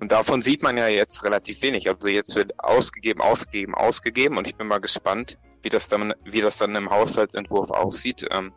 Und 0.00 0.12
davon 0.12 0.42
sieht 0.42 0.62
man 0.62 0.76
ja 0.76 0.88
jetzt 0.88 1.24
relativ 1.24 1.62
wenig. 1.62 1.88
Also 1.88 2.08
jetzt 2.08 2.34
wird 2.36 2.52
ausgegeben, 2.58 3.20
ausgegeben, 3.20 3.74
ausgegeben 3.74 4.36
und 4.36 4.46
ich 4.46 4.56
bin 4.56 4.66
mal 4.66 4.80
gespannt, 4.80 5.38
wie 5.62 5.70
das 5.70 5.88
dann, 5.88 6.12
wie 6.24 6.40
das 6.40 6.58
dann 6.58 6.74
im 6.74 6.90
Haushaltsentwurf 6.90 7.70
aussieht, 7.70 8.26
ähm, 8.30 8.52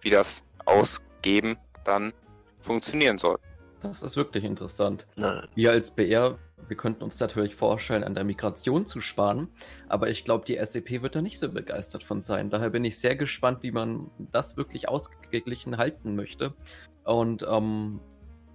wie 0.00 0.10
das 0.10 0.44
Ausgeben 0.64 1.56
dann 1.84 2.12
funktionieren 2.60 3.18
soll. 3.18 3.38
Das 3.80 4.02
ist 4.02 4.16
wirklich 4.16 4.44
interessant. 4.44 5.06
Wir 5.54 5.70
als 5.70 5.94
BR, 5.94 6.38
wir 6.66 6.76
könnten 6.76 7.02
uns 7.02 7.18
natürlich 7.20 7.54
vorstellen, 7.54 8.04
an 8.04 8.14
der 8.14 8.24
Migration 8.24 8.86
zu 8.86 9.00
sparen, 9.00 9.48
aber 9.88 10.10
ich 10.10 10.24
glaube, 10.24 10.44
die 10.44 10.58
SEP 10.62 11.02
wird 11.02 11.14
da 11.14 11.22
nicht 11.22 11.38
so 11.38 11.50
begeistert 11.50 12.02
von 12.02 12.20
sein. 12.20 12.50
Daher 12.50 12.70
bin 12.70 12.84
ich 12.84 12.98
sehr 12.98 13.16
gespannt, 13.16 13.62
wie 13.62 13.72
man 13.72 14.10
das 14.32 14.56
wirklich 14.56 14.88
ausgeglichen 14.88 15.78
halten 15.78 16.16
möchte. 16.16 16.54
Und 17.04 17.46
ähm, 17.48 18.00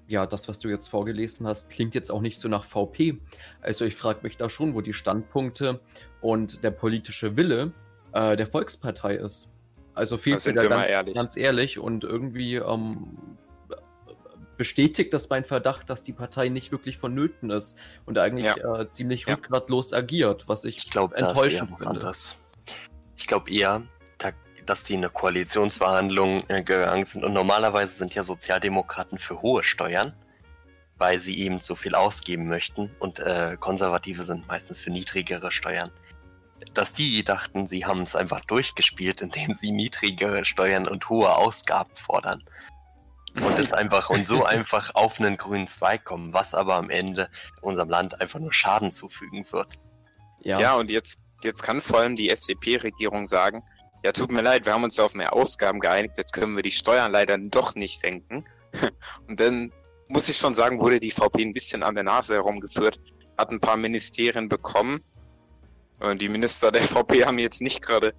ja, 0.07 0.25
das, 0.25 0.47
was 0.47 0.59
du 0.59 0.69
jetzt 0.69 0.87
vorgelesen 0.87 1.47
hast, 1.47 1.69
klingt 1.69 1.95
jetzt 1.95 2.11
auch 2.11 2.21
nicht 2.21 2.39
so 2.39 2.47
nach 2.49 2.65
VP. 2.65 3.19
Also 3.61 3.85
ich 3.85 3.95
frage 3.95 4.19
mich 4.23 4.37
da 4.37 4.49
schon, 4.49 4.75
wo 4.75 4.81
die 4.81 4.93
Standpunkte 4.93 5.79
und 6.21 6.63
der 6.63 6.71
politische 6.71 7.37
Wille 7.37 7.71
äh, 8.11 8.35
der 8.35 8.47
Volkspartei 8.47 9.15
ist. 9.15 9.49
Also 9.95 10.17
fehlt 10.17 10.45
mir 10.45 10.53
da 10.53 10.67
ganz 10.67 10.89
ehrlich. 10.89 11.15
ganz 11.15 11.37
ehrlich 11.37 11.79
und 11.79 12.03
irgendwie 12.03 12.55
ähm, 12.55 13.32
bestätigt 14.63 15.13
das 15.13 15.27
mein 15.27 15.43
Verdacht, 15.43 15.89
dass 15.89 16.03
die 16.03 16.13
Partei 16.13 16.47
nicht 16.47 16.71
wirklich 16.71 16.97
vonnöten 16.97 17.49
ist 17.49 17.75
und 18.05 18.17
eigentlich 18.17 18.45
ja. 18.45 18.79
äh, 18.79 18.89
ziemlich 18.89 19.25
ja. 19.25 19.33
rückgratlos 19.33 19.91
agiert, 19.91 20.47
was 20.47 20.63
ich, 20.63 20.77
ich 20.77 20.89
glaub, 20.89 21.11
enttäuschend 21.13 21.77
finde. 21.77 21.97
Anders. 21.97 22.37
Ich 23.17 23.27
glaube 23.27 23.51
eher, 23.51 23.83
dass 24.65 24.85
die 24.85 24.93
in 24.93 25.01
eine 25.01 25.09
Koalitionsverhandlung 25.09 26.45
äh, 26.47 26.63
gegangen 26.63 27.03
sind. 27.03 27.25
Und 27.25 27.33
normalerweise 27.33 27.93
sind 27.93 28.15
ja 28.15 28.23
Sozialdemokraten 28.23 29.17
für 29.17 29.41
hohe 29.41 29.65
Steuern, 29.65 30.13
weil 30.97 31.19
sie 31.19 31.37
eben 31.39 31.59
so 31.59 31.75
viel 31.75 31.93
ausgeben 31.93 32.47
möchten. 32.47 32.89
Und 32.99 33.19
äh, 33.19 33.57
Konservative 33.59 34.23
sind 34.23 34.47
meistens 34.47 34.79
für 34.79 34.91
niedrigere 34.91 35.51
Steuern. 35.51 35.91
Dass 36.73 36.93
die 36.93 37.21
dachten, 37.25 37.67
sie 37.67 37.85
haben 37.85 38.03
es 38.03 38.15
einfach 38.15 38.45
durchgespielt, 38.45 39.19
indem 39.25 39.53
sie 39.53 39.71
niedrigere 39.71 40.45
Steuern 40.45 40.87
und 40.87 41.09
hohe 41.09 41.35
Ausgaben 41.35 41.95
fordern. 41.97 42.45
Und 43.35 43.57
es 43.57 43.73
einfach 43.73 44.09
und 44.09 44.27
so 44.27 44.43
einfach 44.43 44.93
auf 44.93 45.19
einen 45.19 45.37
grünen 45.37 45.67
Zweig 45.67 46.05
kommen, 46.05 46.33
was 46.33 46.53
aber 46.53 46.75
am 46.75 46.89
Ende 46.89 47.29
unserem 47.61 47.89
Land 47.89 48.21
einfach 48.21 48.39
nur 48.39 48.53
Schaden 48.53 48.91
zufügen 48.91 49.45
wird. 49.51 49.79
Ja, 50.41 50.59
ja 50.59 50.75
und 50.75 50.91
jetzt, 50.91 51.19
jetzt 51.43 51.63
kann 51.63 51.81
vor 51.81 51.99
allem 51.99 52.15
die 52.15 52.29
SCP-Regierung 52.29 53.25
sagen, 53.25 53.63
ja, 54.03 54.11
tut 54.11 54.31
mir 54.31 54.41
leid, 54.41 54.65
wir 54.65 54.73
haben 54.73 54.83
uns 54.83 54.97
ja 54.97 55.05
auf 55.05 55.15
mehr 55.15 55.33
Ausgaben 55.33 55.79
geeinigt, 55.79 56.17
jetzt 56.17 56.33
können 56.33 56.55
wir 56.55 56.63
die 56.63 56.71
Steuern 56.71 57.11
leider 57.11 57.37
doch 57.37 57.73
nicht 57.75 57.99
senken. 57.99 58.43
Und 59.27 59.39
dann 59.39 59.71
muss 60.09 60.27
ich 60.29 60.37
schon 60.37 60.55
sagen, 60.55 60.79
wurde 60.79 60.99
die 60.99 61.11
VP 61.11 61.41
ein 61.41 61.53
bisschen 61.53 61.83
an 61.83 61.95
der 61.95 62.03
Nase 62.03 62.35
herumgeführt, 62.35 62.99
hat 63.37 63.49
ein 63.49 63.61
paar 63.61 63.77
Ministerien 63.77 64.49
bekommen. 64.49 65.01
Und 65.99 66.21
die 66.21 66.27
Minister 66.27 66.71
der 66.71 66.83
VP 66.83 67.25
haben 67.25 67.39
jetzt 67.39 67.61
nicht 67.61 67.81
gerade 67.81 68.13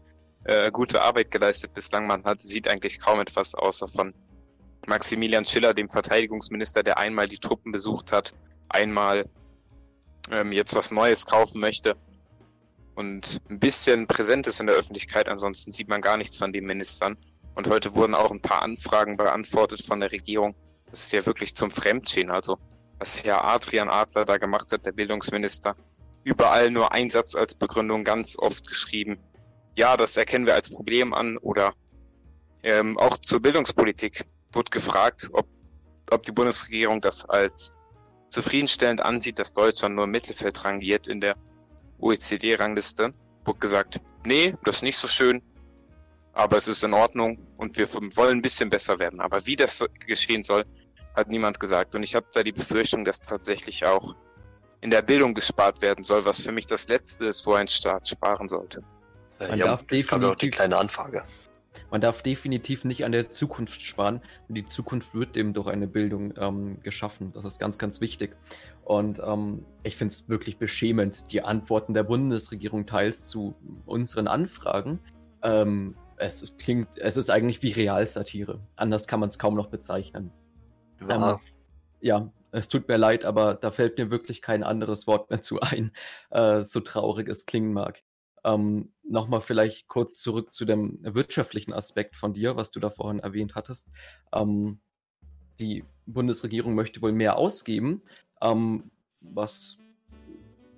äh, 0.44 0.70
gute 0.70 1.02
Arbeit 1.02 1.30
geleistet 1.30 1.74
bislang. 1.74 2.06
Man 2.06 2.24
hat, 2.24 2.40
sieht 2.40 2.66
eigentlich 2.66 2.98
kaum 2.98 3.20
etwas 3.20 3.54
außer 3.54 3.86
von 3.86 4.14
Maximilian 4.86 5.44
Schiller, 5.44 5.74
dem 5.74 5.88
Verteidigungsminister, 5.88 6.82
der 6.82 6.98
einmal 6.98 7.28
die 7.28 7.38
Truppen 7.38 7.72
besucht 7.72 8.12
hat, 8.12 8.32
einmal 8.68 9.24
ähm, 10.30 10.52
jetzt 10.52 10.74
was 10.74 10.90
Neues 10.90 11.26
kaufen 11.26 11.60
möchte 11.60 11.96
und 12.94 13.40
ein 13.48 13.58
bisschen 13.58 14.06
präsent 14.06 14.46
ist 14.46 14.60
in 14.60 14.66
der 14.66 14.76
Öffentlichkeit. 14.76 15.28
Ansonsten 15.28 15.72
sieht 15.72 15.88
man 15.88 16.00
gar 16.00 16.16
nichts 16.16 16.36
von 16.36 16.52
den 16.52 16.64
Ministern. 16.64 17.16
Und 17.54 17.68
heute 17.68 17.94
wurden 17.94 18.14
auch 18.14 18.30
ein 18.30 18.40
paar 18.40 18.62
Anfragen 18.62 19.16
beantwortet 19.16 19.82
von 19.82 20.00
der 20.00 20.12
Regierung. 20.12 20.54
Das 20.90 21.02
ist 21.02 21.12
ja 21.12 21.24
wirklich 21.26 21.54
zum 21.54 21.70
Fremdschehen. 21.70 22.30
Also, 22.30 22.58
was 22.98 23.22
Herr 23.24 23.44
Adrian 23.44 23.88
Adler 23.88 24.24
da 24.24 24.38
gemacht 24.38 24.72
hat, 24.72 24.86
der 24.86 24.92
Bildungsminister, 24.92 25.76
überall 26.24 26.70
nur 26.70 26.92
ein 26.92 27.10
Satz 27.10 27.34
als 27.34 27.54
Begründung 27.54 28.04
ganz 28.04 28.36
oft 28.38 28.66
geschrieben. 28.66 29.18
Ja, 29.76 29.96
das 29.96 30.16
erkennen 30.16 30.46
wir 30.46 30.54
als 30.54 30.70
Problem 30.70 31.14
an. 31.14 31.36
Oder 31.38 31.74
ähm, 32.62 32.96
auch 32.98 33.18
zur 33.18 33.40
Bildungspolitik 33.40 34.24
wurde 34.54 34.70
gefragt, 34.70 35.28
ob, 35.32 35.46
ob 36.10 36.22
die 36.24 36.32
Bundesregierung 36.32 37.00
das 37.00 37.28
als 37.28 37.72
zufriedenstellend 38.28 39.00
ansieht, 39.00 39.38
dass 39.38 39.52
Deutschland 39.52 39.94
nur 39.94 40.04
im 40.04 40.10
Mittelfeld 40.10 40.64
rangiert 40.64 41.06
in 41.06 41.20
der 41.20 41.34
OECD-Rangliste. 42.00 43.14
Wurde 43.44 43.58
gesagt, 43.58 44.00
nee, 44.26 44.54
das 44.64 44.76
ist 44.76 44.82
nicht 44.82 44.98
so 44.98 45.08
schön, 45.08 45.42
aber 46.32 46.56
es 46.56 46.66
ist 46.66 46.82
in 46.82 46.94
Ordnung 46.94 47.38
und 47.56 47.76
wir 47.76 47.92
wollen 48.16 48.38
ein 48.38 48.42
bisschen 48.42 48.70
besser 48.70 48.98
werden. 48.98 49.20
Aber 49.20 49.46
wie 49.46 49.56
das 49.56 49.84
geschehen 50.06 50.42
soll, 50.42 50.64
hat 51.14 51.28
niemand 51.28 51.60
gesagt. 51.60 51.94
Und 51.94 52.02
ich 52.02 52.14
habe 52.14 52.26
da 52.32 52.42
die 52.42 52.52
Befürchtung, 52.52 53.04
dass 53.04 53.20
tatsächlich 53.20 53.84
auch 53.86 54.14
in 54.80 54.90
der 54.90 55.02
Bildung 55.02 55.32
gespart 55.32 55.80
werden 55.80 56.04
soll, 56.04 56.24
was 56.24 56.42
für 56.42 56.52
mich 56.52 56.66
das 56.66 56.88
Letzte 56.88 57.26
ist, 57.26 57.46
wo 57.46 57.54
ein 57.54 57.68
Staat 57.68 58.08
sparen 58.08 58.48
sollte. 58.48 58.82
Man 59.38 59.58
ja, 59.58 59.66
darf 59.66 59.84
definitiv 59.84 60.30
auch 60.30 60.34
die 60.34 60.50
kleine 60.50 60.76
Anfrage. 60.76 61.24
Man 61.90 62.00
darf 62.00 62.22
definitiv 62.22 62.84
nicht 62.84 63.04
an 63.04 63.12
der 63.12 63.30
Zukunft 63.30 63.82
sparen. 63.82 64.20
Und 64.48 64.56
die 64.56 64.66
Zukunft 64.66 65.14
wird 65.14 65.36
eben 65.36 65.52
durch 65.52 65.68
eine 65.68 65.86
Bildung 65.86 66.34
ähm, 66.38 66.80
geschaffen. 66.82 67.32
Das 67.32 67.44
ist 67.44 67.58
ganz, 67.58 67.78
ganz 67.78 68.00
wichtig. 68.00 68.36
Und 68.84 69.20
ähm, 69.24 69.64
ich 69.82 69.96
finde 69.96 70.12
es 70.12 70.28
wirklich 70.28 70.58
beschämend, 70.58 71.32
die 71.32 71.42
Antworten 71.42 71.94
der 71.94 72.04
Bundesregierung 72.04 72.86
teils 72.86 73.26
zu 73.26 73.54
unseren 73.86 74.28
Anfragen. 74.28 75.00
Ähm, 75.42 75.96
es 76.16 76.42
ist, 76.42 76.58
klingt, 76.58 76.88
es 76.96 77.16
ist 77.16 77.30
eigentlich 77.30 77.62
wie 77.62 77.72
Realsatire. 77.72 78.60
Anders 78.76 79.06
kann 79.06 79.20
man 79.20 79.28
es 79.28 79.38
kaum 79.38 79.54
noch 79.54 79.68
bezeichnen. 79.68 80.30
Ja. 81.08 81.32
Ähm, 81.32 81.38
ja, 82.00 82.32
es 82.50 82.68
tut 82.68 82.86
mir 82.88 82.98
leid, 82.98 83.24
aber 83.24 83.54
da 83.54 83.70
fällt 83.70 83.98
mir 83.98 84.10
wirklich 84.10 84.42
kein 84.42 84.62
anderes 84.62 85.06
Wort 85.06 85.30
mehr 85.30 85.40
zu 85.40 85.60
ein, 85.60 85.92
äh, 86.30 86.62
so 86.62 86.80
traurig 86.80 87.28
es 87.28 87.46
klingen 87.46 87.72
mag. 87.72 88.02
Ähm, 88.44 88.90
Nochmal 89.06 89.42
vielleicht 89.42 89.86
kurz 89.86 90.18
zurück 90.18 90.54
zu 90.54 90.64
dem 90.64 90.98
wirtschaftlichen 91.02 91.74
Aspekt 91.74 92.16
von 92.16 92.32
dir, 92.32 92.56
was 92.56 92.70
du 92.70 92.80
da 92.80 92.88
vorhin 92.88 93.18
erwähnt 93.18 93.54
hattest. 93.54 93.90
Ähm, 94.32 94.80
die 95.58 95.84
Bundesregierung 96.06 96.74
möchte 96.74 97.02
wohl 97.02 97.12
mehr 97.12 97.36
ausgeben, 97.36 98.00
ähm, 98.40 98.90
was 99.20 99.76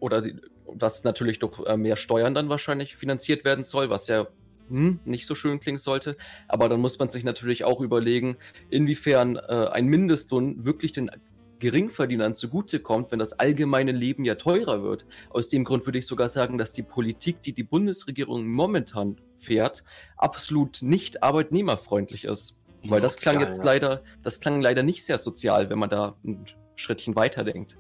oder 0.01 0.23
die, 0.23 0.41
was 0.67 1.05
natürlich 1.05 1.39
durch 1.39 1.61
äh, 1.67 1.77
mehr 1.77 1.95
Steuern 1.95 2.35
dann 2.35 2.49
wahrscheinlich 2.49 2.97
finanziert 2.97 3.45
werden 3.45 3.63
soll, 3.63 3.91
was 3.91 4.09
ja 4.09 4.27
hm, 4.69 4.99
nicht 5.05 5.27
so 5.27 5.37
schön 5.37 5.61
klingen 5.61 5.79
sollte. 5.79 6.17
Aber 6.49 6.69
dann 6.69 6.81
muss 6.81 6.99
man 6.99 7.11
sich 7.11 7.23
natürlich 7.23 7.63
auch 7.63 7.81
überlegen, 7.81 8.37
inwiefern 8.71 9.37
äh, 9.37 9.69
ein 9.71 9.87
Mindestlohn 9.87 10.65
wirklich 10.65 10.91
den 10.91 11.13
Geringverdienern 11.59 12.35
zugutekommt, 12.35 13.13
wenn 13.13 13.19
das 13.19 13.33
allgemeine 13.33 13.93
Leben 13.93 14.25
ja 14.25 14.35
teurer 14.35 14.83
wird. 14.83 15.07
Aus 15.31 15.49
dem 15.49 15.65
Grund 15.65 15.87
würde 15.87 15.99
ich 15.99 16.07
sogar 16.07 16.29
sagen, 16.29 16.59
dass 16.59 16.73
die 16.73 16.83
Politik, 16.83 17.43
die 17.43 17.53
die 17.53 17.63
Bundesregierung 17.63 18.47
momentan 18.47 19.17
fährt, 19.37 19.85
absolut 20.17 20.83
nicht 20.83 21.23
arbeitnehmerfreundlich 21.23 22.25
ist. 22.25 22.57
Weil 22.85 23.01
das 23.01 23.17
klang 23.17 23.41
jetzt 23.41 23.65
leider, 23.65 24.03
das 24.23 24.41
klang 24.41 24.61
leider 24.61 24.83
nicht 24.83 25.05
sehr 25.05 25.19
sozial, 25.19 25.71
wenn 25.71 25.79
man 25.79 25.91
da 25.91 26.17
ein 26.25 26.45
Schrittchen 26.77 27.17
weiterdenkt. 27.17 27.79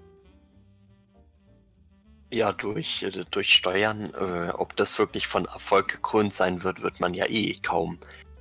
Ja, 2.33 2.53
durch, 2.53 3.05
äh, 3.05 3.25
durch 3.31 3.55
Steuern, 3.55 4.13
äh, 4.15 4.51
ob 4.51 4.75
das 4.77 4.99
wirklich 4.99 5.29
von 5.29 5.45
Erfolg 5.45 5.89
gekrönt 5.89 6.35
sein 6.35 6.65
wird, 6.65 6.83
wird 6.83 6.99
man 6.99 7.15
ja 7.15 7.27
eh 7.29 7.55
kaum. 7.63 7.99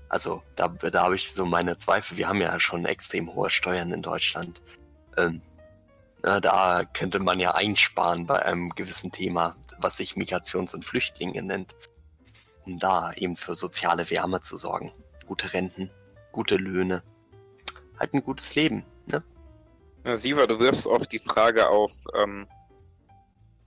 Also 0.09 0.41
da, 0.55 0.69
da 0.69 1.03
habe 1.03 1.15
ich 1.15 1.31
so 1.31 1.45
meine 1.45 1.77
Zweifel. 1.77 2.17
Wir 2.17 2.27
haben 2.27 2.41
ja 2.41 2.59
schon 2.59 2.85
extrem 2.85 3.33
hohe 3.35 3.49
Steuern 3.49 3.91
in 3.91 4.01
Deutschland. 4.01 4.61
Ähm, 5.17 5.41
na, 6.23 6.39
da 6.39 6.83
könnte 6.93 7.19
man 7.19 7.39
ja 7.39 7.53
einsparen 7.53 8.25
bei 8.25 8.43
einem 8.43 8.69
gewissen 8.71 9.11
Thema, 9.11 9.55
was 9.77 9.97
sich 9.97 10.15
Migrations- 10.15 10.73
und 10.73 10.83
Flüchtlinge 10.83 11.41
nennt, 11.43 11.75
um 12.65 12.79
da 12.79 13.13
eben 13.13 13.35
für 13.35 13.53
soziale 13.53 14.09
Wärme 14.09 14.41
zu 14.41 14.57
sorgen. 14.57 14.91
Gute 15.27 15.53
Renten, 15.53 15.91
gute 16.31 16.55
Löhne, 16.55 17.03
halt 17.99 18.13
ein 18.13 18.23
gutes 18.23 18.55
Leben. 18.55 18.83
Ne? 19.11 19.23
Ja, 20.03 20.17
Siva, 20.17 20.47
du 20.47 20.59
wirfst 20.59 20.87
oft 20.87 21.11
die 21.11 21.19
Frage 21.19 21.69
auf, 21.69 21.91
ähm, 22.19 22.47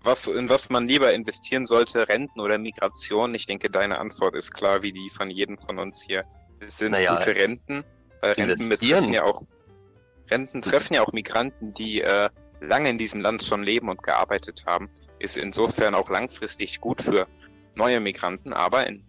was, 0.02 0.26
in 0.28 0.48
was 0.48 0.70
man 0.70 0.86
lieber 0.86 1.12
investieren 1.12 1.66
sollte, 1.66 2.08
Renten 2.08 2.40
oder 2.40 2.58
Migration. 2.58 3.34
Ich 3.34 3.46
denke, 3.46 3.70
deine 3.70 3.98
Antwort 3.98 4.34
ist 4.34 4.52
klar, 4.52 4.82
wie 4.82 4.92
die 4.92 5.10
von 5.10 5.30
jedem 5.30 5.58
von 5.58 5.78
uns 5.78 6.02
hier. 6.02 6.22
Es 6.60 6.78
sind 6.78 6.92
naja, 6.92 7.16
gute 7.16 7.34
Renten, 7.34 7.84
weil 8.20 8.32
Renten 8.32 8.68
betreffen 8.68 9.12
ja 9.12 9.24
auch 9.24 9.42
Renten 10.30 10.62
treffen 10.62 10.94
ja 10.94 11.02
auch 11.02 11.12
Migranten, 11.12 11.74
die 11.74 12.02
äh, 12.02 12.28
lange 12.60 12.90
in 12.90 12.98
diesem 12.98 13.20
Land 13.20 13.42
schon 13.42 13.62
leben 13.62 13.88
und 13.88 14.02
gearbeitet 14.02 14.64
haben. 14.66 14.88
Ist 15.18 15.36
insofern 15.36 15.94
auch 15.94 16.10
langfristig 16.10 16.80
gut 16.80 17.02
für 17.02 17.26
neue 17.74 18.00
Migranten. 18.00 18.52
Aber 18.52 18.86
in, 18.86 19.04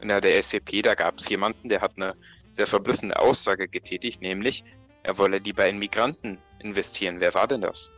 in 0.00 0.08
der, 0.08 0.42
SCP, 0.42 0.82
da 0.82 0.94
gab 0.94 1.18
es 1.18 1.28
jemanden, 1.28 1.68
der 1.68 1.80
hat 1.80 1.92
eine 1.96 2.14
sehr 2.52 2.66
verblüffende 2.66 3.18
Aussage 3.18 3.68
getätigt, 3.68 4.20
nämlich 4.20 4.64
er 5.02 5.16
wolle 5.18 5.38
lieber 5.38 5.66
in 5.66 5.78
Migranten 5.78 6.38
investieren. 6.60 7.20
Wer 7.20 7.34
war 7.34 7.46
denn 7.46 7.62
das? 7.62 7.90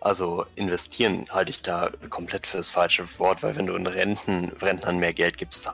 Also 0.00 0.44
investieren 0.56 1.26
halte 1.30 1.50
ich 1.50 1.62
da 1.62 1.90
komplett 2.10 2.46
für 2.46 2.58
das 2.58 2.70
falsche 2.70 3.06
Wort, 3.18 3.42
weil 3.42 3.56
wenn 3.56 3.66
du 3.66 3.74
in 3.74 3.86
Renten, 3.86 4.52
Rentnern 4.60 4.98
mehr 4.98 5.14
Geld 5.14 5.38
gibst, 5.38 5.68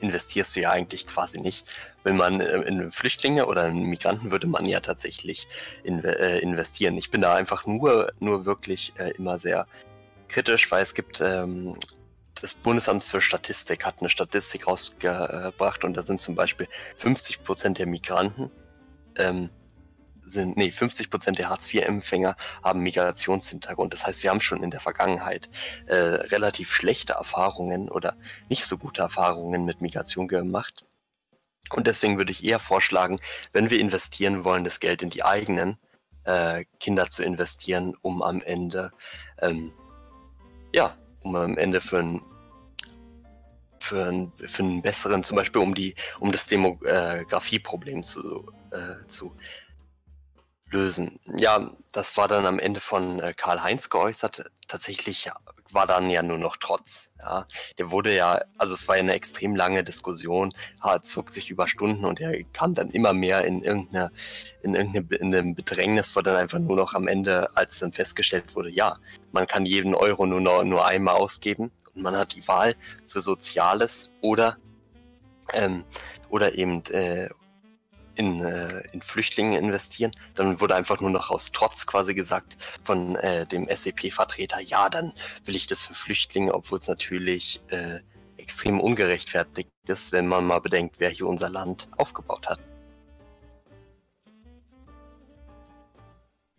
investierst 0.00 0.56
du 0.56 0.60
ja 0.60 0.70
eigentlich 0.70 1.06
quasi 1.06 1.40
nicht. 1.40 1.64
Wenn 2.02 2.16
man 2.16 2.40
äh, 2.40 2.60
in 2.62 2.90
Flüchtlinge 2.90 3.46
oder 3.46 3.66
in 3.68 3.84
Migranten 3.84 4.30
würde 4.30 4.46
man 4.46 4.66
ja 4.66 4.80
tatsächlich 4.80 5.46
äh, 5.84 6.38
investieren. 6.40 6.96
Ich 6.98 7.10
bin 7.10 7.20
da 7.20 7.34
einfach 7.34 7.66
nur, 7.66 8.12
nur 8.18 8.44
wirklich 8.44 8.92
äh, 8.98 9.12
immer 9.12 9.38
sehr 9.38 9.66
kritisch, 10.28 10.70
weil 10.70 10.82
es 10.82 10.94
gibt 10.94 11.20
ähm, 11.20 11.76
das 12.40 12.54
Bundesamt 12.54 13.04
für 13.04 13.20
Statistik 13.20 13.84
hat 13.84 13.96
eine 14.00 14.10
Statistik 14.10 14.66
rausgebracht 14.66 15.84
und 15.84 15.96
da 15.96 16.02
sind 16.02 16.20
zum 16.20 16.34
Beispiel 16.34 16.68
50 16.96 17.42
Prozent 17.42 17.78
der 17.78 17.86
Migranten 17.86 18.50
ähm, 19.16 19.50
sind, 20.28 20.56
nee, 20.56 20.70
50 20.70 21.10
Prozent 21.10 21.38
der 21.38 21.48
Hartz-IV-Empfänger 21.48 22.36
haben 22.62 22.80
Migrationshintergrund. 22.80 23.92
Das 23.92 24.06
heißt, 24.06 24.22
wir 24.22 24.30
haben 24.30 24.40
schon 24.40 24.62
in 24.62 24.70
der 24.70 24.80
Vergangenheit 24.80 25.48
äh, 25.86 25.94
relativ 25.94 26.72
schlechte 26.72 27.14
Erfahrungen 27.14 27.88
oder 27.88 28.16
nicht 28.48 28.64
so 28.64 28.78
gute 28.78 29.02
Erfahrungen 29.02 29.64
mit 29.64 29.80
Migration 29.80 30.28
gemacht. 30.28 30.84
Und 31.70 31.86
deswegen 31.86 32.16
würde 32.16 32.32
ich 32.32 32.44
eher 32.44 32.58
vorschlagen, 32.58 33.20
wenn 33.52 33.70
wir 33.70 33.80
investieren 33.80 34.44
wollen, 34.44 34.64
das 34.64 34.80
Geld 34.80 35.02
in 35.02 35.10
die 35.10 35.24
eigenen 35.24 35.78
äh, 36.24 36.64
Kinder 36.80 37.10
zu 37.10 37.22
investieren, 37.22 37.94
um 38.00 38.22
am 38.22 38.40
Ende, 38.42 38.92
ähm, 39.40 39.72
ja, 40.74 40.96
um 41.20 41.34
am 41.36 41.58
Ende 41.58 41.80
für 41.80 41.98
ein 41.98 42.22
für, 43.80 44.04
ein, 44.06 44.32
für 44.44 44.62
einen 44.62 44.82
besseren, 44.82 45.22
zum 45.22 45.36
Beispiel 45.36 45.62
um 45.62 45.74
die, 45.74 45.94
um 46.20 46.30
das 46.30 46.46
Demografieproblem 46.46 48.02
zu, 48.02 48.52
äh, 48.70 49.06
zu 49.06 49.34
lösen. 50.70 51.20
Ja, 51.36 51.70
das 51.92 52.16
war 52.16 52.28
dann 52.28 52.46
am 52.46 52.58
Ende 52.58 52.80
von 52.80 53.20
äh, 53.20 53.34
Karl-Heinz 53.34 53.90
geäußert. 53.90 54.50
Tatsächlich 54.66 55.30
war 55.72 55.86
dann 55.86 56.08
ja 56.10 56.22
nur 56.22 56.38
noch 56.38 56.56
Trotz. 56.56 57.10
Ja, 57.18 57.46
der 57.78 57.90
wurde 57.90 58.14
ja, 58.14 58.40
also 58.56 58.74
es 58.74 58.88
war 58.88 58.96
ja 58.96 59.02
eine 59.02 59.14
extrem 59.14 59.54
lange 59.54 59.84
Diskussion, 59.84 60.50
zog 61.02 61.30
sich 61.30 61.50
über 61.50 61.68
Stunden 61.68 62.04
und 62.04 62.20
er 62.20 62.42
kam 62.52 62.74
dann 62.74 62.90
immer 62.90 63.12
mehr 63.12 63.44
in 63.44 63.62
irgendeine, 63.62 64.10
in 64.62 64.74
irgendeine 64.74 65.16
in 65.16 65.34
einem 65.34 65.54
Bedrängnis, 65.54 66.14
wo 66.14 66.20
dann 66.20 66.36
einfach 66.36 66.58
nur 66.58 66.76
noch 66.76 66.94
am 66.94 67.08
Ende, 67.08 67.54
als 67.56 67.80
dann 67.80 67.92
festgestellt 67.92 68.54
wurde, 68.54 68.70
ja, 68.70 68.96
man 69.32 69.46
kann 69.46 69.66
jeden 69.66 69.94
Euro 69.94 70.26
nur 70.26 70.40
noch, 70.40 70.64
nur 70.64 70.86
einmal 70.86 71.16
ausgeben 71.16 71.70
und 71.94 72.02
man 72.02 72.16
hat 72.16 72.34
die 72.34 72.46
Wahl 72.46 72.74
für 73.06 73.20
Soziales 73.20 74.10
oder 74.20 74.56
ähm, 75.52 75.84
oder 76.30 76.54
eben 76.54 76.84
äh, 76.86 77.28
in, 78.18 78.40
äh, 78.44 78.82
in 78.92 79.00
Flüchtlinge 79.00 79.58
investieren. 79.58 80.10
Dann 80.34 80.60
wurde 80.60 80.74
einfach 80.74 81.00
nur 81.00 81.10
noch 81.10 81.30
aus 81.30 81.52
Trotz 81.52 81.86
quasi 81.86 82.14
gesagt 82.14 82.58
von 82.84 83.16
äh, 83.16 83.46
dem 83.46 83.68
SEP-Vertreter, 83.68 84.60
ja, 84.60 84.88
dann 84.88 85.12
will 85.44 85.56
ich 85.56 85.66
das 85.66 85.82
für 85.82 85.94
Flüchtlinge, 85.94 86.52
obwohl 86.52 86.78
es 86.78 86.88
natürlich 86.88 87.62
äh, 87.68 88.00
extrem 88.36 88.80
ungerechtfertigt 88.80 89.70
ist, 89.86 90.10
wenn 90.10 90.26
man 90.26 90.44
mal 90.46 90.60
bedenkt, 90.60 90.96
wer 90.98 91.10
hier 91.10 91.26
unser 91.26 91.48
Land 91.48 91.88
aufgebaut 91.96 92.48
hat. 92.48 92.60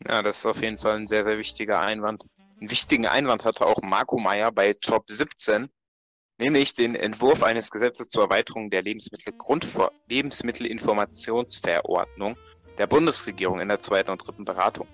Ja, 0.07 0.21
das 0.21 0.39
ist 0.39 0.45
auf 0.45 0.61
jeden 0.61 0.77
Fall 0.77 0.95
ein 0.95 1.07
sehr, 1.07 1.23
sehr 1.23 1.37
wichtiger 1.37 1.81
Einwand. 1.81 2.25
Einen 2.59 2.71
wichtigen 2.71 3.05
Einwand 3.05 3.43
hatte 3.43 3.65
auch 3.65 3.81
Marco 3.81 4.17
Meyer 4.17 4.51
bei 4.51 4.73
Top 4.73 5.05
17, 5.09 5.69
nämlich 6.39 6.75
den 6.75 6.95
Entwurf 6.95 7.43
eines 7.43 7.69
Gesetzes 7.69 8.09
zur 8.09 8.23
Erweiterung 8.23 8.69
der 8.69 8.81
Lebensmittelgrundver 8.81 9.91
Lebensmittelinformationsverordnung 10.07 12.37
der 12.77 12.87
Bundesregierung 12.87 13.59
in 13.59 13.67
der 13.67 13.79
zweiten 13.79 14.09
und 14.09 14.25
dritten 14.25 14.45
Beratung. 14.45 14.87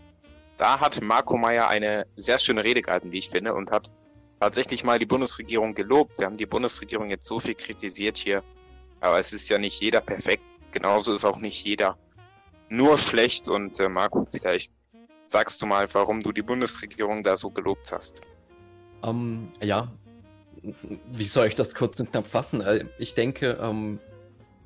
Da 0.58 0.80
hat 0.80 1.00
Marco 1.02 1.38
Meyer 1.38 1.68
eine 1.68 2.08
sehr 2.16 2.40
schöne 2.40 2.64
Rede 2.64 2.82
gehalten, 2.82 3.12
wie 3.12 3.20
ich 3.20 3.30
finde, 3.30 3.54
und 3.54 3.72
hat 3.72 3.92
tatsächlich 4.40 4.84
mal 4.84 4.98
die 5.00 5.06
Bundesregierung 5.06 5.76
gelobt. 5.76 6.18
Wir 6.18 6.26
haben 6.26 6.38
die 6.38 6.48
Bundesregierung 6.48 7.10
jetzt 7.10 7.28
so 7.28 7.40
viel 7.40 7.56
kritisiert 7.56 8.18
hier, 8.18 8.42
aber 9.02 9.20
es 9.20 9.34
ist 9.34 9.50
ja 9.50 9.58
nicht 9.58 9.82
jeder 9.82 10.00
perfekt. 10.02 10.54
genauso 10.72 11.14
ist 11.14 11.26
auch 11.26 11.40
nicht 11.40 11.64
jeder 11.64 11.98
nur 12.70 12.98
schlecht. 12.98 13.48
Und 13.48 13.80
äh, 13.80 13.88
Marco, 13.88 14.24
vielleicht 14.24 14.76
sagst 15.26 15.62
du 15.62 15.66
mal, 15.66 15.88
warum 15.94 16.22
du 16.22 16.32
die 16.32 16.42
Bundesregierung 16.42 17.24
da 17.24 17.38
so 17.38 17.50
gelobt 17.50 17.92
hast. 17.92 18.22
Ähm, 19.04 19.50
ja, 19.62 19.92
wie 21.12 21.26
soll 21.26 21.48
ich 21.48 21.56
das 21.56 21.76
kurz 21.76 22.00
und 22.00 22.12
knapp 22.12 22.28
fassen? 22.28 22.62
Äh, 22.62 22.86
ich 22.98 23.14
denke, 23.14 23.58
ähm, 23.62 24.00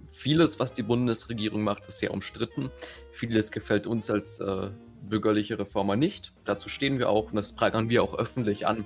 vieles, 0.09 0.59
was 0.59 0.73
die 0.73 0.83
Bundesregierung 0.83 1.63
macht, 1.63 1.87
ist 1.87 1.99
sehr 1.99 2.11
umstritten. 2.11 2.69
Vieles 3.11 3.51
gefällt 3.51 3.87
uns 3.87 4.09
als 4.09 4.39
äh, 4.39 4.69
bürgerliche 5.01 5.57
Reformer 5.57 5.95
nicht. 5.95 6.33
Dazu 6.45 6.69
stehen 6.69 6.99
wir 6.99 7.09
auch 7.09 7.29
und 7.29 7.35
das 7.35 7.53
prangern 7.53 7.89
wir 7.89 8.03
auch 8.03 8.17
öffentlich 8.17 8.67
an 8.67 8.85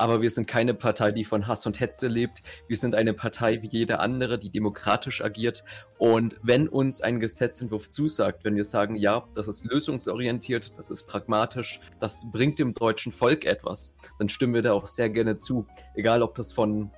aber 0.00 0.22
wir 0.22 0.30
sind 0.30 0.46
keine 0.46 0.72
Partei, 0.72 1.12
die 1.12 1.24
von 1.24 1.46
Hass 1.46 1.66
und 1.66 1.78
Hetze 1.78 2.08
lebt. 2.08 2.42
Wir 2.68 2.78
sind 2.78 2.94
eine 2.94 3.12
Partei 3.12 3.60
wie 3.60 3.68
jede 3.68 4.00
andere, 4.00 4.38
die 4.38 4.48
demokratisch 4.48 5.22
agiert. 5.22 5.62
Und 5.98 6.36
wenn 6.42 6.68
uns 6.68 7.02
ein 7.02 7.20
Gesetzentwurf 7.20 7.90
zusagt, 7.90 8.42
wenn 8.44 8.56
wir 8.56 8.64
sagen, 8.64 8.94
ja, 8.94 9.24
das 9.34 9.46
ist 9.46 9.66
lösungsorientiert, 9.66 10.72
das 10.78 10.90
ist 10.90 11.06
pragmatisch, 11.06 11.80
das 11.98 12.30
bringt 12.32 12.58
dem 12.58 12.72
deutschen 12.72 13.12
Volk 13.12 13.44
etwas, 13.44 13.94
dann 14.18 14.30
stimmen 14.30 14.54
wir 14.54 14.62
da 14.62 14.72
auch 14.72 14.86
sehr 14.86 15.10
gerne 15.10 15.36
zu. 15.36 15.66
Egal, 15.94 16.22
ob 16.22 16.34
das 16.34 16.52
von 16.52 16.90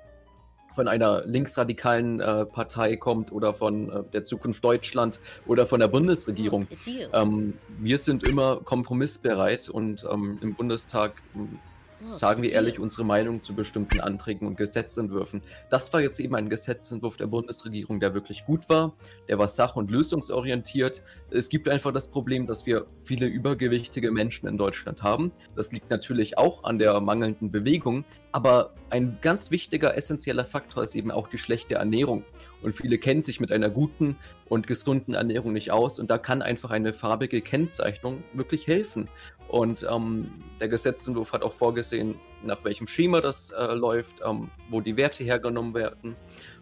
von 0.74 0.88
einer 0.88 1.26
linksradikalen 1.26 2.20
äh, 2.20 2.46
Partei 2.46 2.96
kommt 2.96 3.30
oder 3.30 3.52
von 3.52 3.90
äh, 3.90 4.04
der 4.10 4.22
Zukunft 4.22 4.64
Deutschland 4.64 5.20
oder 5.46 5.66
von 5.66 5.80
der 5.80 5.88
Bundesregierung. 5.88 6.66
Ähm, 7.12 7.58
wir 7.78 7.98
sind 7.98 8.26
immer 8.26 8.56
kompromissbereit 8.64 9.68
und 9.68 10.06
ähm, 10.10 10.38
im 10.40 10.54
Bundestag 10.54 11.20
Ah, 11.34 11.71
sagen 12.10 12.42
wir 12.42 12.52
ehrlich 12.52 12.78
unsere 12.78 13.04
Meinung 13.04 13.40
zu 13.40 13.54
bestimmten 13.54 14.00
Anträgen 14.00 14.46
und 14.46 14.56
Gesetzentwürfen. 14.56 15.42
Das 15.70 15.92
war 15.92 16.00
jetzt 16.00 16.18
eben 16.20 16.34
ein 16.34 16.48
Gesetzentwurf 16.48 17.16
der 17.16 17.26
Bundesregierung, 17.26 18.00
der 18.00 18.14
wirklich 18.14 18.44
gut 18.44 18.68
war, 18.68 18.94
der 19.28 19.38
war 19.38 19.48
sach- 19.48 19.76
und 19.76 19.90
lösungsorientiert. 19.90 21.02
Es 21.30 21.48
gibt 21.48 21.68
einfach 21.68 21.92
das 21.92 22.08
Problem, 22.08 22.46
dass 22.46 22.66
wir 22.66 22.86
viele 22.98 23.26
übergewichtige 23.26 24.10
Menschen 24.10 24.48
in 24.48 24.58
Deutschland 24.58 25.02
haben. 25.02 25.32
Das 25.56 25.72
liegt 25.72 25.90
natürlich 25.90 26.38
auch 26.38 26.64
an 26.64 26.78
der 26.78 27.00
mangelnden 27.00 27.50
Bewegung, 27.50 28.04
aber 28.32 28.74
ein 28.90 29.18
ganz 29.22 29.50
wichtiger, 29.50 29.96
essentieller 29.96 30.44
Faktor 30.44 30.82
ist 30.84 30.94
eben 30.94 31.10
auch 31.10 31.28
die 31.28 31.38
schlechte 31.38 31.76
Ernährung. 31.76 32.24
Und 32.62 32.74
viele 32.74 32.98
kennen 32.98 33.22
sich 33.22 33.40
mit 33.40 33.52
einer 33.52 33.70
guten 33.70 34.16
und 34.48 34.66
gesunden 34.66 35.14
Ernährung 35.14 35.52
nicht 35.52 35.72
aus. 35.72 35.98
Und 35.98 36.10
da 36.10 36.18
kann 36.18 36.42
einfach 36.42 36.70
eine 36.70 36.92
farbige 36.92 37.40
Kennzeichnung 37.40 38.22
wirklich 38.34 38.66
helfen. 38.66 39.08
Und 39.52 39.86
ähm, 39.88 40.32
der 40.60 40.68
Gesetzentwurf 40.68 41.34
hat 41.34 41.42
auch 41.42 41.52
vorgesehen, 41.52 42.14
nach 42.42 42.64
welchem 42.64 42.86
Schema 42.86 43.20
das 43.20 43.50
äh, 43.50 43.74
läuft, 43.74 44.22
ähm, 44.26 44.50
wo 44.70 44.80
die 44.80 44.96
Werte 44.96 45.24
hergenommen 45.24 45.74
werden. 45.74 46.16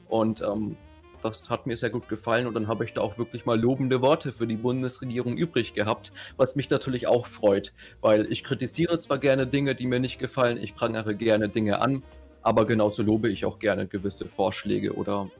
Und 0.09 0.43
ähm, 0.43 0.77
das 1.23 1.49
hat 1.49 1.69
mir 1.69 1.77
sehr 1.77 1.91
gut 1.91 2.09
gefallen 2.09 2.49
und 2.49 2.55
dann 2.55 2.67
habe 2.67 2.85
ich 2.85 2.93
da 2.93 3.01
auch 3.01 3.17
wirklich 3.17 3.47
mal 3.47 3.61
lobende 3.61 4.03
Worte 4.03 4.33
für 4.33 4.49
die 4.49 4.57
Bundesregierung 4.57 5.37
übrig 5.37 5.73
gehabt, 5.73 6.13
was 6.37 6.57
mich 6.57 6.69
natürlich 6.69 7.07
auch 7.07 7.27
freut, 7.27 7.73
weil 8.01 8.27
ich 8.33 8.43
kritisiere 8.43 8.99
zwar 8.99 9.19
gerne 9.19 9.47
Dinge, 9.47 9.77
die 9.77 9.87
mir 9.87 10.01
nicht 10.01 10.19
gefallen, 10.19 10.57
ich 10.57 10.75
prangere 10.75 11.15
gerne 11.15 11.49
Dinge 11.49 11.81
an, 11.81 12.03
aber 12.43 12.67
genauso 12.67 13.05
lobe 13.05 13.29
ich 13.29 13.45
auch 13.45 13.61
gerne 13.61 13.87
gewisse 13.87 14.27
Vorschläge 14.27 14.95
oder 14.95 15.31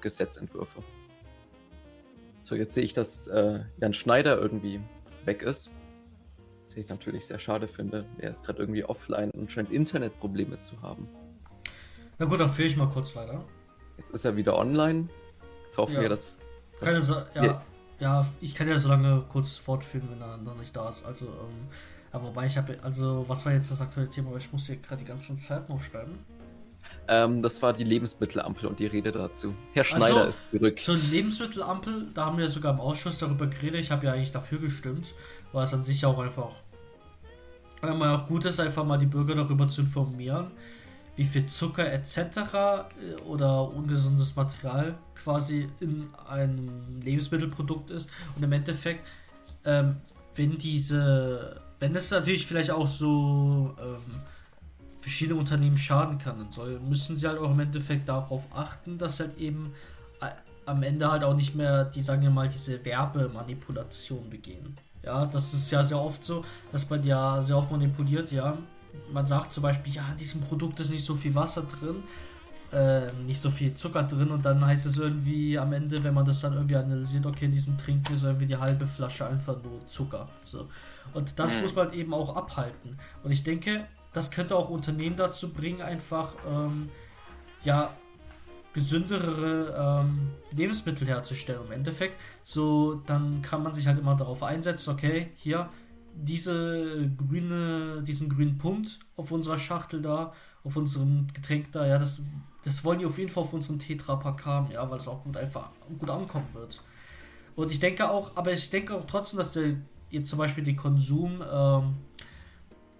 Gesetzentwürfe. 0.00 0.82
So, 2.42 2.56
jetzt 2.56 2.74
sehe 2.74 2.82
ich, 2.82 2.92
dass 2.92 3.28
äh, 3.28 3.60
Jan 3.80 3.94
Schneider 3.94 4.36
irgendwie 4.36 4.80
weg 5.26 5.42
ist. 5.42 5.70
Was 6.72 6.78
ich 6.78 6.88
natürlich 6.88 7.26
sehr 7.26 7.38
schade 7.38 7.68
finde. 7.68 8.06
Er 8.16 8.30
ist 8.30 8.46
gerade 8.46 8.60
irgendwie 8.60 8.82
offline 8.82 9.30
und 9.32 9.52
scheint 9.52 9.70
Internetprobleme 9.70 10.58
zu 10.58 10.80
haben. 10.80 11.06
Na 12.18 12.24
gut, 12.24 12.40
dann 12.40 12.48
führe 12.48 12.66
ich 12.66 12.78
mal 12.78 12.88
kurz 12.88 13.14
weiter. 13.14 13.44
Jetzt 13.98 14.12
ist 14.12 14.24
er 14.24 14.36
wieder 14.36 14.56
online. 14.56 15.10
Jetzt 15.64 15.76
hoffen 15.76 15.96
Ja. 15.96 16.00
wir, 16.00 16.08
dass. 16.08 16.38
dass 16.80 16.88
Keine 16.88 17.26
ja, 17.34 17.44
Ja. 17.44 17.62
ja, 18.00 18.26
ich 18.40 18.54
kann 18.54 18.68
ja 18.68 18.78
so 18.78 18.88
lange 18.88 19.22
kurz 19.28 19.58
fortführen, 19.58 20.08
wenn 20.12 20.22
er 20.22 20.38
noch 20.38 20.56
nicht 20.56 20.74
da 20.74 20.88
ist. 20.88 21.04
Also, 21.04 21.26
ähm, 21.26 21.68
aber 22.10 22.28
wobei 22.28 22.46
ich 22.46 22.56
habe, 22.56 22.78
also, 22.82 23.26
was 23.28 23.44
war 23.44 23.52
jetzt 23.52 23.70
das 23.70 23.82
aktuelle 23.82 24.08
Thema? 24.08 24.34
Ich 24.38 24.50
muss 24.50 24.66
hier 24.66 24.76
gerade 24.76 25.02
die 25.02 25.08
ganze 25.08 25.36
Zeit 25.36 25.68
noch 25.68 25.82
schreiben. 25.82 26.20
Ähm, 27.06 27.42
das 27.42 27.60
war 27.60 27.74
die 27.74 27.84
Lebensmittelampel 27.84 28.66
und 28.66 28.78
die 28.78 28.86
Rede 28.86 29.12
dazu. 29.12 29.54
Herr 29.74 29.84
Schneider 29.84 30.22
so. 30.22 30.28
ist 30.28 30.46
zurück. 30.46 30.80
Zur 30.80 30.96
Lebensmittelampel, 30.96 32.08
da 32.14 32.24
haben 32.24 32.38
wir 32.38 32.48
sogar 32.48 32.72
im 32.72 32.80
Ausschuss 32.80 33.18
darüber 33.18 33.46
geredet. 33.46 33.80
Ich 33.82 33.90
habe 33.90 34.06
ja 34.06 34.14
eigentlich 34.14 34.32
dafür 34.32 34.58
gestimmt, 34.58 35.14
weil 35.52 35.64
es 35.64 35.74
an 35.74 35.84
sich 35.84 36.06
auch 36.06 36.18
einfach 36.18 36.52
weil 37.82 37.94
man 37.94 38.08
auch 38.20 38.26
gut 38.26 38.46
ist, 38.46 38.60
einfach 38.60 38.84
mal 38.84 38.96
die 38.96 39.06
Bürger 39.06 39.34
darüber 39.34 39.68
zu 39.68 39.82
informieren, 39.82 40.52
wie 41.16 41.24
viel 41.24 41.46
Zucker 41.46 41.92
etc. 41.92 42.16
äh, 42.16 43.20
oder 43.26 43.68
ungesundes 43.68 44.34
Material 44.34 44.94
quasi 45.14 45.68
in 45.80 46.08
einem 46.26 47.00
Lebensmittelprodukt 47.02 47.90
ist. 47.90 48.08
Und 48.36 48.42
im 48.42 48.52
Endeffekt, 48.52 49.06
ähm, 49.66 49.96
wenn 50.34 50.56
diese, 50.56 51.60
wenn 51.80 51.94
es 51.94 52.10
natürlich 52.10 52.46
vielleicht 52.46 52.70
auch 52.70 52.86
so 52.86 53.74
ähm, 53.78 54.22
verschiedene 55.00 55.38
Unternehmen 55.38 55.76
schaden 55.76 56.16
kann, 56.18 56.46
soll, 56.50 56.78
müssen 56.80 57.16
sie 57.16 57.26
halt 57.26 57.38
auch 57.38 57.50
im 57.50 57.60
Endeffekt 57.60 58.08
darauf 58.08 58.46
achten, 58.54 58.96
dass 58.96 59.18
halt 59.18 59.36
eben 59.38 59.74
äh, 60.20 60.26
am 60.66 60.84
Ende 60.84 61.10
halt 61.10 61.24
auch 61.24 61.34
nicht 61.34 61.56
mehr, 61.56 61.84
die 61.84 62.00
sagen 62.00 62.22
ja 62.22 62.30
mal, 62.30 62.48
diese 62.48 62.82
Werbemanipulation 62.84 64.30
begehen. 64.30 64.78
Ja, 65.04 65.26
das 65.26 65.52
ist 65.54 65.70
ja 65.70 65.82
sehr 65.82 66.00
oft 66.00 66.24
so, 66.24 66.44
dass 66.70 66.88
man 66.88 67.02
ja 67.02 67.42
sehr 67.42 67.56
oft 67.56 67.70
manipuliert, 67.70 68.30
ja. 68.32 68.56
Man 69.12 69.26
sagt 69.26 69.52
zum 69.52 69.62
Beispiel, 69.62 69.92
ja, 69.94 70.06
in 70.10 70.16
diesem 70.16 70.40
Produkt 70.42 70.78
ist 70.80 70.90
nicht 70.90 71.04
so 71.04 71.16
viel 71.16 71.34
Wasser 71.34 71.62
drin, 71.62 72.02
äh, 72.72 73.10
nicht 73.26 73.40
so 73.40 73.50
viel 73.50 73.74
Zucker 73.74 74.02
drin 74.04 74.30
und 74.30 74.44
dann 74.44 74.64
heißt 74.64 74.86
es 74.86 74.96
irgendwie 74.98 75.58
am 75.58 75.72
Ende, 75.72 76.02
wenn 76.04 76.14
man 76.14 76.24
das 76.24 76.40
dann 76.40 76.52
irgendwie 76.54 76.76
analysiert, 76.76 77.26
okay, 77.26 77.46
in 77.46 77.52
diesem 77.52 77.76
Trinken 77.78 78.14
ist 78.14 78.22
irgendwie 78.22 78.46
die 78.46 78.56
halbe 78.56 78.86
Flasche 78.86 79.26
einfach 79.26 79.56
nur 79.62 79.84
Zucker. 79.86 80.28
So. 80.44 80.68
Und 81.14 81.38
das 81.38 81.54
Mhm. 81.54 81.62
muss 81.62 81.74
man 81.74 81.92
eben 81.92 82.14
auch 82.14 82.36
abhalten. 82.36 82.98
Und 83.24 83.30
ich 83.32 83.42
denke, 83.42 83.86
das 84.12 84.30
könnte 84.30 84.54
auch 84.56 84.68
Unternehmen 84.68 85.16
dazu 85.16 85.52
bringen, 85.52 85.82
einfach 85.82 86.34
ähm, 86.48 86.90
ja 87.64 87.90
gesündere 88.72 90.02
ähm, 90.04 90.30
Lebensmittel 90.56 91.06
herzustellen. 91.06 91.66
Im 91.66 91.72
Endeffekt, 91.72 92.18
so 92.42 92.94
dann 93.06 93.42
kann 93.42 93.62
man 93.62 93.74
sich 93.74 93.86
halt 93.86 93.98
immer 93.98 94.16
darauf 94.16 94.42
einsetzen, 94.42 94.90
okay, 94.90 95.30
hier 95.36 95.68
diese 96.14 97.10
grüne, 97.16 98.02
diesen 98.02 98.28
grünen 98.28 98.58
Punkt 98.58 98.98
auf 99.16 99.30
unserer 99.30 99.58
Schachtel 99.58 100.02
da, 100.02 100.32
auf 100.64 100.76
unserem 100.76 101.26
Getränk 101.32 101.72
da, 101.72 101.86
ja, 101.86 101.98
das, 101.98 102.20
das 102.64 102.84
wollen 102.84 102.98
die 102.98 103.06
auf 103.06 103.18
jeden 103.18 103.30
Fall 103.30 103.42
auf 103.42 103.52
unserem 103.52 103.78
Tetrapack 103.78 104.44
haben, 104.44 104.70
ja, 104.70 104.88
weil 104.90 104.98
es 104.98 105.08
auch 105.08 105.24
gut 105.24 105.36
einfach 105.36 105.70
gut 105.98 106.10
ankommen 106.10 106.48
wird. 106.52 106.82
Und 107.54 107.70
ich 107.70 107.80
denke 107.80 108.10
auch, 108.10 108.36
aber 108.36 108.52
ich 108.52 108.70
denke 108.70 108.94
auch 108.94 109.04
trotzdem, 109.04 109.38
dass 109.38 109.52
der 109.52 109.76
jetzt 110.10 110.28
zum 110.28 110.38
Beispiel 110.38 110.64
den 110.64 110.76
Konsum, 110.76 111.42
ähm, 111.50 111.94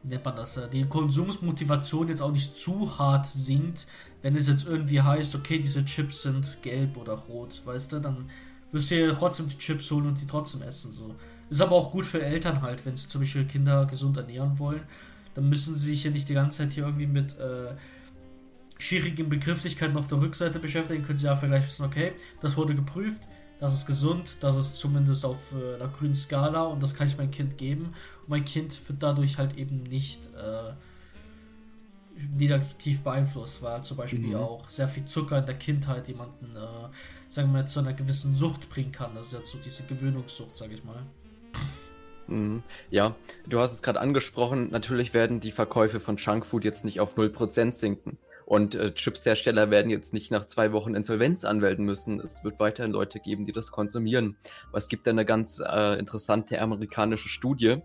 nennt 0.04 0.24
man 0.24 0.36
das, 0.36 0.56
äh, 0.56 0.68
die 0.68 0.84
Konsumsmotivation 0.84 2.08
jetzt 2.08 2.22
auch 2.22 2.32
nicht 2.32 2.56
zu 2.56 2.98
hart 2.98 3.26
sinkt, 3.26 3.86
wenn 4.22 4.36
es 4.36 4.48
jetzt 4.48 4.66
irgendwie 4.66 5.00
heißt, 5.00 5.34
okay, 5.34 5.58
diese 5.58 5.84
Chips 5.84 6.22
sind 6.22 6.58
gelb 6.62 6.96
oder 6.96 7.14
rot, 7.14 7.62
weißt 7.64 7.92
du, 7.92 8.00
dann 8.00 8.30
wirst 8.70 8.90
du 8.90 9.06
ja 9.06 9.14
trotzdem 9.14 9.48
die 9.48 9.58
Chips 9.58 9.90
holen 9.90 10.06
und 10.06 10.20
die 10.20 10.26
trotzdem 10.26 10.62
essen, 10.62 10.92
so. 10.92 11.14
Ist 11.50 11.60
aber 11.60 11.76
auch 11.76 11.90
gut 11.90 12.06
für 12.06 12.22
Eltern 12.22 12.62
halt, 12.62 12.84
wenn 12.86 12.96
sie 12.96 13.08
zum 13.08 13.20
Beispiel 13.20 13.44
Kinder 13.44 13.84
gesund 13.86 14.16
ernähren 14.16 14.58
wollen, 14.58 14.82
dann 15.34 15.48
müssen 15.48 15.74
sie 15.74 15.90
sich 15.90 16.04
ja 16.04 16.10
nicht 16.10 16.28
die 16.28 16.34
ganze 16.34 16.58
Zeit 16.58 16.72
hier 16.72 16.84
irgendwie 16.84 17.06
mit, 17.06 17.38
äh, 17.38 17.74
schwierigen 18.82 19.28
Begrifflichkeiten 19.28 19.96
auf 19.96 20.08
der 20.08 20.20
Rückseite 20.20 20.58
beschäftigen, 20.58 21.04
können 21.04 21.18
sie 21.18 21.26
ja 21.26 21.36
vielleicht 21.36 21.68
wissen, 21.68 21.84
okay, 21.84 22.12
das 22.40 22.56
wurde 22.56 22.74
geprüft, 22.74 23.22
das 23.62 23.74
ist 23.74 23.86
gesund, 23.86 24.38
das 24.40 24.56
ist 24.56 24.74
zumindest 24.76 25.24
auf 25.24 25.52
äh, 25.52 25.76
einer 25.76 25.86
grünen 25.86 26.16
Skala 26.16 26.64
und 26.64 26.82
das 26.82 26.96
kann 26.96 27.06
ich 27.06 27.16
meinem 27.16 27.30
Kind 27.30 27.58
geben. 27.58 27.94
Und 28.22 28.28
mein 28.28 28.44
Kind 28.44 28.76
wird 28.88 29.00
dadurch 29.00 29.38
halt 29.38 29.56
eben 29.56 29.84
nicht 29.84 30.26
äh, 30.34 30.72
negativ 32.36 33.04
beeinflusst, 33.04 33.62
weil 33.62 33.84
zum 33.84 33.98
Beispiel 33.98 34.18
Mhm. 34.18 34.34
auch 34.34 34.68
sehr 34.68 34.88
viel 34.88 35.04
Zucker 35.04 35.38
in 35.38 35.46
der 35.46 35.54
Kindheit 35.54 36.08
jemanden, 36.08 36.56
äh, 36.56 36.88
sagen 37.28 37.52
wir 37.52 37.60
mal, 37.60 37.68
zu 37.68 37.78
einer 37.78 37.92
gewissen 37.92 38.34
Sucht 38.34 38.68
bringen 38.68 38.90
kann. 38.90 39.14
Das 39.14 39.26
ist 39.26 39.32
jetzt 39.32 39.52
so 39.52 39.58
diese 39.64 39.84
Gewöhnungssucht, 39.84 40.56
sag 40.56 40.72
ich 40.72 40.82
mal. 40.82 41.06
Mhm. 42.26 42.64
Ja, 42.90 43.14
du 43.46 43.60
hast 43.60 43.70
es 43.74 43.80
gerade 43.82 44.00
angesprochen, 44.00 44.70
natürlich 44.72 45.14
werden 45.14 45.38
die 45.38 45.52
Verkäufe 45.52 46.00
von 46.00 46.16
Junkfood 46.16 46.64
jetzt 46.64 46.84
nicht 46.84 46.98
auf 46.98 47.16
0% 47.16 47.74
sinken. 47.74 48.18
Und 48.46 48.74
äh, 48.74 48.92
Chipshersteller 48.94 49.70
werden 49.70 49.90
jetzt 49.90 50.12
nicht 50.12 50.30
nach 50.30 50.44
zwei 50.44 50.72
Wochen 50.72 50.94
Insolvenz 50.94 51.44
anmelden 51.44 51.84
müssen. 51.84 52.20
Es 52.20 52.44
wird 52.44 52.58
weiterhin 52.60 52.92
Leute 52.92 53.20
geben, 53.20 53.44
die 53.44 53.52
das 53.52 53.70
konsumieren. 53.70 54.36
Aber 54.68 54.78
es 54.78 54.88
gibt 54.88 55.06
eine 55.08 55.24
ganz 55.24 55.62
äh, 55.64 55.98
interessante 55.98 56.60
amerikanische 56.60 57.28
Studie, 57.28 57.78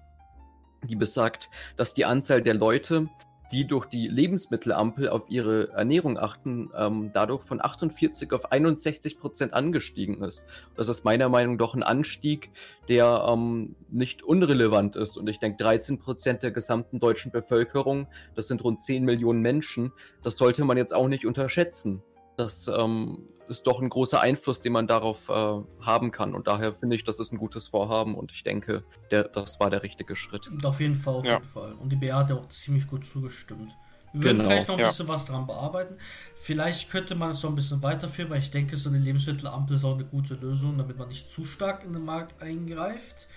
die 0.83 0.95
besagt, 0.95 1.49
dass 1.75 1.93
die 1.93 2.05
Anzahl 2.05 2.41
der 2.41 2.53
Leute, 2.53 3.07
die 3.51 3.67
durch 3.67 3.85
die 3.85 4.07
Lebensmittelampel 4.07 5.09
auf 5.09 5.29
ihre 5.29 5.69
Ernährung 5.73 6.17
achten, 6.17 6.71
ähm, 6.75 7.11
dadurch 7.13 7.43
von 7.43 7.63
48 7.63 8.31
auf 8.31 8.51
61 8.51 9.19
Prozent 9.19 9.53
angestiegen 9.53 10.23
ist. 10.23 10.47
Das 10.75 10.89
ist 10.89 11.05
meiner 11.05 11.29
Meinung 11.29 11.55
nach 11.55 11.67
doch 11.67 11.75
ein 11.75 11.83
Anstieg, 11.83 12.49
der 12.87 13.25
ähm, 13.27 13.75
nicht 13.89 14.23
unrelevant 14.23 14.95
ist. 14.95 15.17
Und 15.17 15.27
ich 15.27 15.39
denke, 15.39 15.61
13 15.61 15.99
Prozent 15.99 16.43
der 16.43 16.51
gesamten 16.51 16.97
deutschen 16.97 17.29
Bevölkerung, 17.31 18.07
das 18.35 18.47
sind 18.47 18.63
rund 18.63 18.81
10 18.81 19.03
Millionen 19.03 19.41
Menschen, 19.41 19.91
das 20.23 20.37
sollte 20.37 20.63
man 20.63 20.77
jetzt 20.77 20.93
auch 20.93 21.09
nicht 21.09 21.25
unterschätzen. 21.25 22.03
Das 22.37 22.67
ähm, 22.67 23.27
ist 23.49 23.67
doch 23.67 23.81
ein 23.81 23.89
großer 23.89 24.21
Einfluss, 24.21 24.61
den 24.61 24.73
man 24.73 24.87
darauf 24.87 25.29
äh, 25.29 25.61
haben 25.81 26.11
kann. 26.11 26.33
Und 26.33 26.47
daher 26.47 26.73
finde 26.73 26.95
ich, 26.95 27.03
das 27.03 27.19
ist 27.19 27.31
ein 27.31 27.37
gutes 27.37 27.67
Vorhaben 27.67 28.15
und 28.15 28.31
ich 28.31 28.43
denke, 28.43 28.83
der, 29.11 29.25
das 29.25 29.59
war 29.59 29.69
der 29.69 29.83
richtige 29.83 30.15
Schritt. 30.15 30.47
Und 30.47 30.65
auf 30.65 30.79
jeden 30.79 30.95
Fall, 30.95 31.15
auf 31.15 31.25
ja. 31.25 31.33
jeden 31.33 31.47
Fall. 31.47 31.73
Und 31.73 31.91
die 31.91 31.95
BA 31.95 32.17
hat 32.17 32.29
ja 32.29 32.35
auch 32.35 32.47
ziemlich 32.49 32.87
gut 32.87 33.05
zugestimmt. 33.05 33.71
Wir 34.13 34.23
würden 34.23 34.37
genau, 34.37 34.49
vielleicht 34.49 34.67
noch 34.67 34.75
ein 34.75 34.81
ja. 34.81 34.87
bisschen 34.87 35.07
was 35.07 35.25
dran 35.25 35.47
bearbeiten. 35.47 35.95
Vielleicht 36.37 36.89
könnte 36.89 37.15
man 37.15 37.31
es 37.31 37.41
so 37.41 37.47
ein 37.47 37.55
bisschen 37.55 37.83
weiterführen, 37.83 38.29
weil 38.29 38.39
ich 38.39 38.51
denke, 38.51 38.77
so 38.77 38.89
eine 38.89 38.99
Lebensmittelampel 38.99 39.75
ist 39.75 39.83
auch 39.83 39.95
eine 39.95 40.05
gute 40.05 40.35
Lösung, 40.35 40.77
damit 40.77 40.97
man 40.97 41.09
nicht 41.09 41.29
zu 41.29 41.45
stark 41.45 41.83
in 41.83 41.93
den 41.93 42.05
Markt 42.05 42.41
eingreift, 42.41 43.27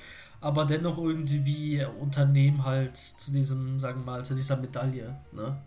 aber 0.40 0.64
dennoch 0.64 0.98
irgendwie 0.98 1.84
Unternehmen 1.98 2.64
halt 2.64 2.96
zu 2.96 3.32
diesem, 3.32 3.78
sagen 3.78 4.00
wir 4.00 4.12
mal, 4.12 4.24
zu 4.24 4.34
dieser 4.34 4.56
Medaille, 4.56 5.18
ne? 5.32 5.60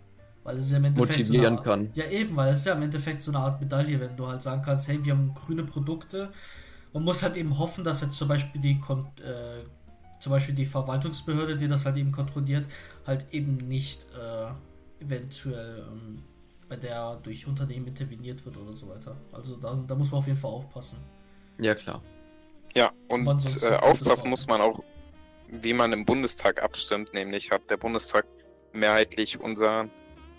Weil 0.43 0.57
es 0.57 0.71
ja 0.71 0.77
im 0.77 0.85
Endeffekt 0.85 1.19
motivieren 1.19 1.57
so 1.57 1.63
eine, 1.63 1.69
kann. 1.69 1.91
Ja, 1.93 2.05
eben, 2.05 2.35
weil 2.35 2.51
es 2.51 2.59
ist 2.59 2.65
ja 2.65 2.73
im 2.73 2.81
Endeffekt 2.81 3.23
so 3.23 3.31
eine 3.31 3.39
Art 3.39 3.61
Medaille, 3.61 3.99
wenn 3.99 4.15
du 4.15 4.27
halt 4.27 4.41
sagen 4.41 4.61
kannst, 4.61 4.87
hey, 4.87 5.03
wir 5.03 5.13
haben 5.13 5.33
grüne 5.33 5.63
Produkte. 5.63 6.31
Man 6.91 7.03
muss 7.03 7.23
halt 7.23 7.37
eben 7.37 7.57
hoffen, 7.57 7.83
dass 7.83 8.01
jetzt 8.01 8.17
zum 8.17 8.27
Beispiel 8.27 8.61
die 8.61 8.71
äh, 8.71 9.63
zum 10.19 10.31
Beispiel 10.31 10.55
die 10.55 10.65
Verwaltungsbehörde, 10.65 11.57
die 11.57 11.67
das 11.67 11.85
halt 11.85 11.97
eben 11.97 12.11
kontrolliert, 12.11 12.67
halt 13.05 13.25
eben 13.31 13.57
nicht 13.57 14.07
äh, 14.17 15.03
eventuell 15.03 15.85
ähm, 15.91 16.23
bei 16.69 16.75
der 16.75 17.17
durch 17.23 17.47
Unternehmen 17.47 17.87
interveniert 17.87 18.45
wird 18.45 18.57
oder 18.57 18.73
so 18.73 18.87
weiter. 18.89 19.15
Also 19.31 19.57
da, 19.57 19.75
da 19.75 19.95
muss 19.95 20.11
man 20.11 20.19
auf 20.19 20.27
jeden 20.27 20.39
Fall 20.39 20.51
aufpassen. 20.51 20.97
Ja, 21.59 21.75
klar. 21.75 22.01
Ja, 22.73 22.91
und 23.07 23.27
äh, 23.27 23.75
aufpassen 23.75 24.29
muss 24.29 24.47
man 24.47 24.61
auch, 24.61 24.81
wie 25.49 25.73
man 25.73 25.93
im 25.93 26.05
Bundestag 26.05 26.63
abstimmt, 26.63 27.13
nämlich 27.13 27.51
hat 27.51 27.69
der 27.69 27.77
Bundestag 27.77 28.25
mehrheitlich 28.71 29.39
unseren 29.39 29.91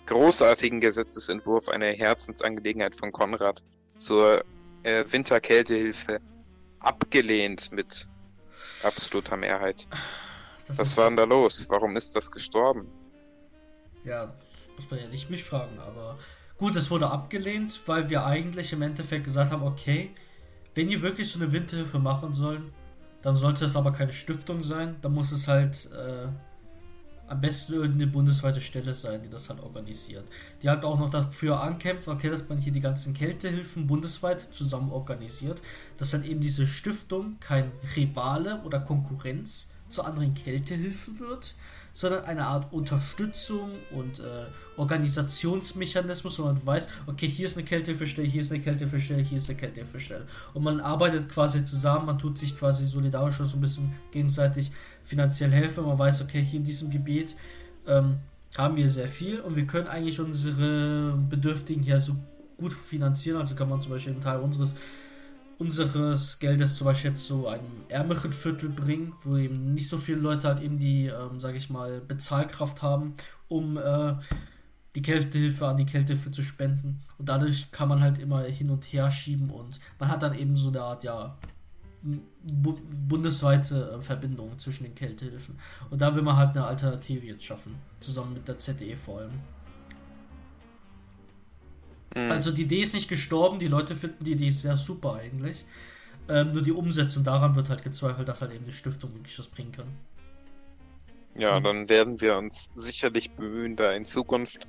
großartigen 0.05 0.79
Gesetzesentwurf 0.79 1.69
eine 1.69 1.91
Herzensangelegenheit 1.91 2.95
von 2.95 3.11
Konrad 3.11 3.63
zur 3.97 4.43
äh, 4.83 5.03
Winterkältehilfe 5.07 6.19
abgelehnt 6.79 7.71
mit 7.71 8.07
absoluter 8.83 9.37
Mehrheit. 9.37 9.87
Das 10.67 10.79
Was 10.79 10.97
war 10.97 11.07
denn 11.09 11.17
da 11.17 11.23
los? 11.23 11.67
Warum 11.69 11.95
ist 11.95 12.15
das 12.15 12.31
gestorben? 12.31 12.87
Ja, 14.03 14.33
muss 14.75 14.89
man 14.89 14.99
ja 14.99 15.07
nicht 15.07 15.29
mich 15.29 15.43
fragen, 15.43 15.79
aber 15.79 16.17
gut, 16.57 16.75
es 16.75 16.91
wurde 16.91 17.09
abgelehnt, 17.09 17.81
weil 17.87 18.09
wir 18.09 18.25
eigentlich 18.25 18.71
im 18.73 18.81
Endeffekt 18.81 19.23
gesagt 19.23 19.51
haben, 19.51 19.63
okay, 19.63 20.11
wenn 20.75 20.89
ihr 20.89 21.01
wirklich 21.01 21.29
so 21.29 21.39
eine 21.39 21.51
Winterhilfe 21.51 21.99
machen 21.99 22.33
sollen, 22.33 22.73
dann 23.21 23.35
sollte 23.35 23.65
es 23.65 23.75
aber 23.75 23.91
keine 23.91 24.13
Stiftung 24.13 24.61
sein, 24.61 24.97
dann 25.01 25.13
muss 25.13 25.31
es 25.31 25.47
halt 25.47 25.89
äh, 25.91 26.27
am 27.27 27.41
besten 27.41 27.73
irgendeine 27.73 28.07
bundesweite 28.07 28.61
Stelle 28.61 28.93
sein, 28.93 29.21
die 29.23 29.29
das 29.29 29.49
halt 29.49 29.59
organisiert. 29.61 30.25
Die 30.61 30.69
halt 30.69 30.83
auch 30.83 30.99
noch 30.99 31.09
dafür 31.09 31.61
ankämpft, 31.61 32.07
okay, 32.07 32.29
dass 32.29 32.47
man 32.47 32.57
hier 32.57 32.73
die 32.73 32.81
ganzen 32.81 33.13
Kältehilfen 33.13 33.87
bundesweit 33.87 34.41
zusammen 34.41 34.91
organisiert, 34.91 35.61
dass 35.97 36.11
dann 36.11 36.23
eben 36.23 36.41
diese 36.41 36.67
Stiftung 36.67 37.37
kein 37.39 37.71
Rivale 37.95 38.61
oder 38.63 38.79
Konkurrenz 38.79 39.69
zu 39.95 40.03
anderen 40.03 40.33
Kältehilfen 40.33 41.19
wird, 41.19 41.55
sondern 41.93 42.25
eine 42.25 42.45
Art 42.45 42.73
Unterstützung 42.73 43.71
und 43.91 44.19
äh, 44.19 44.45
Organisationsmechanismus, 44.75 46.39
wo 46.39 46.43
man 46.43 46.65
weiß, 46.65 46.87
okay, 47.07 47.27
hier 47.27 47.45
ist 47.45 47.57
eine 47.57 47.65
Kältehilfestelle, 47.65 48.27
hier 48.27 48.41
ist 48.41 48.51
eine 48.51 48.61
Kältehilfestelle, 48.61 49.21
hier 49.21 49.37
ist 49.37 49.49
eine 49.49 49.57
Kältehilfestelle. 49.57 50.25
Und 50.53 50.63
man 50.63 50.81
arbeitet 50.81 51.29
quasi 51.29 51.63
zusammen, 51.63 52.05
man 52.05 52.19
tut 52.19 52.37
sich 52.37 52.57
quasi 52.57 52.85
solidarisch 52.85 53.37
so 53.37 53.57
ein 53.57 53.61
bisschen 53.61 53.93
gegenseitig 54.11 54.71
finanziell 55.03 55.51
helfen. 55.51 55.85
Man 55.85 55.97
weiß, 55.97 56.21
okay, 56.21 56.43
hier 56.43 56.59
in 56.59 56.65
diesem 56.65 56.91
Gebiet 56.91 57.35
ähm, 57.87 58.17
haben 58.57 58.75
wir 58.75 58.89
sehr 58.89 59.07
viel 59.07 59.39
und 59.39 59.55
wir 59.55 59.65
können 59.65 59.87
eigentlich 59.87 60.19
unsere 60.19 61.17
Bedürftigen 61.29 61.81
hier 61.81 61.99
so 61.99 62.15
gut 62.57 62.73
finanzieren. 62.73 63.37
Also 63.37 63.55
kann 63.55 63.69
man 63.69 63.81
zum 63.81 63.93
Beispiel 63.93 64.13
einen 64.13 64.21
Teil 64.21 64.39
unseres 64.39 64.75
unseres 65.57 66.39
Geldes 66.39 66.75
zum 66.75 66.85
Beispiel 66.85 67.11
jetzt 67.11 67.25
so 67.25 67.47
einem 67.47 67.83
ärmeren 67.89 68.33
Viertel 68.33 68.69
bringen, 68.69 69.13
wo 69.23 69.37
eben 69.37 69.73
nicht 69.73 69.87
so 69.87 69.97
viele 69.97 70.19
Leute 70.19 70.47
halt 70.47 70.61
eben 70.61 70.77
die, 70.77 71.07
ähm, 71.07 71.39
sage 71.39 71.57
ich 71.57 71.69
mal, 71.69 72.01
Bezahlkraft 72.01 72.81
haben, 72.81 73.13
um 73.47 73.77
äh, 73.77 74.15
die 74.95 75.01
Kältehilfe 75.01 75.67
an 75.67 75.77
die 75.77 75.85
Kältehilfe 75.85 76.31
zu 76.31 76.43
spenden. 76.43 77.01
Und 77.17 77.29
dadurch 77.29 77.71
kann 77.71 77.89
man 77.89 78.01
halt 78.01 78.17
immer 78.17 78.41
hin 78.43 78.69
und 78.69 78.83
her 78.85 79.11
schieben 79.11 79.49
und 79.49 79.79
man 79.99 80.09
hat 80.09 80.23
dann 80.23 80.37
eben 80.37 80.55
so 80.55 80.69
eine 80.69 80.81
Art, 80.81 81.03
ja, 81.03 81.37
bu 82.03 82.77
bundesweite 83.07 83.97
äh, 83.97 84.01
Verbindung 84.01 84.57
zwischen 84.59 84.83
den 84.83 84.95
Kältehilfen. 84.95 85.57
Und 85.89 86.01
da 86.01 86.15
will 86.15 86.21
man 86.21 86.37
halt 86.37 86.55
eine 86.55 86.65
Alternative 86.65 87.25
jetzt 87.25 87.43
schaffen, 87.43 87.75
zusammen 87.99 88.33
mit 88.33 88.47
der 88.47 88.59
ZDE 88.59 88.95
vor 88.95 89.19
allem. 89.19 89.31
Mhm. 92.15 92.31
Also 92.31 92.51
die 92.51 92.63
Idee 92.63 92.81
ist 92.81 92.93
nicht 92.93 93.09
gestorben, 93.09 93.59
die 93.59 93.67
Leute 93.67 93.95
finden 93.95 94.23
die 94.23 94.31
Idee 94.31 94.49
sehr 94.49 94.77
super 94.77 95.15
eigentlich. 95.15 95.65
Ähm, 96.27 96.53
nur 96.53 96.63
die 96.63 96.71
Umsetzung 96.71 97.23
daran 97.23 97.55
wird 97.55 97.69
halt 97.69 97.83
gezweifelt, 97.83 98.27
dass 98.27 98.41
halt 98.41 98.51
eben 98.51 98.65
die 98.65 98.71
Stiftung 98.71 99.13
wirklich 99.13 99.37
was 99.37 99.47
bringen 99.47 99.71
kann. 99.71 99.87
Ja, 101.35 101.59
mhm. 101.59 101.63
dann 101.63 101.89
werden 101.89 102.21
wir 102.21 102.37
uns 102.37 102.71
sicherlich 102.75 103.31
bemühen, 103.31 103.75
da 103.75 103.91
in 103.91 104.05
Zukunft 104.05 104.65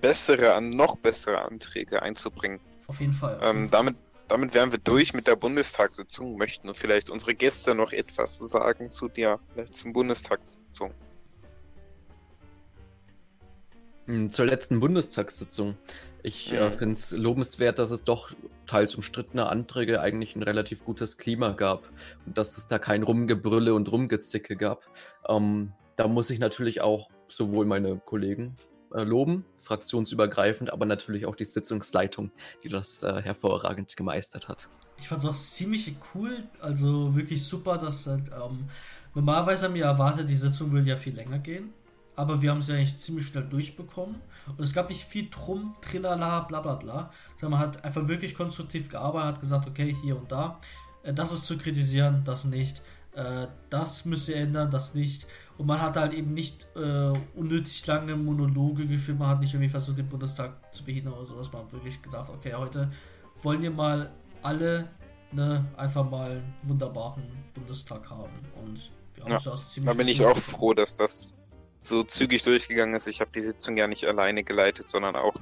bessere, 0.00 0.60
noch 0.60 0.96
bessere 0.96 1.42
Anträge 1.42 2.02
einzubringen. 2.02 2.60
Auf 2.86 3.00
jeden 3.00 3.12
Fall. 3.12 3.36
Auf 3.36 3.48
ähm, 3.48 3.58
jeden 3.58 3.70
damit, 3.70 3.96
damit 4.28 4.54
wären 4.54 4.72
wir 4.72 4.78
durch 4.78 5.14
mit 5.14 5.26
der 5.26 5.36
Bundestagssitzung, 5.36 6.36
möchten 6.36 6.68
und 6.68 6.76
vielleicht 6.76 7.10
unsere 7.10 7.34
Gäste 7.34 7.76
noch 7.76 7.92
etwas 7.92 8.38
sagen 8.38 8.90
zu 8.90 9.08
der 9.08 9.38
letzten 9.54 9.92
Bundestagssitzung. 9.92 10.92
Hm, 14.06 14.30
zur 14.30 14.46
letzten 14.46 14.80
Bundestagssitzung. 14.80 15.76
Ich 16.26 16.52
äh, 16.52 16.56
mhm. 16.56 16.62
äh, 16.62 16.72
finde 16.72 16.92
es 16.94 17.12
lobenswert, 17.12 17.78
dass 17.78 17.92
es 17.92 18.02
doch 18.02 18.32
teils 18.66 18.96
umstrittene 18.96 19.46
Anträge 19.48 20.00
eigentlich 20.00 20.34
ein 20.34 20.42
relativ 20.42 20.84
gutes 20.84 21.18
Klima 21.18 21.52
gab 21.52 21.88
und 22.26 22.36
dass 22.36 22.58
es 22.58 22.66
da 22.66 22.80
kein 22.80 23.04
Rumgebrülle 23.04 23.72
und 23.74 23.92
Rumgezicke 23.92 24.56
gab. 24.56 24.82
Ähm, 25.28 25.72
da 25.94 26.08
muss 26.08 26.28
ich 26.30 26.40
natürlich 26.40 26.80
auch 26.80 27.10
sowohl 27.28 27.64
meine 27.64 27.98
Kollegen 28.04 28.56
äh, 28.92 29.04
loben, 29.04 29.44
fraktionsübergreifend, 29.58 30.72
aber 30.72 30.84
natürlich 30.84 31.26
auch 31.26 31.36
die 31.36 31.44
Sitzungsleitung, 31.44 32.32
die 32.64 32.70
das 32.70 33.04
äh, 33.04 33.22
hervorragend 33.22 33.96
gemeistert 33.96 34.48
hat. 34.48 34.68
Ich 34.98 35.06
fand 35.06 35.22
es 35.22 35.30
auch 35.30 35.36
ziemlich 35.36 35.94
cool, 36.12 36.38
also 36.58 37.14
wirklich 37.14 37.44
super, 37.44 37.78
dass 37.78 38.08
halt, 38.08 38.32
ähm, 38.32 38.68
normalerweise 39.14 39.66
haben 39.66 39.74
wir 39.74 39.84
erwartet, 39.84 40.28
die 40.28 40.34
Sitzung 40.34 40.72
würde 40.72 40.88
ja 40.88 40.96
viel 40.96 41.14
länger 41.14 41.38
gehen 41.38 41.72
aber 42.16 42.42
wir 42.42 42.50
haben 42.50 42.58
es 42.58 42.68
ja 42.68 42.74
eigentlich 42.74 42.98
ziemlich 42.98 43.26
schnell 43.26 43.44
durchbekommen. 43.44 44.16
Und 44.56 44.60
es 44.60 44.72
gab 44.72 44.88
nicht 44.88 45.04
viel 45.04 45.28
drum, 45.30 45.76
trillala, 45.80 46.40
bla 46.40 46.60
bla 46.60 46.74
bla. 46.74 47.10
Sondern 47.36 47.60
man 47.60 47.68
hat 47.68 47.84
einfach 47.84 48.08
wirklich 48.08 48.34
konstruktiv 48.34 48.88
gearbeitet, 48.88 49.34
hat 49.34 49.40
gesagt, 49.40 49.68
okay, 49.68 49.94
hier 50.02 50.16
und 50.16 50.32
da, 50.32 50.58
äh, 51.02 51.12
das 51.12 51.32
ist 51.32 51.44
zu 51.44 51.58
kritisieren, 51.58 52.22
das 52.24 52.44
nicht. 52.44 52.82
Äh, 53.14 53.48
das 53.70 54.04
müsst 54.04 54.28
ihr 54.28 54.36
ändern, 54.36 54.70
das 54.70 54.94
nicht. 54.94 55.26
Und 55.58 55.66
man 55.66 55.80
hat 55.80 55.96
halt 55.96 56.12
eben 56.12 56.34
nicht 56.34 56.66
äh, 56.76 57.12
unnötig 57.34 57.86
lange 57.86 58.16
Monologe 58.16 58.86
geführt, 58.86 59.18
man 59.18 59.28
hat 59.28 59.40
nicht 59.40 59.54
irgendwie 59.54 59.70
versucht, 59.70 59.98
den 59.98 60.08
Bundestag 60.08 60.74
zu 60.74 60.84
behindern 60.84 61.14
oder 61.14 61.26
sowas. 61.26 61.52
Man 61.52 61.62
hat 61.62 61.72
wirklich 61.72 62.00
gesagt, 62.02 62.30
okay, 62.30 62.54
heute 62.54 62.90
wollen 63.42 63.62
wir 63.62 63.70
mal 63.70 64.10
alle 64.42 64.88
ne, 65.32 65.64
einfach 65.76 66.08
mal 66.08 66.30
einen 66.30 66.54
wunderbaren 66.64 67.24
Bundestag 67.54 68.08
haben. 68.10 68.32
Und 68.62 68.90
wir 69.14 69.24
haben 69.24 69.32
ja, 69.32 69.38
das 69.38 69.72
ziemlich 69.72 69.92
Da 69.92 69.96
bin 69.96 70.08
ich 70.08 70.24
auch 70.24 70.36
froh, 70.36 70.74
dass 70.74 70.96
das 70.96 71.34
so 71.86 72.02
zügig 72.02 72.42
durchgegangen 72.42 72.94
ist. 72.94 73.06
Ich 73.06 73.20
habe 73.20 73.30
die 73.34 73.40
Sitzung 73.40 73.76
ja 73.76 73.86
nicht 73.86 74.04
alleine 74.04 74.44
geleitet, 74.44 74.88
sondern 74.88 75.16
auch 75.16 75.34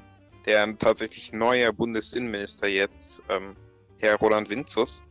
der 0.46 0.76
tatsächlich 0.78 1.32
neue 1.32 1.72
Bundesinnenminister 1.72 2.66
jetzt, 2.66 3.22
ähm, 3.28 3.56
Herr 3.98 4.16
Roland 4.16 4.50
Winzus, 4.50 5.02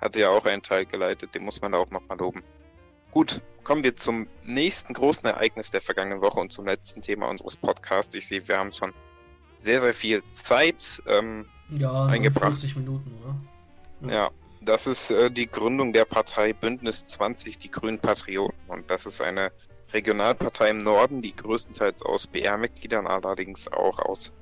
hatte 0.00 0.20
ja 0.20 0.30
auch 0.30 0.44
einen 0.44 0.62
Teil 0.62 0.84
geleitet. 0.86 1.34
Den 1.34 1.44
muss 1.44 1.60
man 1.60 1.72
da 1.72 1.78
auch 1.78 1.90
nochmal 1.90 2.18
loben. 2.18 2.42
Gut, 3.12 3.42
kommen 3.62 3.84
wir 3.84 3.96
zum 3.96 4.26
nächsten 4.44 4.92
großen 4.92 5.26
Ereignis 5.28 5.70
der 5.70 5.80
vergangenen 5.80 6.20
Woche 6.20 6.40
und 6.40 6.52
zum 6.52 6.66
letzten 6.66 7.00
Thema 7.00 7.28
unseres 7.28 7.56
Podcasts. 7.56 8.14
Ich 8.14 8.26
sehe, 8.26 8.46
wir 8.48 8.58
haben 8.58 8.72
schon 8.72 8.92
sehr, 9.56 9.80
sehr 9.80 9.94
viel 9.94 10.22
Zeit 10.30 11.02
ähm, 11.06 11.46
ja, 11.70 12.06
eingebracht. 12.06 12.58
40 12.58 12.76
Minuten, 12.76 13.12
oder? 13.22 14.12
Ja. 14.12 14.24
ja, 14.24 14.30
das 14.60 14.86
ist 14.86 15.10
äh, 15.10 15.30
die 15.30 15.46
Gründung 15.46 15.92
der 15.92 16.04
Partei 16.04 16.52
Bündnis 16.52 17.06
20, 17.06 17.58
die 17.58 17.70
Grünen 17.70 17.98
Patrioten. 17.98 18.58
Und 18.68 18.90
das 18.90 19.06
ist 19.06 19.22
eine 19.22 19.52
Regionalpartei 19.94 20.70
im 20.70 20.78
Norden, 20.78 21.22
die 21.22 21.34
größtenteils 21.34 22.02
aus 22.02 22.26
BR-Mitgliedern, 22.26 23.06
allerdings 23.06 23.68
auch 23.68 24.00
aus 24.00 24.32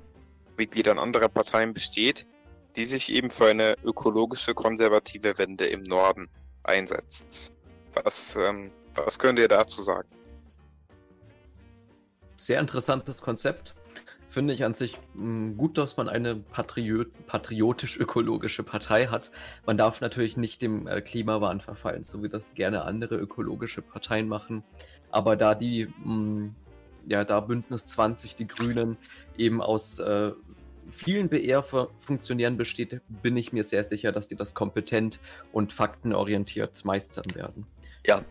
Mitgliedern 0.57 0.99
anderer 0.99 1.29
Parteien 1.29 1.75
besteht, 1.75 2.27
die 2.75 2.87
sich 2.87 3.13
eben 3.13 3.31
für 3.31 3.49
eine 3.49 3.77
ökologische 3.85 4.55
konservative 4.55 5.37
Wende 5.37 5.67
im 5.67 5.83
Norden 5.83 6.29
einsetzt. 6.65 7.53
Was, 7.93 8.35
ähm, 8.37 8.71
was 8.95 9.19
könnt 9.19 9.39
ihr 9.39 9.49
dazu 9.49 9.83
sagen? 9.83 10.09
Sehr 12.39 12.59
interessantes 12.59 13.21
Konzept 13.21 13.75
finde 14.33 14.55
ich 14.55 14.65
an 14.65 14.73
sich 14.73 14.97
mh, 15.15 15.25
mm, 15.25 15.57
gut, 15.59 15.79
dass 15.79 15.97
man 15.99 16.09
eine 16.09 16.37
Patriot 16.37 17.09
patriotisch-ökologische 17.27 18.63
Partei 18.63 19.07
hat. 19.07 19.31
Man 19.67 19.77
darf 19.77 20.01
natürlich 20.01 20.37
nicht 20.37 20.63
dem 20.63 20.87
äh, 20.87 21.03
Klimawahn 21.03 21.61
verfallen, 21.61 22.03
so 22.03 22.23
wie 22.23 22.29
das 22.29 22.55
gerne 22.55 22.85
andere 22.85 23.17
ökologische 23.17 23.83
Parteien 23.83 24.29
machen. 24.29 24.65
Aber 25.13 25.37
da 25.37 25.55
die, 25.55 25.87
mh, 26.05 26.15
mm, 26.15 26.55
ja, 27.07 27.25
da 27.25 27.41
Bündnis 27.41 27.87
20, 27.87 28.35
die 28.35 28.49
Grünen, 28.49 28.97
eben 29.37 29.61
aus 29.61 29.99
äh, 29.99 30.33
vielen 30.91 31.29
BR-Funktionären 31.29 32.57
besteht, 32.57 33.01
bin 33.09 33.37
ich 33.37 33.53
mir 33.53 33.65
sehr 33.65 33.85
sicher, 33.85 34.13
dass 34.13 34.29
die 34.29 34.37
das 34.37 34.55
kompetent 34.55 35.21
und 35.53 35.73
faktenorientiert 35.73 36.85
meistern 36.85 37.35
werden. 37.35 37.67
Ja, 38.07 38.23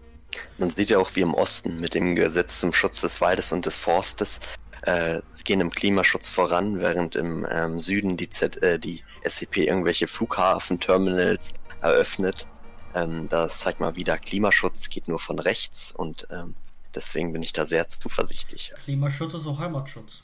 man 0.58 0.70
sieht 0.70 0.90
ja 0.90 1.00
auch, 1.00 1.12
wie 1.16 1.22
im 1.22 1.34
Osten 1.34 1.80
mit 1.80 1.94
dem 1.94 2.16
Gesetz 2.16 2.60
zum 2.60 2.74
Schutz 2.74 3.02
des 3.02 3.22
Waldes 3.22 3.52
und 3.52 3.66
des 3.66 3.78
Forstes 3.78 4.40
äh, 4.84 5.22
gehen 5.44 5.62
im 5.62 5.72
Klimaschutz 5.72 6.30
voran, 6.30 6.80
während 6.80 7.16
im 7.16 7.46
ähm, 7.50 7.80
Süden 7.80 8.18
die, 8.18 8.30
Z 8.30 8.62
äh, 8.64 8.80
die 8.80 9.04
SCP 9.24 9.68
irgendwelche 9.68 10.08
Flughafenterminals 10.08 11.54
eröffnet. 11.82 12.48
Ähm, 12.96 13.28
das 13.30 13.60
zeigt 13.60 13.80
mal 13.80 13.96
wieder, 13.96 14.18
Klimaschutz 14.18 14.90
geht 14.90 15.08
nur 15.08 15.20
von 15.20 15.40
rechts 15.40 15.94
und 15.96 16.28
ähm, 16.32 16.56
deswegen 16.96 17.34
bin 17.34 17.42
ich 17.42 17.54
da 17.54 17.66
sehr 17.66 17.88
zuversichtlich. 17.88 18.74
Klimaschutz 18.84 19.34
ist 19.34 19.48
auch 19.48 19.60
Heimatschutz. 19.60 20.24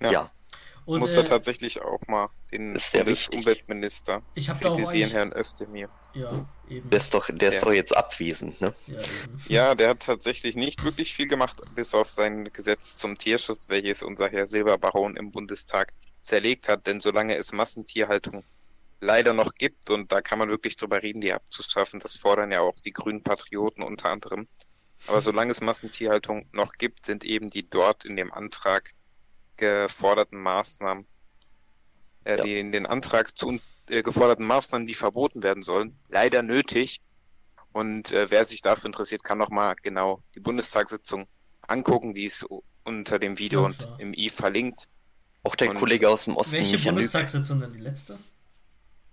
Ja. 0.00 0.12
ja. 0.12 0.30
Und, 0.86 1.00
muss 1.00 1.12
äh, 1.12 1.16
da 1.16 1.22
tatsächlich 1.22 1.82
auch 1.82 2.00
mal 2.08 2.30
den 2.50 2.70
Umweltminister 2.72 4.22
ich 4.34 4.48
hab 4.48 4.60
kritisieren, 4.60 5.10
Herrn 5.10 5.32
Özdemir. 5.32 5.88
Ja, 6.14 6.46
eben. 6.68 6.90
Der 6.90 6.98
ist 6.98 7.14
doch, 7.14 7.28
der 7.30 7.50
ist 7.50 7.62
doch 7.62 7.72
jetzt 7.72 7.96
abwesend, 7.96 8.60
ne? 8.60 8.74
Ja, 8.86 9.00
ja, 9.46 9.74
der 9.74 9.90
hat 9.90 10.00
tatsächlich 10.00 10.56
nicht 10.56 10.82
wirklich 10.82 11.14
viel 11.14 11.28
gemacht, 11.28 11.60
bis 11.74 11.94
auf 11.94 12.08
sein 12.08 12.50
Gesetz 12.52 12.96
zum 12.96 13.16
Tierschutz, 13.16 13.68
welches 13.68 14.02
unser 14.02 14.28
Herr 14.28 14.46
Silberbaron 14.46 15.16
im 15.16 15.30
Bundestag 15.30 15.92
zerlegt 16.22 16.68
hat. 16.68 16.86
Denn 16.86 17.00
solange 17.00 17.36
es 17.36 17.52
Massentierhaltung 17.52 18.42
leider 19.00 19.32
noch 19.32 19.54
gibt, 19.54 19.90
und 19.90 20.10
da 20.10 20.20
kann 20.20 20.38
man 20.38 20.48
wirklich 20.48 20.76
drüber 20.76 21.02
reden, 21.02 21.20
die 21.20 21.32
abzuschaffen, 21.32 22.00
das 22.00 22.16
fordern 22.16 22.50
ja 22.50 22.60
auch 22.60 22.74
die 22.84 22.92
grünen 22.92 23.22
Patrioten 23.22 23.82
unter 23.82 24.10
anderem. 24.10 24.48
Aber 25.06 25.20
solange 25.20 25.52
es 25.52 25.60
Massentierhaltung 25.60 26.46
noch 26.52 26.74
gibt, 26.74 27.06
sind 27.06 27.24
eben 27.24 27.50
die 27.50 27.68
dort 27.68 28.04
in 28.04 28.16
dem 28.16 28.32
Antrag 28.32 28.92
geforderten 29.56 30.38
Maßnahmen, 30.40 31.06
äh, 32.24 32.36
ja. 32.36 32.42
die 32.42 32.58
in 32.58 32.72
den 32.72 32.86
Antrag 32.86 33.36
zu 33.36 33.60
äh, 33.88 34.02
geforderten 34.02 34.46
Maßnahmen, 34.46 34.86
die 34.86 34.94
verboten 34.94 35.42
werden 35.42 35.62
sollen, 35.62 35.98
leider 36.08 36.42
nötig. 36.42 37.00
Und 37.72 38.12
äh, 38.12 38.30
wer 38.30 38.44
sich 38.44 38.62
dafür 38.62 38.86
interessiert, 38.86 39.22
kann 39.22 39.38
nochmal 39.38 39.76
genau 39.80 40.22
die 40.34 40.40
Bundestagssitzung 40.40 41.26
angucken, 41.66 42.14
die 42.14 42.24
ist 42.24 42.46
unter 42.84 43.18
dem 43.18 43.38
Video 43.38 43.60
ja, 43.60 43.66
und 43.66 43.88
im 43.98 44.14
i 44.14 44.28
verlinkt. 44.28 44.88
Auch 45.42 45.54
der 45.54 45.70
und 45.70 45.76
Kollege 45.76 46.08
aus 46.08 46.24
dem 46.24 46.36
Osten. 46.36 46.54
Welche 46.54 46.78
Bundestagssitzung 46.78 47.60
denn 47.60 47.72
die 47.72 47.78
letzte? 47.78 48.18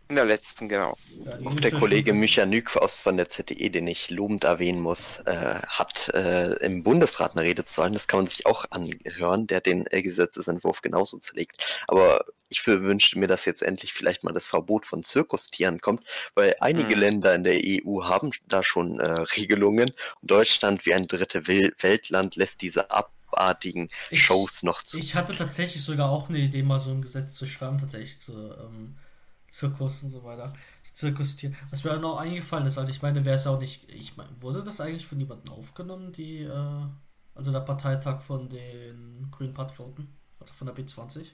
In 0.10 0.16
der 0.16 0.26
letzten, 0.26 0.70
genau. 0.70 0.97
Ja, 1.26 1.38
auch 1.45 1.55
der 1.55 1.72
Kollege 1.72 2.14
Michael 2.14 2.64
aus 2.76 3.01
von 3.01 3.18
der 3.18 3.28
ZDE, 3.28 3.70
den 3.70 3.88
ich 3.88 4.10
lobend 4.10 4.45
erwähnen 4.45 4.80
muss, 4.80 5.20
äh, 5.26 5.60
hat 5.68 6.10
äh, 6.14 6.53
im 6.66 6.84
Bundesrat 6.84 7.36
eine 7.36 7.45
Rede 7.45 7.66
zu 7.66 7.82
halten. 7.82 7.93
Das 7.93 8.08
kann 8.08 8.22
man 8.22 8.28
sich 8.28 8.45
auch 8.45 8.66
anhören. 8.70 9.47
Der 9.47 9.58
hat 9.58 9.66
den 9.66 9.86
äh, 9.91 10.01
Gesetzesentwurf 10.01 10.82
genauso 10.82 11.18
zerlegt. 11.18 11.84
Aber 11.89 12.24
ich 12.47 12.66
wünschte 12.66 13.20
mir, 13.20 13.28
dass 13.28 13.43
jetzt 13.43 13.62
endlich 13.62 13.91
vielleicht 13.91 14.24
mal 14.24 14.32
das 14.32 14.47
Verbot 14.47 14.86
von 14.86 15.03
Zirkustieren 15.03 15.82
kommt, 15.82 16.03
weil 16.36 16.55
einige 16.62 16.93
hm. 16.93 16.99
Länder 16.99 17.36
in 17.36 17.43
der 17.43 17.60
EU 17.62 18.03
haben 18.03 18.32
da 18.47 18.64
schon 18.64 19.01
äh, 19.01 19.12
Regelungen. 19.36 19.91
Und 20.22 20.32
Deutschland 20.32 20.86
wie 20.86 20.93
ein 20.93 21.08
dritte 21.08 21.47
Weltland 21.47 22.38
lässt 22.38 22.62
diese 22.62 22.91
abartigen 22.91 23.89
ich, 24.10 24.24
Shows 24.24 24.64
noch 24.64 24.84
zu. 24.84 24.99
Ich 24.99 25.16
hatte 25.16 25.36
tatsächlich 25.36 25.84
sogar 25.84 26.10
auch 26.10 26.30
eine 26.30 26.39
Idee, 26.39 26.64
mal 26.64 26.80
so 26.80 26.91
ein 26.91 27.01
Gesetz 27.01 27.34
zu 27.34 27.45
schreiben, 27.45 27.78
tatsächlich 27.78 28.22
zu. 28.22 28.32
Ähm 28.32 28.95
Zirkus 29.49 30.03
und 30.03 30.09
so 30.09 30.23
weiter. 30.23 30.53
Zirkustier. 30.83 31.53
Was 31.69 31.83
mir 31.83 31.93
auch 31.93 32.01
noch 32.01 32.17
eingefallen 32.17 32.65
ist, 32.65 32.77
also 32.77 32.91
ich 32.91 33.01
meine, 33.01 33.23
wäre 33.25 33.35
es 33.35 33.47
auch 33.47 33.59
nicht. 33.59 33.89
Ich 33.89 34.17
meine, 34.17 34.29
wurde 34.41 34.63
das 34.63 34.81
eigentlich 34.81 35.05
von 35.05 35.19
jemandem 35.19 35.53
aufgenommen, 35.53 36.11
die, 36.11 36.41
äh, 36.41 36.81
also 37.35 37.51
der 37.51 37.61
Parteitag 37.61 38.19
von 38.19 38.49
den 38.49 39.29
Grünen 39.31 39.53
Patrioten? 39.53 40.13
Also 40.39 40.53
von 40.53 40.67
der 40.67 40.75
B20? 40.75 41.27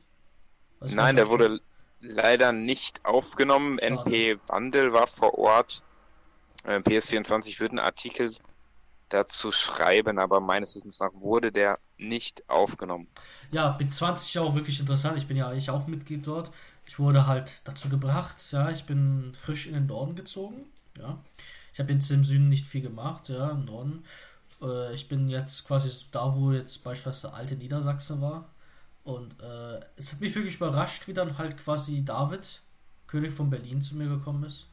Also 0.80 0.96
Nein, 0.96 1.16
der 1.16 1.30
wurde 1.30 1.62
leider 2.02 2.52
nicht 2.52 3.06
aufgenommen. 3.06 3.80
Schade. 3.80 3.94
NP 3.94 4.40
Wandel 4.48 4.94
war 4.94 5.08
vor 5.08 5.38
Ort. 5.38 5.84
Äh, 6.66 6.78
PS24 6.78 7.60
wird 7.60 7.72
einen 7.72 7.80
Artikel 7.80 8.34
dazu 9.10 9.52
schreiben, 9.52 10.18
aber 10.18 10.40
meines 10.40 10.76
Wissens 10.76 11.00
nach 11.00 11.14
wurde 11.14 11.52
der 11.52 11.80
nicht 11.98 12.50
aufgenommen. 12.50 13.08
Ja, 13.52 13.78
B20 13.78 14.16
ist 14.16 14.34
ja 14.34 14.42
auch 14.42 14.56
wirklich 14.56 14.80
interessant. 14.80 15.18
Ich 15.18 15.28
bin 15.28 15.38
ja 15.38 15.48
eigentlich 15.48 15.70
auch 15.70 15.88
Mitglied 15.88 16.26
dort 16.26 16.52
ich 16.86 17.00
wurde 17.00 17.28
halt 17.28 17.68
dazu 17.68 17.90
gebracht, 17.90 18.38
ja, 18.52 18.70
ich 18.70 18.86
bin 18.86 19.34
frisch 19.34 19.68
in 19.68 19.74
den 19.74 19.88
Norden 19.88 20.16
gezogen, 20.16 20.66
ja. 20.98 21.18
Ich 21.74 21.80
habe 21.80 21.92
jetzt 21.92 22.12
im 22.12 22.24
Süden 22.24 22.50
nicht 22.50 22.68
viel 22.68 22.82
gemacht, 22.82 23.30
ja, 23.30 23.50
im 23.52 23.66
Norden. 23.66 24.04
Äh, 24.62 24.94
ich 24.94 25.08
bin 25.08 25.28
jetzt 25.28 25.66
quasi 25.66 25.90
da, 26.12 26.36
wo 26.36 26.52
jetzt 26.52 26.84
beispielsweise 26.84 27.34
alte 27.34 27.56
Niedersachse 27.56 28.22
war. 28.22 28.50
Und 29.04 29.40
äh, 29.42 29.82
es 29.98 30.14
hat 30.14 30.22
mich 30.22 30.36
wirklich 30.36 30.56
überrascht, 30.56 31.08
wie 31.08 31.14
dann 31.14 31.38
halt 31.38 31.58
quasi 31.58 32.06
David, 32.06 32.62
König 33.08 33.34
von 33.34 33.50
Berlin, 33.50 33.82
zu 33.82 33.96
mir 33.96 34.08
gekommen 34.08 34.44
ist. 34.44 34.68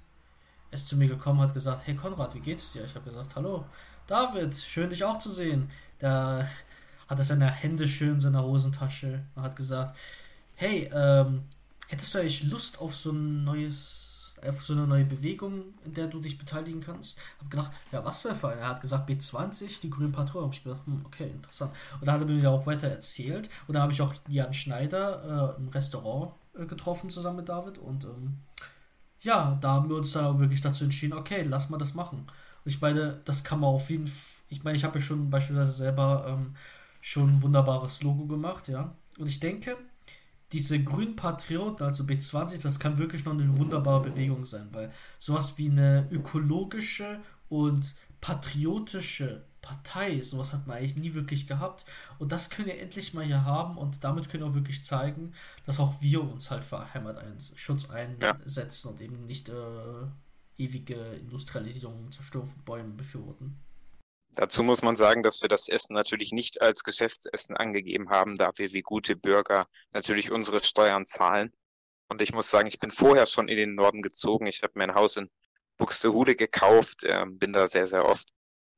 Er 0.70 0.76
ist 0.76 0.88
zu 0.88 0.96
mir 0.96 1.08
gekommen, 1.08 1.40
hat 1.40 1.54
gesagt, 1.54 1.86
hey 1.86 1.96
Konrad, 1.96 2.34
wie 2.34 2.40
geht's 2.40 2.72
dir? 2.72 2.84
Ich 2.84 2.94
habe 2.94 3.04
gesagt, 3.04 3.34
hallo, 3.34 3.64
David, 4.06 4.54
schön 4.54 4.90
dich 4.90 5.02
auch 5.02 5.18
zu 5.18 5.30
sehen. 5.30 5.68
Da 5.98 6.48
hat 7.08 7.18
er 7.18 7.24
seine 7.24 7.50
Hände 7.50 7.88
schön 7.88 8.14
in 8.14 8.20
seiner 8.20 8.44
Hosentasche 8.44 9.24
und 9.34 9.42
hat 9.42 9.56
gesagt, 9.56 9.96
hey, 10.54 10.88
ähm, 10.94 11.44
Hättest 11.90 12.14
du 12.14 12.20
eigentlich 12.20 12.44
Lust 12.44 12.80
auf 12.80 12.94
so 12.94 13.10
ein 13.10 13.42
neues, 13.42 14.36
auf 14.46 14.62
so 14.62 14.74
eine 14.74 14.86
neue 14.86 15.04
Bewegung, 15.04 15.74
in 15.84 15.92
der 15.92 16.06
du 16.06 16.20
dich 16.20 16.38
beteiligen 16.38 16.80
kannst? 16.80 17.18
Hab 17.40 17.50
gedacht, 17.50 17.72
ja, 17.90 18.04
was 18.04 18.22
der 18.22 18.36
Fall? 18.36 18.56
Er 18.58 18.68
hat 18.68 18.80
gesagt, 18.80 19.10
B20, 19.10 19.80
die 19.80 19.90
grünen 19.90 20.12
Patrone. 20.12 20.46
Hab 20.46 20.54
ich 20.54 20.62
gedacht, 20.62 20.86
hm, 20.86 21.04
okay, 21.04 21.28
interessant. 21.28 21.72
Und 22.00 22.06
da 22.06 22.12
hat 22.12 22.20
er 22.20 22.28
mir 22.28 22.48
auch 22.48 22.64
weiter 22.64 22.86
erzählt. 22.86 23.50
Und 23.66 23.74
da 23.74 23.82
habe 23.82 23.92
ich 23.92 24.00
auch 24.02 24.14
Jan 24.28 24.54
Schneider 24.54 25.56
äh, 25.56 25.60
im 25.60 25.68
Restaurant 25.70 26.32
äh, 26.54 26.64
getroffen 26.64 27.10
zusammen 27.10 27.38
mit 27.38 27.48
David. 27.48 27.78
Und 27.78 28.04
ähm, 28.04 28.38
ja, 29.20 29.58
da 29.60 29.72
haben 29.72 29.88
wir 29.88 29.96
uns 29.96 30.12
da 30.12 30.38
wirklich 30.38 30.60
dazu 30.60 30.84
entschieden, 30.84 31.14
okay, 31.14 31.42
lass 31.42 31.70
mal 31.70 31.78
das 31.78 31.94
machen. 31.94 32.18
Und 32.64 32.72
ich 32.72 32.80
meine, 32.80 33.20
das 33.24 33.42
kann 33.42 33.58
man 33.58 33.70
auf 33.70 33.90
jeden 33.90 34.06
Fall. 34.06 34.44
Ich 34.48 34.62
meine, 34.62 34.76
ich 34.76 34.84
habe 34.84 35.00
ja 35.00 35.04
schon 35.04 35.28
beispielsweise 35.28 35.72
selber 35.72 36.26
ähm, 36.28 36.54
schon 37.00 37.30
ein 37.30 37.42
wunderbares 37.42 38.00
Logo 38.04 38.26
gemacht, 38.26 38.68
ja. 38.68 38.94
Und 39.18 39.26
ich 39.26 39.40
denke, 39.40 39.76
diese 40.52 40.82
grünen 40.82 41.16
Patrioten, 41.16 41.84
also 41.84 42.04
B20, 42.04 42.60
das 42.62 42.80
kann 42.80 42.98
wirklich 42.98 43.24
noch 43.24 43.32
eine 43.32 43.58
wunderbare 43.58 44.02
Bewegung 44.02 44.44
sein, 44.44 44.68
weil 44.72 44.92
sowas 45.18 45.58
wie 45.58 45.70
eine 45.70 46.08
ökologische 46.10 47.20
und 47.48 47.94
patriotische 48.20 49.44
Partei, 49.62 50.20
sowas 50.22 50.52
hat 50.52 50.66
man 50.66 50.78
eigentlich 50.78 50.96
nie 50.96 51.14
wirklich 51.14 51.46
gehabt. 51.46 51.84
Und 52.18 52.32
das 52.32 52.50
können 52.50 52.68
wir 52.68 52.80
endlich 52.80 53.14
mal 53.14 53.24
hier 53.24 53.44
haben 53.44 53.76
und 53.76 54.02
damit 54.02 54.28
können 54.28 54.42
wir 54.42 54.50
auch 54.50 54.54
wirklich 54.54 54.84
zeigen, 54.84 55.32
dass 55.66 55.78
auch 55.78 56.00
wir 56.00 56.22
uns 56.22 56.50
halt 56.50 56.64
für 56.64 56.92
Heimatschutz 56.94 57.88
einsetzen 57.90 58.88
ja. 58.88 58.92
und 58.92 59.00
eben 59.00 59.26
nicht 59.26 59.48
äh, 59.48 59.52
ewige 60.58 60.94
Industrialisierung 60.94 62.06
und 62.06 62.14
Zerstörung 62.14 62.48
von 62.48 62.62
Bäumen 62.64 62.96
befürworten. 62.96 63.58
Dazu 64.32 64.62
muss 64.62 64.82
man 64.82 64.96
sagen, 64.96 65.22
dass 65.22 65.42
wir 65.42 65.48
das 65.48 65.68
Essen 65.68 65.94
natürlich 65.94 66.32
nicht 66.32 66.62
als 66.62 66.84
Geschäftsessen 66.84 67.56
angegeben 67.56 68.10
haben, 68.10 68.36
da 68.36 68.52
wir 68.56 68.72
wie 68.72 68.82
gute 68.82 69.16
Bürger 69.16 69.66
natürlich 69.92 70.30
unsere 70.30 70.62
Steuern 70.62 71.04
zahlen. 71.04 71.52
Und 72.08 72.22
ich 72.22 72.32
muss 72.32 72.50
sagen, 72.50 72.68
ich 72.68 72.78
bin 72.78 72.90
vorher 72.90 73.26
schon 73.26 73.48
in 73.48 73.56
den 73.56 73.74
Norden 73.74 74.02
gezogen. 74.02 74.46
Ich 74.46 74.62
habe 74.62 74.72
mir 74.76 74.84
ein 74.84 74.94
Haus 74.94 75.16
in 75.16 75.30
Buxtehude 75.78 76.36
gekauft, 76.36 77.04
äh, 77.04 77.24
bin 77.26 77.52
da 77.52 77.66
sehr, 77.66 77.86
sehr 77.86 78.04
oft 78.04 78.28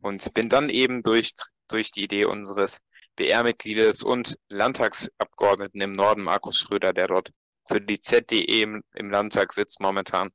und 0.00 0.34
bin 0.34 0.48
dann 0.48 0.68
eben 0.68 1.03
durch, 1.03 1.32
durch 1.68 1.92
die 1.92 2.05
Idee 2.05 2.24
unseres 2.24 2.82
BR-Mitgliedes 3.16 4.03
und 4.03 4.38
Landtagsabgeordneten 4.48 5.80
im 5.80 5.92
Norden, 5.92 6.22
Markus 6.22 6.59
Schröder, 6.59 6.92
der 6.92 7.09
dort 7.09 7.30
für 7.66 7.80
die 7.80 8.00
ZDE 8.00 8.62
im, 8.62 8.82
im 8.94 9.11
Landtag 9.11 9.53
sitzt 9.53 9.80
momentan, 9.80 10.30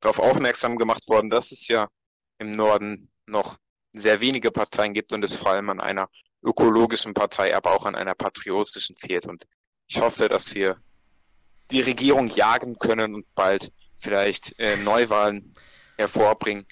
darauf 0.00 0.18
aufmerksam 0.18 0.76
gemacht 0.76 1.08
worden, 1.08 1.30
dass 1.30 1.52
es 1.52 1.66
ja 1.68 1.88
im 2.38 2.52
Norden 2.52 3.10
noch 3.26 3.58
sehr 3.98 4.20
wenige 4.20 4.50
Parteien 4.50 4.94
gibt 4.94 5.12
und 5.12 5.24
es 5.24 5.34
vor 5.34 5.52
allem 5.52 5.70
an 5.70 5.80
einer 5.80 6.08
ökologischen 6.42 7.14
Partei, 7.14 7.56
aber 7.56 7.72
auch 7.72 7.86
an 7.86 7.94
einer 7.94 8.14
patriotischen 8.14 8.96
fehlt. 8.96 9.26
Und 9.26 9.46
ich 9.86 10.00
hoffe, 10.00 10.28
dass 10.28 10.54
wir 10.54 10.76
die 11.70 11.80
Regierung 11.80 12.28
jagen 12.28 12.78
können 12.78 13.14
und 13.14 13.34
bald 13.34 13.72
vielleicht 13.96 14.58
äh, 14.58 14.76
Neuwahlen 14.76 15.54
hervorbringen, 15.98 16.64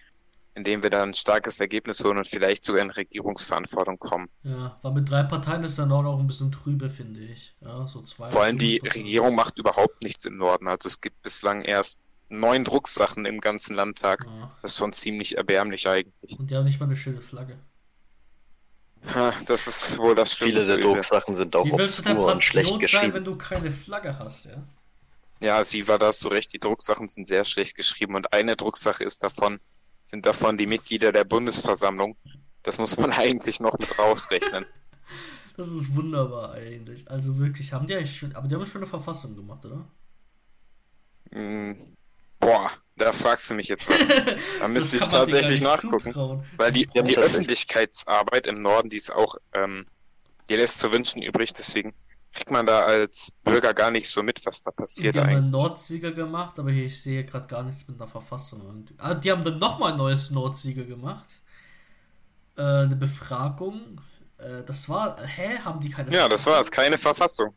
indem 0.55 0.83
wir 0.83 0.91
dann 0.91 1.11
ein 1.11 1.15
starkes 1.15 1.61
Ergebnis 1.61 2.03
holen 2.03 2.19
und 2.19 2.27
vielleicht 2.27 2.65
sogar 2.65 2.83
in 2.83 2.91
Regierungsverantwortung 2.91 3.99
kommen. 3.99 4.29
Ja, 4.43 4.79
weil 4.83 4.93
mit 4.93 5.11
drei 5.11 5.25
Parteien 5.25 5.65
ist 5.65 5.79
dann 5.79 5.93
auch 5.93 6.19
ein 6.19 6.27
bisschen 6.27 6.53
trübe, 6.53 6.89
finde 6.89 7.21
ich. 7.21 7.55
Ja, 7.61 7.87
so 7.87 8.01
zwei. 8.03 8.29
Vor 8.29 8.43
allem 8.43 8.57
die 8.57 8.79
Regierung 8.79 9.35
macht 9.35 9.59
überhaupt 9.59 10.03
nichts 10.03 10.25
im 10.25 10.39
Norden. 10.39 10.69
Also 10.69 10.87
es 10.87 11.01
gibt 11.01 11.21
bislang 11.23 11.63
erst 11.63 12.01
neun 12.29 12.65
Drucksachen 12.65 13.25
im 13.25 13.41
ganzen 13.41 13.75
Landtag. 13.75 14.25
Ja. 14.27 14.51
Das 14.63 14.73
ist 14.73 14.79
schon 14.79 14.93
ziemlich 14.93 15.37
erbärmlich 15.37 15.89
eigentlich. 15.89 16.39
Und 16.39 16.51
die 16.51 16.57
haben 16.57 16.65
nicht 16.65 16.81
mal 16.81 16.87
eine 16.87 16.97
schöne 16.97 17.23
Flagge. 17.23 17.59
das 19.47 19.67
ist 19.67 19.99
wohl 19.99 20.15
das 20.15 20.33
Schlimmste. 20.33 20.61
Viele 20.61 20.77
der 20.77 20.85
Drucksachen 20.85 21.35
sind 21.35 21.55
auch 21.55 21.65
Wie 21.65 21.73
willst 21.73 22.05
du 22.05 22.11
und 22.11 22.45
schlecht 22.45 22.79
geschrieben. 22.81 23.03
sein, 23.03 23.15
wenn 23.15 23.25
du 23.25 23.37
keine 23.37 23.71
Flagge 23.71 24.19
hast, 24.19 24.47
ja? 24.47 24.63
Ja, 25.41 25.63
sie 25.65 25.87
war 25.87 25.99
da 25.99 26.13
so 26.13 26.29
recht. 26.29 26.53
Die 26.53 26.59
Drucksachen 26.59 27.09
sind 27.09 27.27
sehr 27.27 27.45
schlecht 27.45 27.77
geschrieben 27.77 28.15
und 28.15 28.33
eine 28.33 28.57
Drucksache 28.57 29.05
ist 29.05 29.23
davon, 29.23 29.61
sind 30.05 30.25
davon 30.27 30.57
die 30.57 30.67
Mitglieder 30.67 31.13
der 31.13 31.25
Bundesversammlung. 31.25 32.17
Das 32.63 32.79
muss 32.79 32.97
man 32.97 33.13
eigentlich 33.13 33.61
noch 33.61 33.79
mit 33.79 33.99
rausrechnen. 33.99 34.67
Das 35.59 35.69
ist 35.69 35.95
wunderbar 35.95 36.53
eigentlich. 36.53 37.11
Also 37.11 37.39
wirklich, 37.39 37.73
haben 37.73 37.87
die 37.87 37.95
eigentlich 37.95 38.15
schon, 38.15 38.37
aber 38.37 38.47
die 38.47 38.55
haben 38.55 38.67
schon 38.67 38.83
eine 38.83 38.87
Verfassung 38.87 39.35
gemacht, 39.35 39.65
oder? 39.65 39.89
Boah, 42.41 42.71
da 42.97 43.13
fragst 43.13 43.51
du 43.51 43.55
mich 43.55 43.69
jetzt 43.69 43.89
was. 43.89 44.09
Da 44.61 44.69
müsste 44.69 44.97
ich 44.99 45.09
tatsächlich 45.09 45.61
nachgucken. 45.63 46.13
zutrauen. 46.13 46.45
Weil 46.57 46.73
die, 46.73 46.89
Ja, 46.95 47.03
die. 47.03 47.17
Öffentlichkeitsarbeit 47.19 48.47
im 48.47 48.61
Norden, 48.61 48.89
die 48.91 48.97
ist 48.97 49.13
auch, 49.13 49.37
ähm, 49.53 49.87
die 50.49 50.57
lässt 50.57 50.79
zu 50.79 50.93
wünschen 50.93 51.23
übrig, 51.23 51.53
deswegen 51.53 51.95
kriegt 52.33 52.51
man 52.51 52.67
da 52.67 52.81
als 52.81 53.33
Bürger 53.45 53.73
gar 53.73 53.91
nicht 53.91 54.09
so 54.09 54.23
mit, 54.23 54.45
was 54.45 54.63
da 54.63 54.71
passiert 54.71 55.15
Die 55.15 55.19
haben 55.21 55.29
einen 55.29 55.37
eigentlich. 55.39 55.51
Nordsieger 55.53 56.13
gemacht, 56.13 56.59
aber 56.59 56.71
hier, 56.71 56.85
ich 56.85 57.01
sehe 57.03 57.25
gerade 57.25 57.47
gar 57.47 57.63
nichts 57.63 57.89
mit 57.89 57.99
einer 57.99 58.09
Verfassung. 58.09 58.61
irgendwie. 58.65 58.95
Ah, 58.99 59.15
die 59.15 59.31
haben 59.33 59.43
dann 59.43 59.59
nochmal 59.59 59.93
ein 59.93 59.99
neues 59.99 60.31
Nordsieger 60.31 60.85
gemacht. 60.85 61.41
Äh, 62.57 62.63
eine 62.63 62.97
Befragung. 62.97 64.01
Äh, 64.39 64.63
das 64.67 64.89
war. 64.89 65.17
Hä? 65.27 65.59
Haben 65.65 65.81
die 65.81 65.89
keine 65.91 66.11
Ja, 66.13 66.29
das 66.29 66.43
Verfassung? 66.43 66.53
war's, 66.53 66.71
keine 66.71 66.99
Verfassung. 66.99 67.55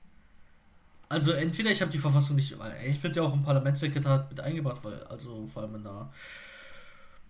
Also 1.10 1.32
entweder 1.32 1.72
ich 1.72 1.82
habe 1.82 1.92
die 1.92 1.98
Verfassung 1.98 2.36
nicht, 2.36 2.56
ich 2.88 3.00
finde 3.00 3.18
ja 3.20 3.24
auch 3.26 3.34
im 3.34 3.42
Parlamentssekretariat 3.44 4.30
mit 4.30 4.40
eingebracht, 4.42 4.84
weil 4.84 5.04
also 5.06 5.46
vor 5.48 5.64
allem 5.64 5.76
in 5.76 5.88
einer 5.88 6.12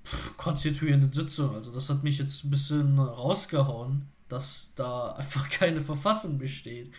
pff, 0.06 0.38
konstituierenden 0.38 1.12
Sitzung, 1.14 1.56
also 1.56 1.72
das 1.74 1.90
hat 1.90 2.04
mich 2.04 2.18
jetzt 2.18 2.44
ein 2.44 2.50
bisschen 2.50 3.00
rausgehauen, 3.00 4.08
dass 4.28 4.74
da 4.76 5.10
einfach 5.18 5.50
keine 5.50 5.82
Verfassung 5.82 6.38
besteht. 6.38 6.92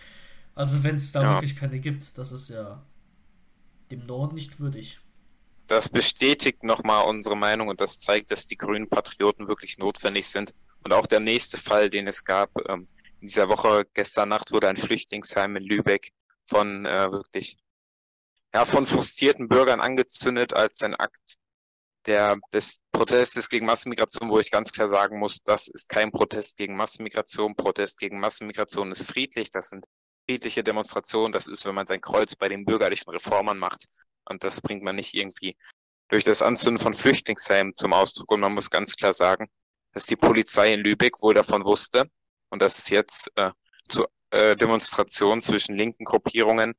Also 0.54 0.84
wenn 0.84 0.96
es 0.96 1.12
da 1.12 1.22
Ja. 1.22 1.28
wirklich 1.28 1.56
keine 1.56 1.80
gibt, 1.80 2.18
das 2.18 2.32
ist 2.32 2.50
ja 2.50 2.82
dem 3.90 4.06
Norden 4.06 4.34
nicht 4.36 4.58
würdig. 4.58 5.00
Das 5.68 5.88
bestätigt 5.88 6.64
nochmal 6.64 7.06
unsere 7.06 7.36
Meinung 7.36 7.68
und 7.68 7.80
das 7.80 7.98
zeigt, 7.98 8.30
dass 8.30 8.46
die 8.46 8.56
grünen 8.58 8.88
Patrioten 8.90 9.48
wirklich 9.48 9.78
notwendig 9.78 10.28
sind. 10.28 10.52
Und 10.82 10.92
auch 10.92 11.06
der 11.06 11.20
nächste 11.20 11.56
Fall, 11.58 11.88
den 11.90 12.06
es 12.08 12.24
gab, 12.24 12.50
ähm, 12.68 12.88
in 13.20 13.28
dieser 13.28 13.48
Woche, 13.48 13.86
gestern 13.94 14.28
Nacht 14.30 14.52
wurde 14.52 14.68
ein 14.68 14.76
Flüchtlingsheim 14.76 15.56
in 15.56 15.62
Lübeck 15.62 16.10
von 16.50 16.84
äh, 16.84 17.10
wirklich, 17.10 17.58
ja, 18.52 18.64
von 18.64 18.84
frustrierten 18.84 19.48
Bürgern 19.48 19.80
angezündet 19.80 20.52
als 20.52 20.82
ein 20.82 20.94
Akt 20.94 21.38
der 22.06 22.38
des 22.52 22.80
Protestes 22.92 23.48
gegen 23.48 23.66
Massenmigration, 23.66 24.30
wo 24.30 24.38
ich 24.38 24.50
ganz 24.50 24.72
klar 24.72 24.88
sagen 24.88 25.18
muss, 25.18 25.42
das 25.42 25.68
ist 25.68 25.88
kein 25.88 26.10
Protest 26.10 26.56
gegen 26.56 26.76
Massenmigration. 26.76 27.54
Protest 27.54 27.98
gegen 27.98 28.18
Massenmigration 28.20 28.90
ist 28.90 29.02
friedlich, 29.02 29.50
das 29.50 29.68
sind 29.68 29.84
friedliche 30.26 30.62
Demonstrationen, 30.64 31.32
das 31.32 31.46
ist, 31.46 31.64
wenn 31.66 31.74
man 31.74 31.86
sein 31.86 32.00
Kreuz 32.00 32.34
bei 32.36 32.48
den 32.48 32.64
bürgerlichen 32.64 33.10
Reformern 33.10 33.58
macht. 33.58 33.84
Und 34.24 34.44
das 34.44 34.60
bringt 34.60 34.82
man 34.82 34.96
nicht 34.96 35.14
irgendwie 35.14 35.56
durch 36.08 36.24
das 36.24 36.42
Anzünden 36.42 36.82
von 36.82 36.94
Flüchtlingsheimen 36.94 37.76
zum 37.76 37.92
Ausdruck. 37.92 38.32
Und 38.32 38.40
man 38.40 38.54
muss 38.54 38.70
ganz 38.70 38.96
klar 38.96 39.12
sagen, 39.12 39.48
dass 39.92 40.06
die 40.06 40.16
Polizei 40.16 40.72
in 40.72 40.80
Lübeck 40.80 41.20
wohl 41.22 41.34
davon 41.34 41.64
wusste 41.64 42.04
und 42.48 42.62
dass 42.62 42.78
es 42.78 42.88
jetzt 42.88 43.30
äh, 43.36 43.50
zu 43.88 44.06
äh, 44.30 44.56
Demonstrationen 44.56 45.40
zwischen 45.42 45.76
linken 45.76 46.04
Gruppierungen 46.04 46.74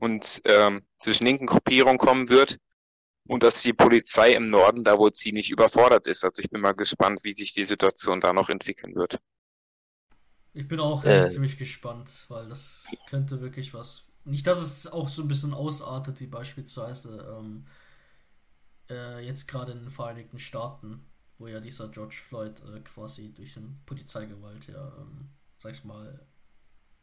und 0.00 0.42
ähm, 0.46 0.82
zwischen 1.00 1.26
linken 1.26 1.46
Gruppierungen 1.46 1.98
kommen 1.98 2.28
wird 2.30 2.58
und 3.28 3.42
dass 3.42 3.62
die 3.62 3.72
Polizei 3.74 4.32
im 4.32 4.46
Norden 4.46 4.84
da 4.84 4.98
wohl 4.98 5.12
ziemlich 5.12 5.50
überfordert 5.50 6.06
ist. 6.08 6.24
Also 6.24 6.42
ich 6.42 6.50
bin 6.50 6.60
mal 6.62 6.72
gespannt, 6.74 7.20
wie 7.24 7.32
sich 7.32 7.52
die 7.54 7.64
Situation 7.64 8.20
da 8.20 8.32
noch 8.32 8.50
entwickeln 8.50 8.94
wird. 8.96 9.18
Ich 10.52 10.68
bin 10.68 10.80
auch 10.80 11.04
Äh. 11.04 11.10
echt 11.10 11.32
ziemlich 11.32 11.58
gespannt, 11.58 12.24
weil 12.28 12.48
das 12.48 12.98
könnte 13.06 13.40
wirklich 13.40 13.74
was. 13.74 14.04
Nicht, 14.24 14.46
dass 14.46 14.60
es 14.60 14.86
auch 14.86 15.08
so 15.08 15.22
ein 15.22 15.28
bisschen 15.28 15.52
ausartet, 15.52 16.20
wie 16.20 16.26
beispielsweise 16.26 17.36
ähm, 17.38 17.66
äh, 18.90 19.24
jetzt 19.26 19.46
gerade 19.48 19.72
in 19.72 19.80
den 19.80 19.90
Vereinigten 19.90 20.38
Staaten, 20.38 21.04
wo 21.38 21.46
ja 21.48 21.60
dieser 21.60 21.88
George 21.88 22.16
Floyd 22.16 22.60
äh, 22.74 22.80
quasi 22.80 23.32
durch 23.32 23.56
eine 23.56 23.74
Polizeigewalt 23.86 24.66
ja, 24.68 24.92
ähm, 24.98 25.28
sag 25.58 25.72
ich 25.72 25.84
mal, 25.84 26.20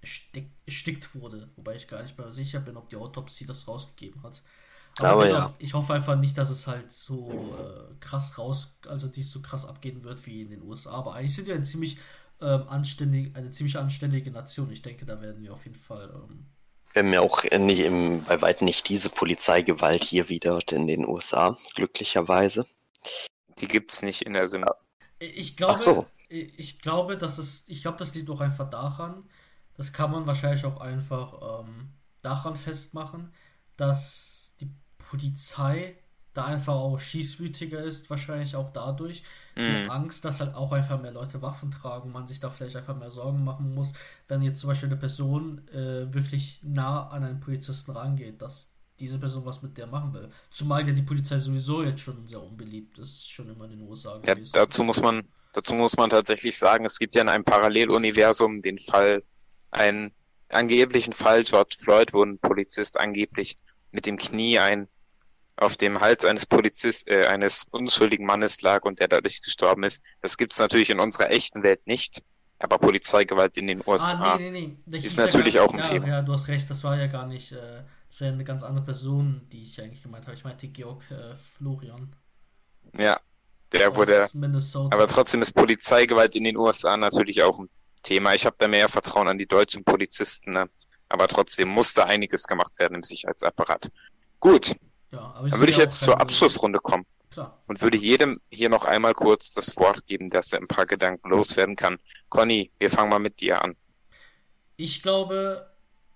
erstickt, 0.02 0.52
erstickt 0.66 1.16
wurde. 1.16 1.50
Wobei 1.56 1.76
ich 1.76 1.88
gar 1.88 2.02
nicht 2.04 2.18
mehr 2.18 2.32
sicher 2.32 2.60
bin, 2.60 2.78
ob 2.78 2.90
die 2.90 2.96
Autopsie 2.96 3.46
das 3.46 3.68
rausgegeben 3.68 4.24
hat. 4.24 4.42
Aber 5.00 5.24
dennoch, 5.26 5.40
ja. 5.40 5.56
ich 5.60 5.74
hoffe 5.74 5.94
einfach 5.94 6.18
nicht, 6.18 6.38
dass 6.38 6.50
es 6.50 6.68
halt 6.68 6.92
so 6.92 7.32
äh, 7.32 7.96
krass 8.00 8.38
raus, 8.38 8.76
also 8.88 9.08
dies 9.08 9.32
so 9.32 9.42
krass 9.42 9.66
abgehen 9.66 10.04
wird 10.04 10.26
wie 10.26 10.42
in 10.42 10.50
den 10.50 10.62
USA. 10.64 10.92
Aber 10.92 11.16
eigentlich 11.16 11.36
sind 11.36 11.48
wir 11.48 11.56
ein 11.56 11.64
ziemlich 11.64 11.98
ähm, 12.42 12.68
anständig, 12.68 13.36
eine 13.36 13.52
ziemlich 13.52 13.78
anständige 13.78 14.32
Nation. 14.32 14.72
Ich 14.72 14.82
denke, 14.82 15.06
da 15.06 15.22
werden 15.22 15.44
wir 15.44 15.54
auf 15.54 15.64
jeden 15.64 15.78
Fall. 15.78 16.10
Ähm, 16.14 16.46
Wir 16.94 17.04
haben 17.04 17.14
ja 17.14 17.22
auch 17.22 17.44
nicht 17.44 17.80
im, 17.80 18.24
bei 18.26 18.42
weitem 18.42 18.66
nicht 18.66 18.90
diese 18.90 19.10
Polizeigewalt 19.10 20.04
hier 20.04 20.28
wieder 20.28 20.60
in 20.72 20.88
den 20.88 21.08
USA, 21.08 21.58
glücklicherweise. 21.76 22.66
Die 23.60 23.68
gibt's 23.68 24.02
nicht 24.02 24.24
in 24.24 24.34
der 24.34 24.48
Sim. 24.48 24.66
ich 25.20 25.56
glaube, 25.56 25.82
so. 25.82 26.06
ich 26.28 26.80
glaube, 26.80 27.18
dass 27.18 27.38
es, 27.38 27.64
ich 27.68 27.82
glaube, 27.82 27.98
das 27.98 28.14
liegt 28.14 28.30
auch 28.30 28.42
einfach 28.42 28.70
daran. 28.70 29.24
Das 29.82 29.94
kann 29.94 30.12
man 30.12 30.28
wahrscheinlich 30.28 30.64
auch 30.66 30.80
einfach 30.80 31.64
ähm, 31.66 31.94
daran 32.22 32.56
festmachen, 32.56 33.34
dass 33.78 34.56
die 34.62 34.70
Polizei 35.00 35.98
da 36.34 36.46
einfach 36.46 36.74
auch 36.76 37.00
schießwütiger 37.00 37.82
ist, 37.84 38.10
wahrscheinlich 38.10 38.56
auch 38.56 38.70
dadurch. 38.72 39.24
Die 39.68 39.80
Mhm. 39.80 39.88
Angst, 39.88 40.24
dass 40.26 40.40
halt 40.40 40.56
auch 40.56 40.72
einfach 40.72 41.00
mehr 41.02 41.12
Leute 41.12 41.42
Waffen 41.42 41.72
tragen, 41.72 42.12
man 42.12 42.28
sich 42.28 42.40
da 42.40 42.50
vielleicht 42.50 42.76
einfach 42.76 42.96
mehr 42.96 43.12
Sorgen 43.12 43.44
machen 43.44 43.74
muss, 43.76 43.94
wenn 44.28 44.42
jetzt 44.42 44.60
zum 44.60 44.70
Beispiel 44.70 44.90
eine 44.90 44.98
Person 44.98 45.68
äh, 45.70 46.14
wirklich 46.14 46.60
nah 46.64 47.08
an 47.10 47.24
einen 47.24 47.40
Polizisten 47.40 47.92
rangeht, 47.92 48.42
dass 48.42 48.72
diese 49.00 49.20
Person 49.20 49.46
was 49.46 49.62
mit 49.62 49.78
der 49.78 49.88
machen 49.88 50.14
will. 50.14 50.30
Zumal 50.52 50.88
ja 50.88 50.94
die 50.94 51.02
Polizei 51.04 51.38
sowieso 51.38 51.84
jetzt 51.84 52.02
schon 52.02 52.28
sehr 52.28 52.42
unbeliebt 52.42 52.98
ist, 53.00 53.30
schon 53.32 53.50
immer 53.50 53.66
in 53.66 53.72
den 53.72 53.82
USA 53.88 54.18
Ja, 54.26 54.36
gewesen. 54.36 54.52
dazu 54.52 54.84
muss 54.84 55.02
man, 55.02 55.28
dazu 55.54 55.76
muss 55.76 55.98
man 55.98 56.10
tatsächlich 56.10 56.58
sagen, 56.58 56.86
es 56.86 57.00
gibt 57.00 57.16
ja 57.16 57.22
in 57.22 57.30
einem 57.30 57.44
Paralleluniversum 57.44 58.62
den 58.62 58.78
Fall, 58.78 59.24
einen 59.72 60.12
angeblichen 60.50 61.14
Fall 61.14 61.44
George 61.44 61.76
Floyd, 61.80 62.14
wo 62.14 62.24
ein 62.24 62.40
Polizist 62.40 63.00
angeblich 63.00 63.56
mit 63.92 64.06
dem 64.06 64.18
Knie 64.18 64.60
ein 64.60 64.88
auf 65.58 65.78
dem 65.78 66.00
Hals 66.00 66.26
eines 66.26 66.46
Polizist, 66.46 67.08
äh, 67.08 67.28
eines 67.28 67.66
unschuldigen 67.70 68.26
Mannes 68.26 68.62
lag 68.62 68.84
und 68.84 69.00
der 69.00 69.08
dadurch 69.08 69.42
gestorben 69.42 69.84
ist. 69.84 70.02
Das 70.22 70.38
gibt 70.38 70.54
es 70.54 70.60
natürlich 70.60 70.90
in 70.90 71.00
unserer 71.00 71.30
echten 71.30 71.62
Welt 71.64 71.86
nicht. 71.86 72.24
Aber 72.58 72.78
Polizeigewalt 72.78 73.58
in 73.58 73.68
den 73.68 73.82
USA. 73.86 74.34
Ah, 74.34 74.38
nee, 74.38 74.52
nee, 74.52 74.76
nee. 74.86 74.98
Ist 74.98 75.04
hieß 75.04 75.16
ja 75.16 75.26
natürlich 75.26 75.56
gar, 75.56 75.66
auch 75.66 75.74
ein 75.74 75.80
ja, 75.80 75.88
Thema. 75.88 76.08
Ja, 76.08 76.22
du 76.22 76.34
hast 76.34 76.48
recht, 76.48 76.70
das 76.70 76.84
war 76.84 76.96
ja 76.98 77.08
gar 77.08 77.26
nicht, 77.26 77.52
äh, 77.52 77.84
das 78.08 78.22
war 78.22 78.28
ja 78.28 78.34
eine 78.34 78.44
ganz 78.44 78.62
andere 78.62 78.86
Person, 78.86 79.42
die 79.52 79.64
ich 79.64 79.82
eigentlich 79.82 80.04
gemeint 80.04 80.26
habe. 80.26 80.36
Ich 80.36 80.44
meinte 80.44 80.68
Georg 80.68 81.02
äh, 81.10 81.36
Florian 81.36 82.16
Ja, 82.98 83.20
der 83.72 83.96
wurde. 83.96 84.26
aus 84.26 84.34
Minnesota. 84.36 84.96
Aber 84.96 85.08
trotzdem 85.08 85.42
ist 85.42 85.54
Polizeigewalt 85.54 86.36
in 86.36 86.44
den 86.44 86.56
USA 86.58 86.98
natürlich 86.98 87.42
auch 87.42 87.58
ein 87.58 87.70
Thema. 88.02 88.34
Ich 88.34 88.46
habe 88.46 88.56
da 88.60 88.68
mehr 88.68 88.90
Vertrauen 88.90 89.28
an 89.28 89.38
die 89.38 89.48
deutschen 89.48 89.84
Polizisten. 89.84 90.54
Ne? 90.54 90.70
Aber 91.10 91.28
trotzdem 91.28 91.70
muss 91.70 91.94
da 91.94 92.06
einiges 92.06 92.48
gemacht 92.48 92.78
werden 92.80 92.96
im 92.96 93.04
Sicherheitsapparat. 93.04 93.90
Gut, 94.40 94.76
ja, 95.12 95.34
dann 95.38 95.60
würde 95.60 95.72
ich 95.72 95.78
jetzt 95.78 96.00
zur 96.00 96.20
Abschlussrunde 96.20 96.80
kommen 96.80 97.06
Klar. 97.30 97.62
und 97.68 97.82
würde 97.82 97.98
jedem 97.98 98.40
hier 98.50 98.70
noch 98.70 98.86
einmal 98.86 99.14
kurz 99.14 99.52
das 99.52 99.76
Wort 99.78 100.06
geben, 100.08 100.30
dass 100.30 100.54
er 100.54 100.60
ein 100.60 100.68
paar 100.68 100.86
Gedanken 100.86 101.30
loswerden 101.30 101.76
kann. 101.76 101.98
Conny, 102.30 102.72
wir 102.80 102.90
fangen 102.90 103.10
mal 103.10 103.20
mit 103.20 103.42
dir 103.42 103.64
an. 103.64 103.76
Ich 104.78 105.04
glaube, 105.04 105.70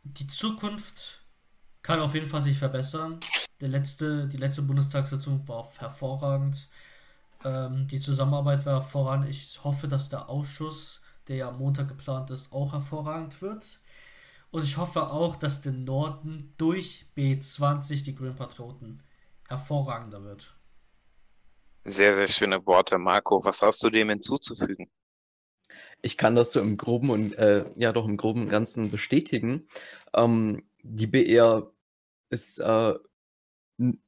die 0.03 0.27
Zukunft 0.27 1.21
kann 1.81 1.99
auf 1.99 2.13
jeden 2.15 2.25
Fall 2.25 2.41
sich 2.41 2.57
verbessern. 2.57 3.19
Der 3.59 3.67
letzte, 3.67 4.27
die 4.27 4.37
letzte 4.37 4.61
Bundestagssitzung 4.61 5.47
war 5.47 5.67
hervorragend. 5.77 6.67
Ähm, 7.43 7.87
die 7.87 7.99
Zusammenarbeit 7.99 8.65
war 8.65 8.81
hervorragend. 8.81 9.29
Ich 9.29 9.63
hoffe, 9.63 9.87
dass 9.87 10.09
der 10.09 10.29
Ausschuss, 10.29 11.01
der 11.27 11.35
ja 11.37 11.49
am 11.49 11.57
Montag 11.57 11.87
geplant 11.87 12.31
ist, 12.31 12.51
auch 12.51 12.73
hervorragend 12.73 13.41
wird. 13.41 13.79
Und 14.51 14.63
ich 14.63 14.77
hoffe 14.77 15.11
auch, 15.11 15.35
dass 15.35 15.61
der 15.61 15.73
Norden 15.73 16.51
durch 16.57 17.07
B20, 17.17 18.03
die 18.03 18.15
Grünen 18.15 18.35
Patrioten, 18.35 19.03
hervorragender 19.47 20.23
wird. 20.23 20.55
Sehr, 21.83 22.13
sehr 22.13 22.27
schöne 22.27 22.65
Worte. 22.65 22.97
Marco, 22.97 23.43
was 23.43 23.61
hast 23.61 23.83
du 23.83 23.89
dem 23.89 24.09
hinzuzufügen? 24.09 24.89
Ich 26.01 26.17
kann 26.17 26.35
das 26.35 26.51
so 26.51 26.59
im 26.59 26.77
Groben 26.77 27.09
und 27.09 27.37
äh, 27.37 27.65
ja 27.75 27.91
doch 27.91 28.07
im 28.07 28.17
Groben 28.17 28.43
und 28.43 28.49
Ganzen 28.49 28.91
bestätigen. 28.91 29.67
Ähm, 30.15 30.63
die 30.83 31.07
BR 31.07 31.71
ist, 32.29 32.59
äh, 32.59 32.93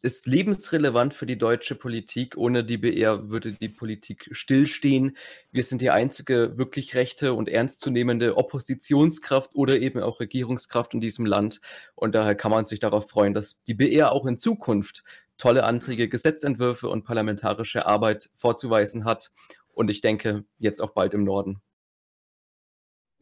ist 0.01 0.27
lebensrelevant 0.27 1.13
für 1.13 1.25
die 1.25 1.37
deutsche 1.37 1.75
Politik. 1.75 2.37
Ohne 2.37 2.63
die 2.63 2.77
BR 2.77 3.29
würde 3.29 3.51
die 3.51 3.69
Politik 3.69 4.29
stillstehen. 4.31 5.17
Wir 5.51 5.63
sind 5.63 5.81
die 5.81 5.89
einzige 5.89 6.57
wirklich 6.57 6.95
rechte 6.95 7.33
und 7.33 7.49
ernstzunehmende 7.49 8.37
Oppositionskraft 8.37 9.55
oder 9.55 9.79
eben 9.79 10.01
auch 10.01 10.19
Regierungskraft 10.19 10.93
in 10.93 11.01
diesem 11.01 11.25
Land. 11.25 11.59
Und 11.95 12.15
daher 12.15 12.35
kann 12.35 12.51
man 12.51 12.65
sich 12.65 12.79
darauf 12.79 13.09
freuen, 13.09 13.33
dass 13.33 13.61
die 13.63 13.73
BR 13.73 14.11
auch 14.11 14.25
in 14.25 14.37
Zukunft 14.37 15.03
tolle 15.37 15.65
Anträge, 15.65 16.09
Gesetzentwürfe 16.09 16.89
und 16.89 17.03
parlamentarische 17.03 17.85
Arbeit 17.85 18.29
vorzuweisen 18.35 19.05
hat. 19.05 19.31
Und 19.73 19.89
ich 19.89 20.01
denke, 20.01 20.45
jetzt 20.57 20.79
auch 20.79 20.91
bald 20.91 21.13
im 21.13 21.23
Norden. 21.23 21.61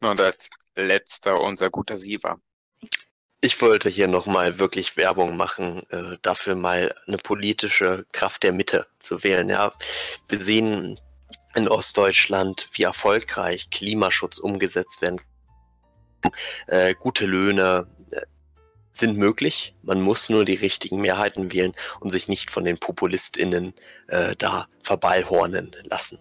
Und 0.02 0.22
als 0.22 0.50
letzter 0.76 1.42
unser 1.42 1.70
guter 1.70 1.98
Siva. 1.98 2.38
Ich 3.46 3.62
wollte 3.62 3.90
hier 3.90 4.08
nochmal 4.08 4.58
wirklich 4.58 4.98
Werbung 4.98 5.38
machen, 5.38 5.84
äh, 5.92 6.18
dafür 6.24 6.56
mal 6.56 6.96
eine 7.06 7.18
politische 7.18 8.08
Kraft 8.12 8.42
der 8.42 8.52
Mitte 8.52 8.88
zu 8.98 9.24
wählen. 9.24 9.50
Ja, 9.50 9.72
wir 10.28 10.42
sehen 10.42 11.00
in 11.54 11.68
Ostdeutschland, 11.68 12.68
wie 12.72 12.84
erfolgreich 12.84 13.70
Klimaschutz 13.70 14.40
umgesetzt 14.40 15.04
werden 15.04 15.22
äh, 16.68 16.96
gute 16.96 17.28
Löhne 17.28 17.88
äh, 18.10 18.22
sind 18.92 19.16
möglich. 19.16 19.76
Man 19.84 20.02
muss 20.02 20.30
nur 20.30 20.44
die 20.44 20.56
richtigen 20.56 21.02
Mehrheiten 21.02 21.52
wählen 21.52 21.74
und 22.00 22.10
sich 22.10 22.28
nicht 22.28 22.50
von 22.50 22.66
den 22.66 22.80
PopulistInnen 22.80 23.76
äh, 24.08 24.36
da 24.36 24.68
verballhornen 24.84 25.76
lassen. 25.84 26.18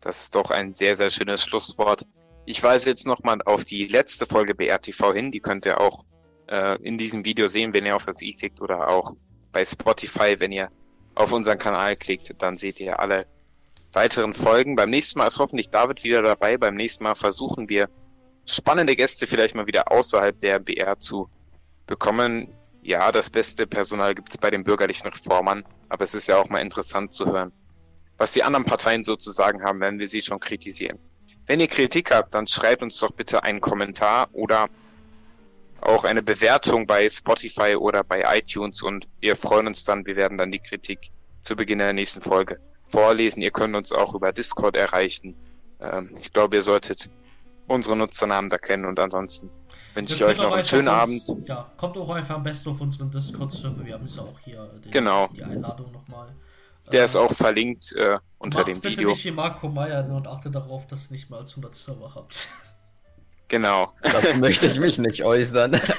Das 0.00 0.22
ist 0.22 0.34
doch 0.34 0.50
ein 0.50 0.72
sehr, 0.72 0.96
sehr 0.96 1.10
schönes 1.10 1.44
Schlusswort. 1.44 2.06
Ich 2.44 2.62
weise 2.62 2.90
jetzt 2.90 3.06
nochmal 3.06 3.40
auf 3.42 3.64
die 3.64 3.86
letzte 3.86 4.26
Folge 4.26 4.54
BRTV 4.54 5.12
hin. 5.12 5.30
Die 5.30 5.40
könnt 5.40 5.64
ihr 5.64 5.80
auch 5.80 6.04
äh, 6.48 6.76
in 6.82 6.98
diesem 6.98 7.24
Video 7.24 7.48
sehen, 7.48 7.72
wenn 7.72 7.86
ihr 7.86 7.94
auf 7.94 8.04
das 8.04 8.20
i 8.22 8.34
klickt 8.34 8.60
oder 8.60 8.88
auch 8.88 9.14
bei 9.52 9.64
Spotify, 9.64 10.38
wenn 10.38 10.50
ihr 10.50 10.70
auf 11.14 11.32
unseren 11.32 11.58
Kanal 11.58 11.94
klickt, 11.96 12.34
dann 12.38 12.56
seht 12.56 12.80
ihr 12.80 12.98
alle 12.98 13.26
weiteren 13.92 14.32
Folgen. 14.32 14.76
Beim 14.76 14.90
nächsten 14.90 15.18
Mal 15.18 15.26
ist 15.26 15.38
hoffentlich 15.38 15.70
David 15.70 16.02
wieder 16.02 16.22
dabei. 16.22 16.56
Beim 16.56 16.74
nächsten 16.74 17.04
Mal 17.04 17.14
versuchen 17.14 17.68
wir 17.68 17.88
spannende 18.46 18.96
Gäste 18.96 19.26
vielleicht 19.26 19.54
mal 19.54 19.66
wieder 19.66 19.92
außerhalb 19.92 20.38
der 20.40 20.58
BR 20.58 20.98
zu 20.98 21.28
bekommen. 21.86 22.48
Ja, 22.82 23.12
das 23.12 23.30
beste 23.30 23.66
Personal 23.66 24.14
gibt 24.14 24.30
es 24.30 24.38
bei 24.38 24.50
den 24.50 24.64
bürgerlichen 24.64 25.08
Reformern, 25.08 25.64
aber 25.88 26.02
es 26.02 26.14
ist 26.14 26.26
ja 26.26 26.38
auch 26.38 26.48
mal 26.48 26.58
interessant 26.58 27.12
zu 27.12 27.26
hören, 27.26 27.52
was 28.16 28.32
die 28.32 28.42
anderen 28.42 28.64
Parteien 28.64 29.04
sozusagen 29.04 29.62
haben, 29.62 29.80
wenn 29.80 30.00
wir 30.00 30.08
sie 30.08 30.20
schon 30.20 30.40
kritisieren. 30.40 30.98
Wenn 31.46 31.60
ihr 31.60 31.68
Kritik 31.68 32.10
habt, 32.12 32.34
dann 32.34 32.46
schreibt 32.46 32.82
uns 32.82 32.98
doch 32.98 33.10
bitte 33.12 33.42
einen 33.42 33.60
Kommentar 33.60 34.28
oder 34.32 34.68
auch 35.80 36.04
eine 36.04 36.22
Bewertung 36.22 36.86
bei 36.86 37.08
Spotify 37.08 37.74
oder 37.74 38.04
bei 38.04 38.22
iTunes 38.38 38.82
und 38.82 39.08
wir 39.20 39.34
freuen 39.34 39.66
uns 39.66 39.84
dann, 39.84 40.06
wir 40.06 40.14
werden 40.16 40.38
dann 40.38 40.52
die 40.52 40.60
Kritik 40.60 41.10
zu 41.40 41.56
Beginn 41.56 41.78
der 41.78 41.92
nächsten 41.92 42.20
Folge 42.20 42.60
vorlesen. 42.86 43.42
Ihr 43.42 43.50
könnt 43.50 43.74
uns 43.74 43.90
auch 43.90 44.14
über 44.14 44.32
Discord 44.32 44.76
erreichen. 44.76 45.34
Ähm, 45.80 46.14
ich 46.20 46.32
glaube, 46.32 46.56
ihr 46.56 46.62
solltet 46.62 47.10
unsere 47.66 47.96
Nutzernamen 47.96 48.48
da 48.48 48.58
kennen 48.58 48.84
und 48.84 49.00
ansonsten 49.00 49.50
wünsche 49.94 50.14
ich 50.14 50.24
euch 50.24 50.38
noch 50.38 50.52
einen 50.52 50.64
schönen 50.64 50.88
uns, 50.88 51.28
Abend. 51.28 51.48
Ja, 51.48 51.72
kommt 51.76 51.96
auch 51.96 52.10
einfach 52.10 52.36
am 52.36 52.42
besten 52.44 52.70
auf 52.70 52.80
unseren 52.80 53.10
Discord-Server. 53.10 53.84
Wir 53.84 53.94
haben 53.94 54.04
es 54.04 54.16
ja 54.16 54.22
auch 54.22 54.38
hier 54.44 54.64
den, 54.84 54.90
Genau. 54.90 55.28
die 55.28 55.42
Einladung 55.42 55.90
nochmal. 55.90 56.28
Der 56.90 57.02
Äh, 57.02 57.04
ist 57.04 57.16
auch 57.16 57.32
verlinkt 57.32 57.92
äh, 57.92 58.18
unter 58.38 58.60
macht's 58.60 58.78
dem 58.78 58.80
bitte 58.82 58.96
Video. 58.96 59.10
nicht 59.10 59.24
wie 59.24 59.30
Marco 59.30 59.68
Meyer 59.68 60.04
und 60.08 60.26
achtet 60.26 60.54
darauf, 60.54 60.86
dass 60.86 61.08
ihr 61.08 61.12
nicht 61.12 61.30
mehr 61.30 61.38
als 61.38 61.50
100 61.50 61.74
Server 61.74 62.12
habt. 62.14 62.48
Genau. 63.48 63.92
Dazu 64.02 64.34
möchte 64.38 64.66
ich 64.66 64.80
mich 64.80 64.98
nicht 64.98 65.22
äußern. 65.22 65.80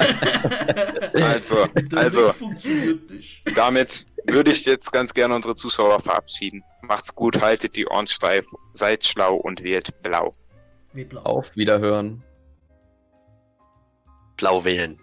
Also, 1.14 1.68
also 1.96 2.28
Weg 2.28 2.34
funktioniert 2.34 3.10
nicht. 3.12 3.58
damit 3.58 4.08
würde 4.26 4.50
ich 4.50 4.66
jetzt 4.66 4.92
ganz 4.92 5.14
gerne 5.14 5.36
unsere 5.36 5.54
Zuschauer 5.54 6.00
verabschieden. 6.02 6.64
Macht's 6.82 7.14
gut, 7.14 7.40
haltet 7.40 7.76
die 7.76 7.86
Ohren 7.86 8.08
steif, 8.08 8.48
seid 8.74 9.06
schlau 9.06 9.36
und 9.36 9.64
wählt 9.64 10.02
blau. 10.02 10.34
Wie 10.92 11.06
blau. 11.06 11.22
Auf 11.22 11.56
Wiederhören. 11.56 12.24
Blau 14.38 14.66
wählen. 14.66 15.00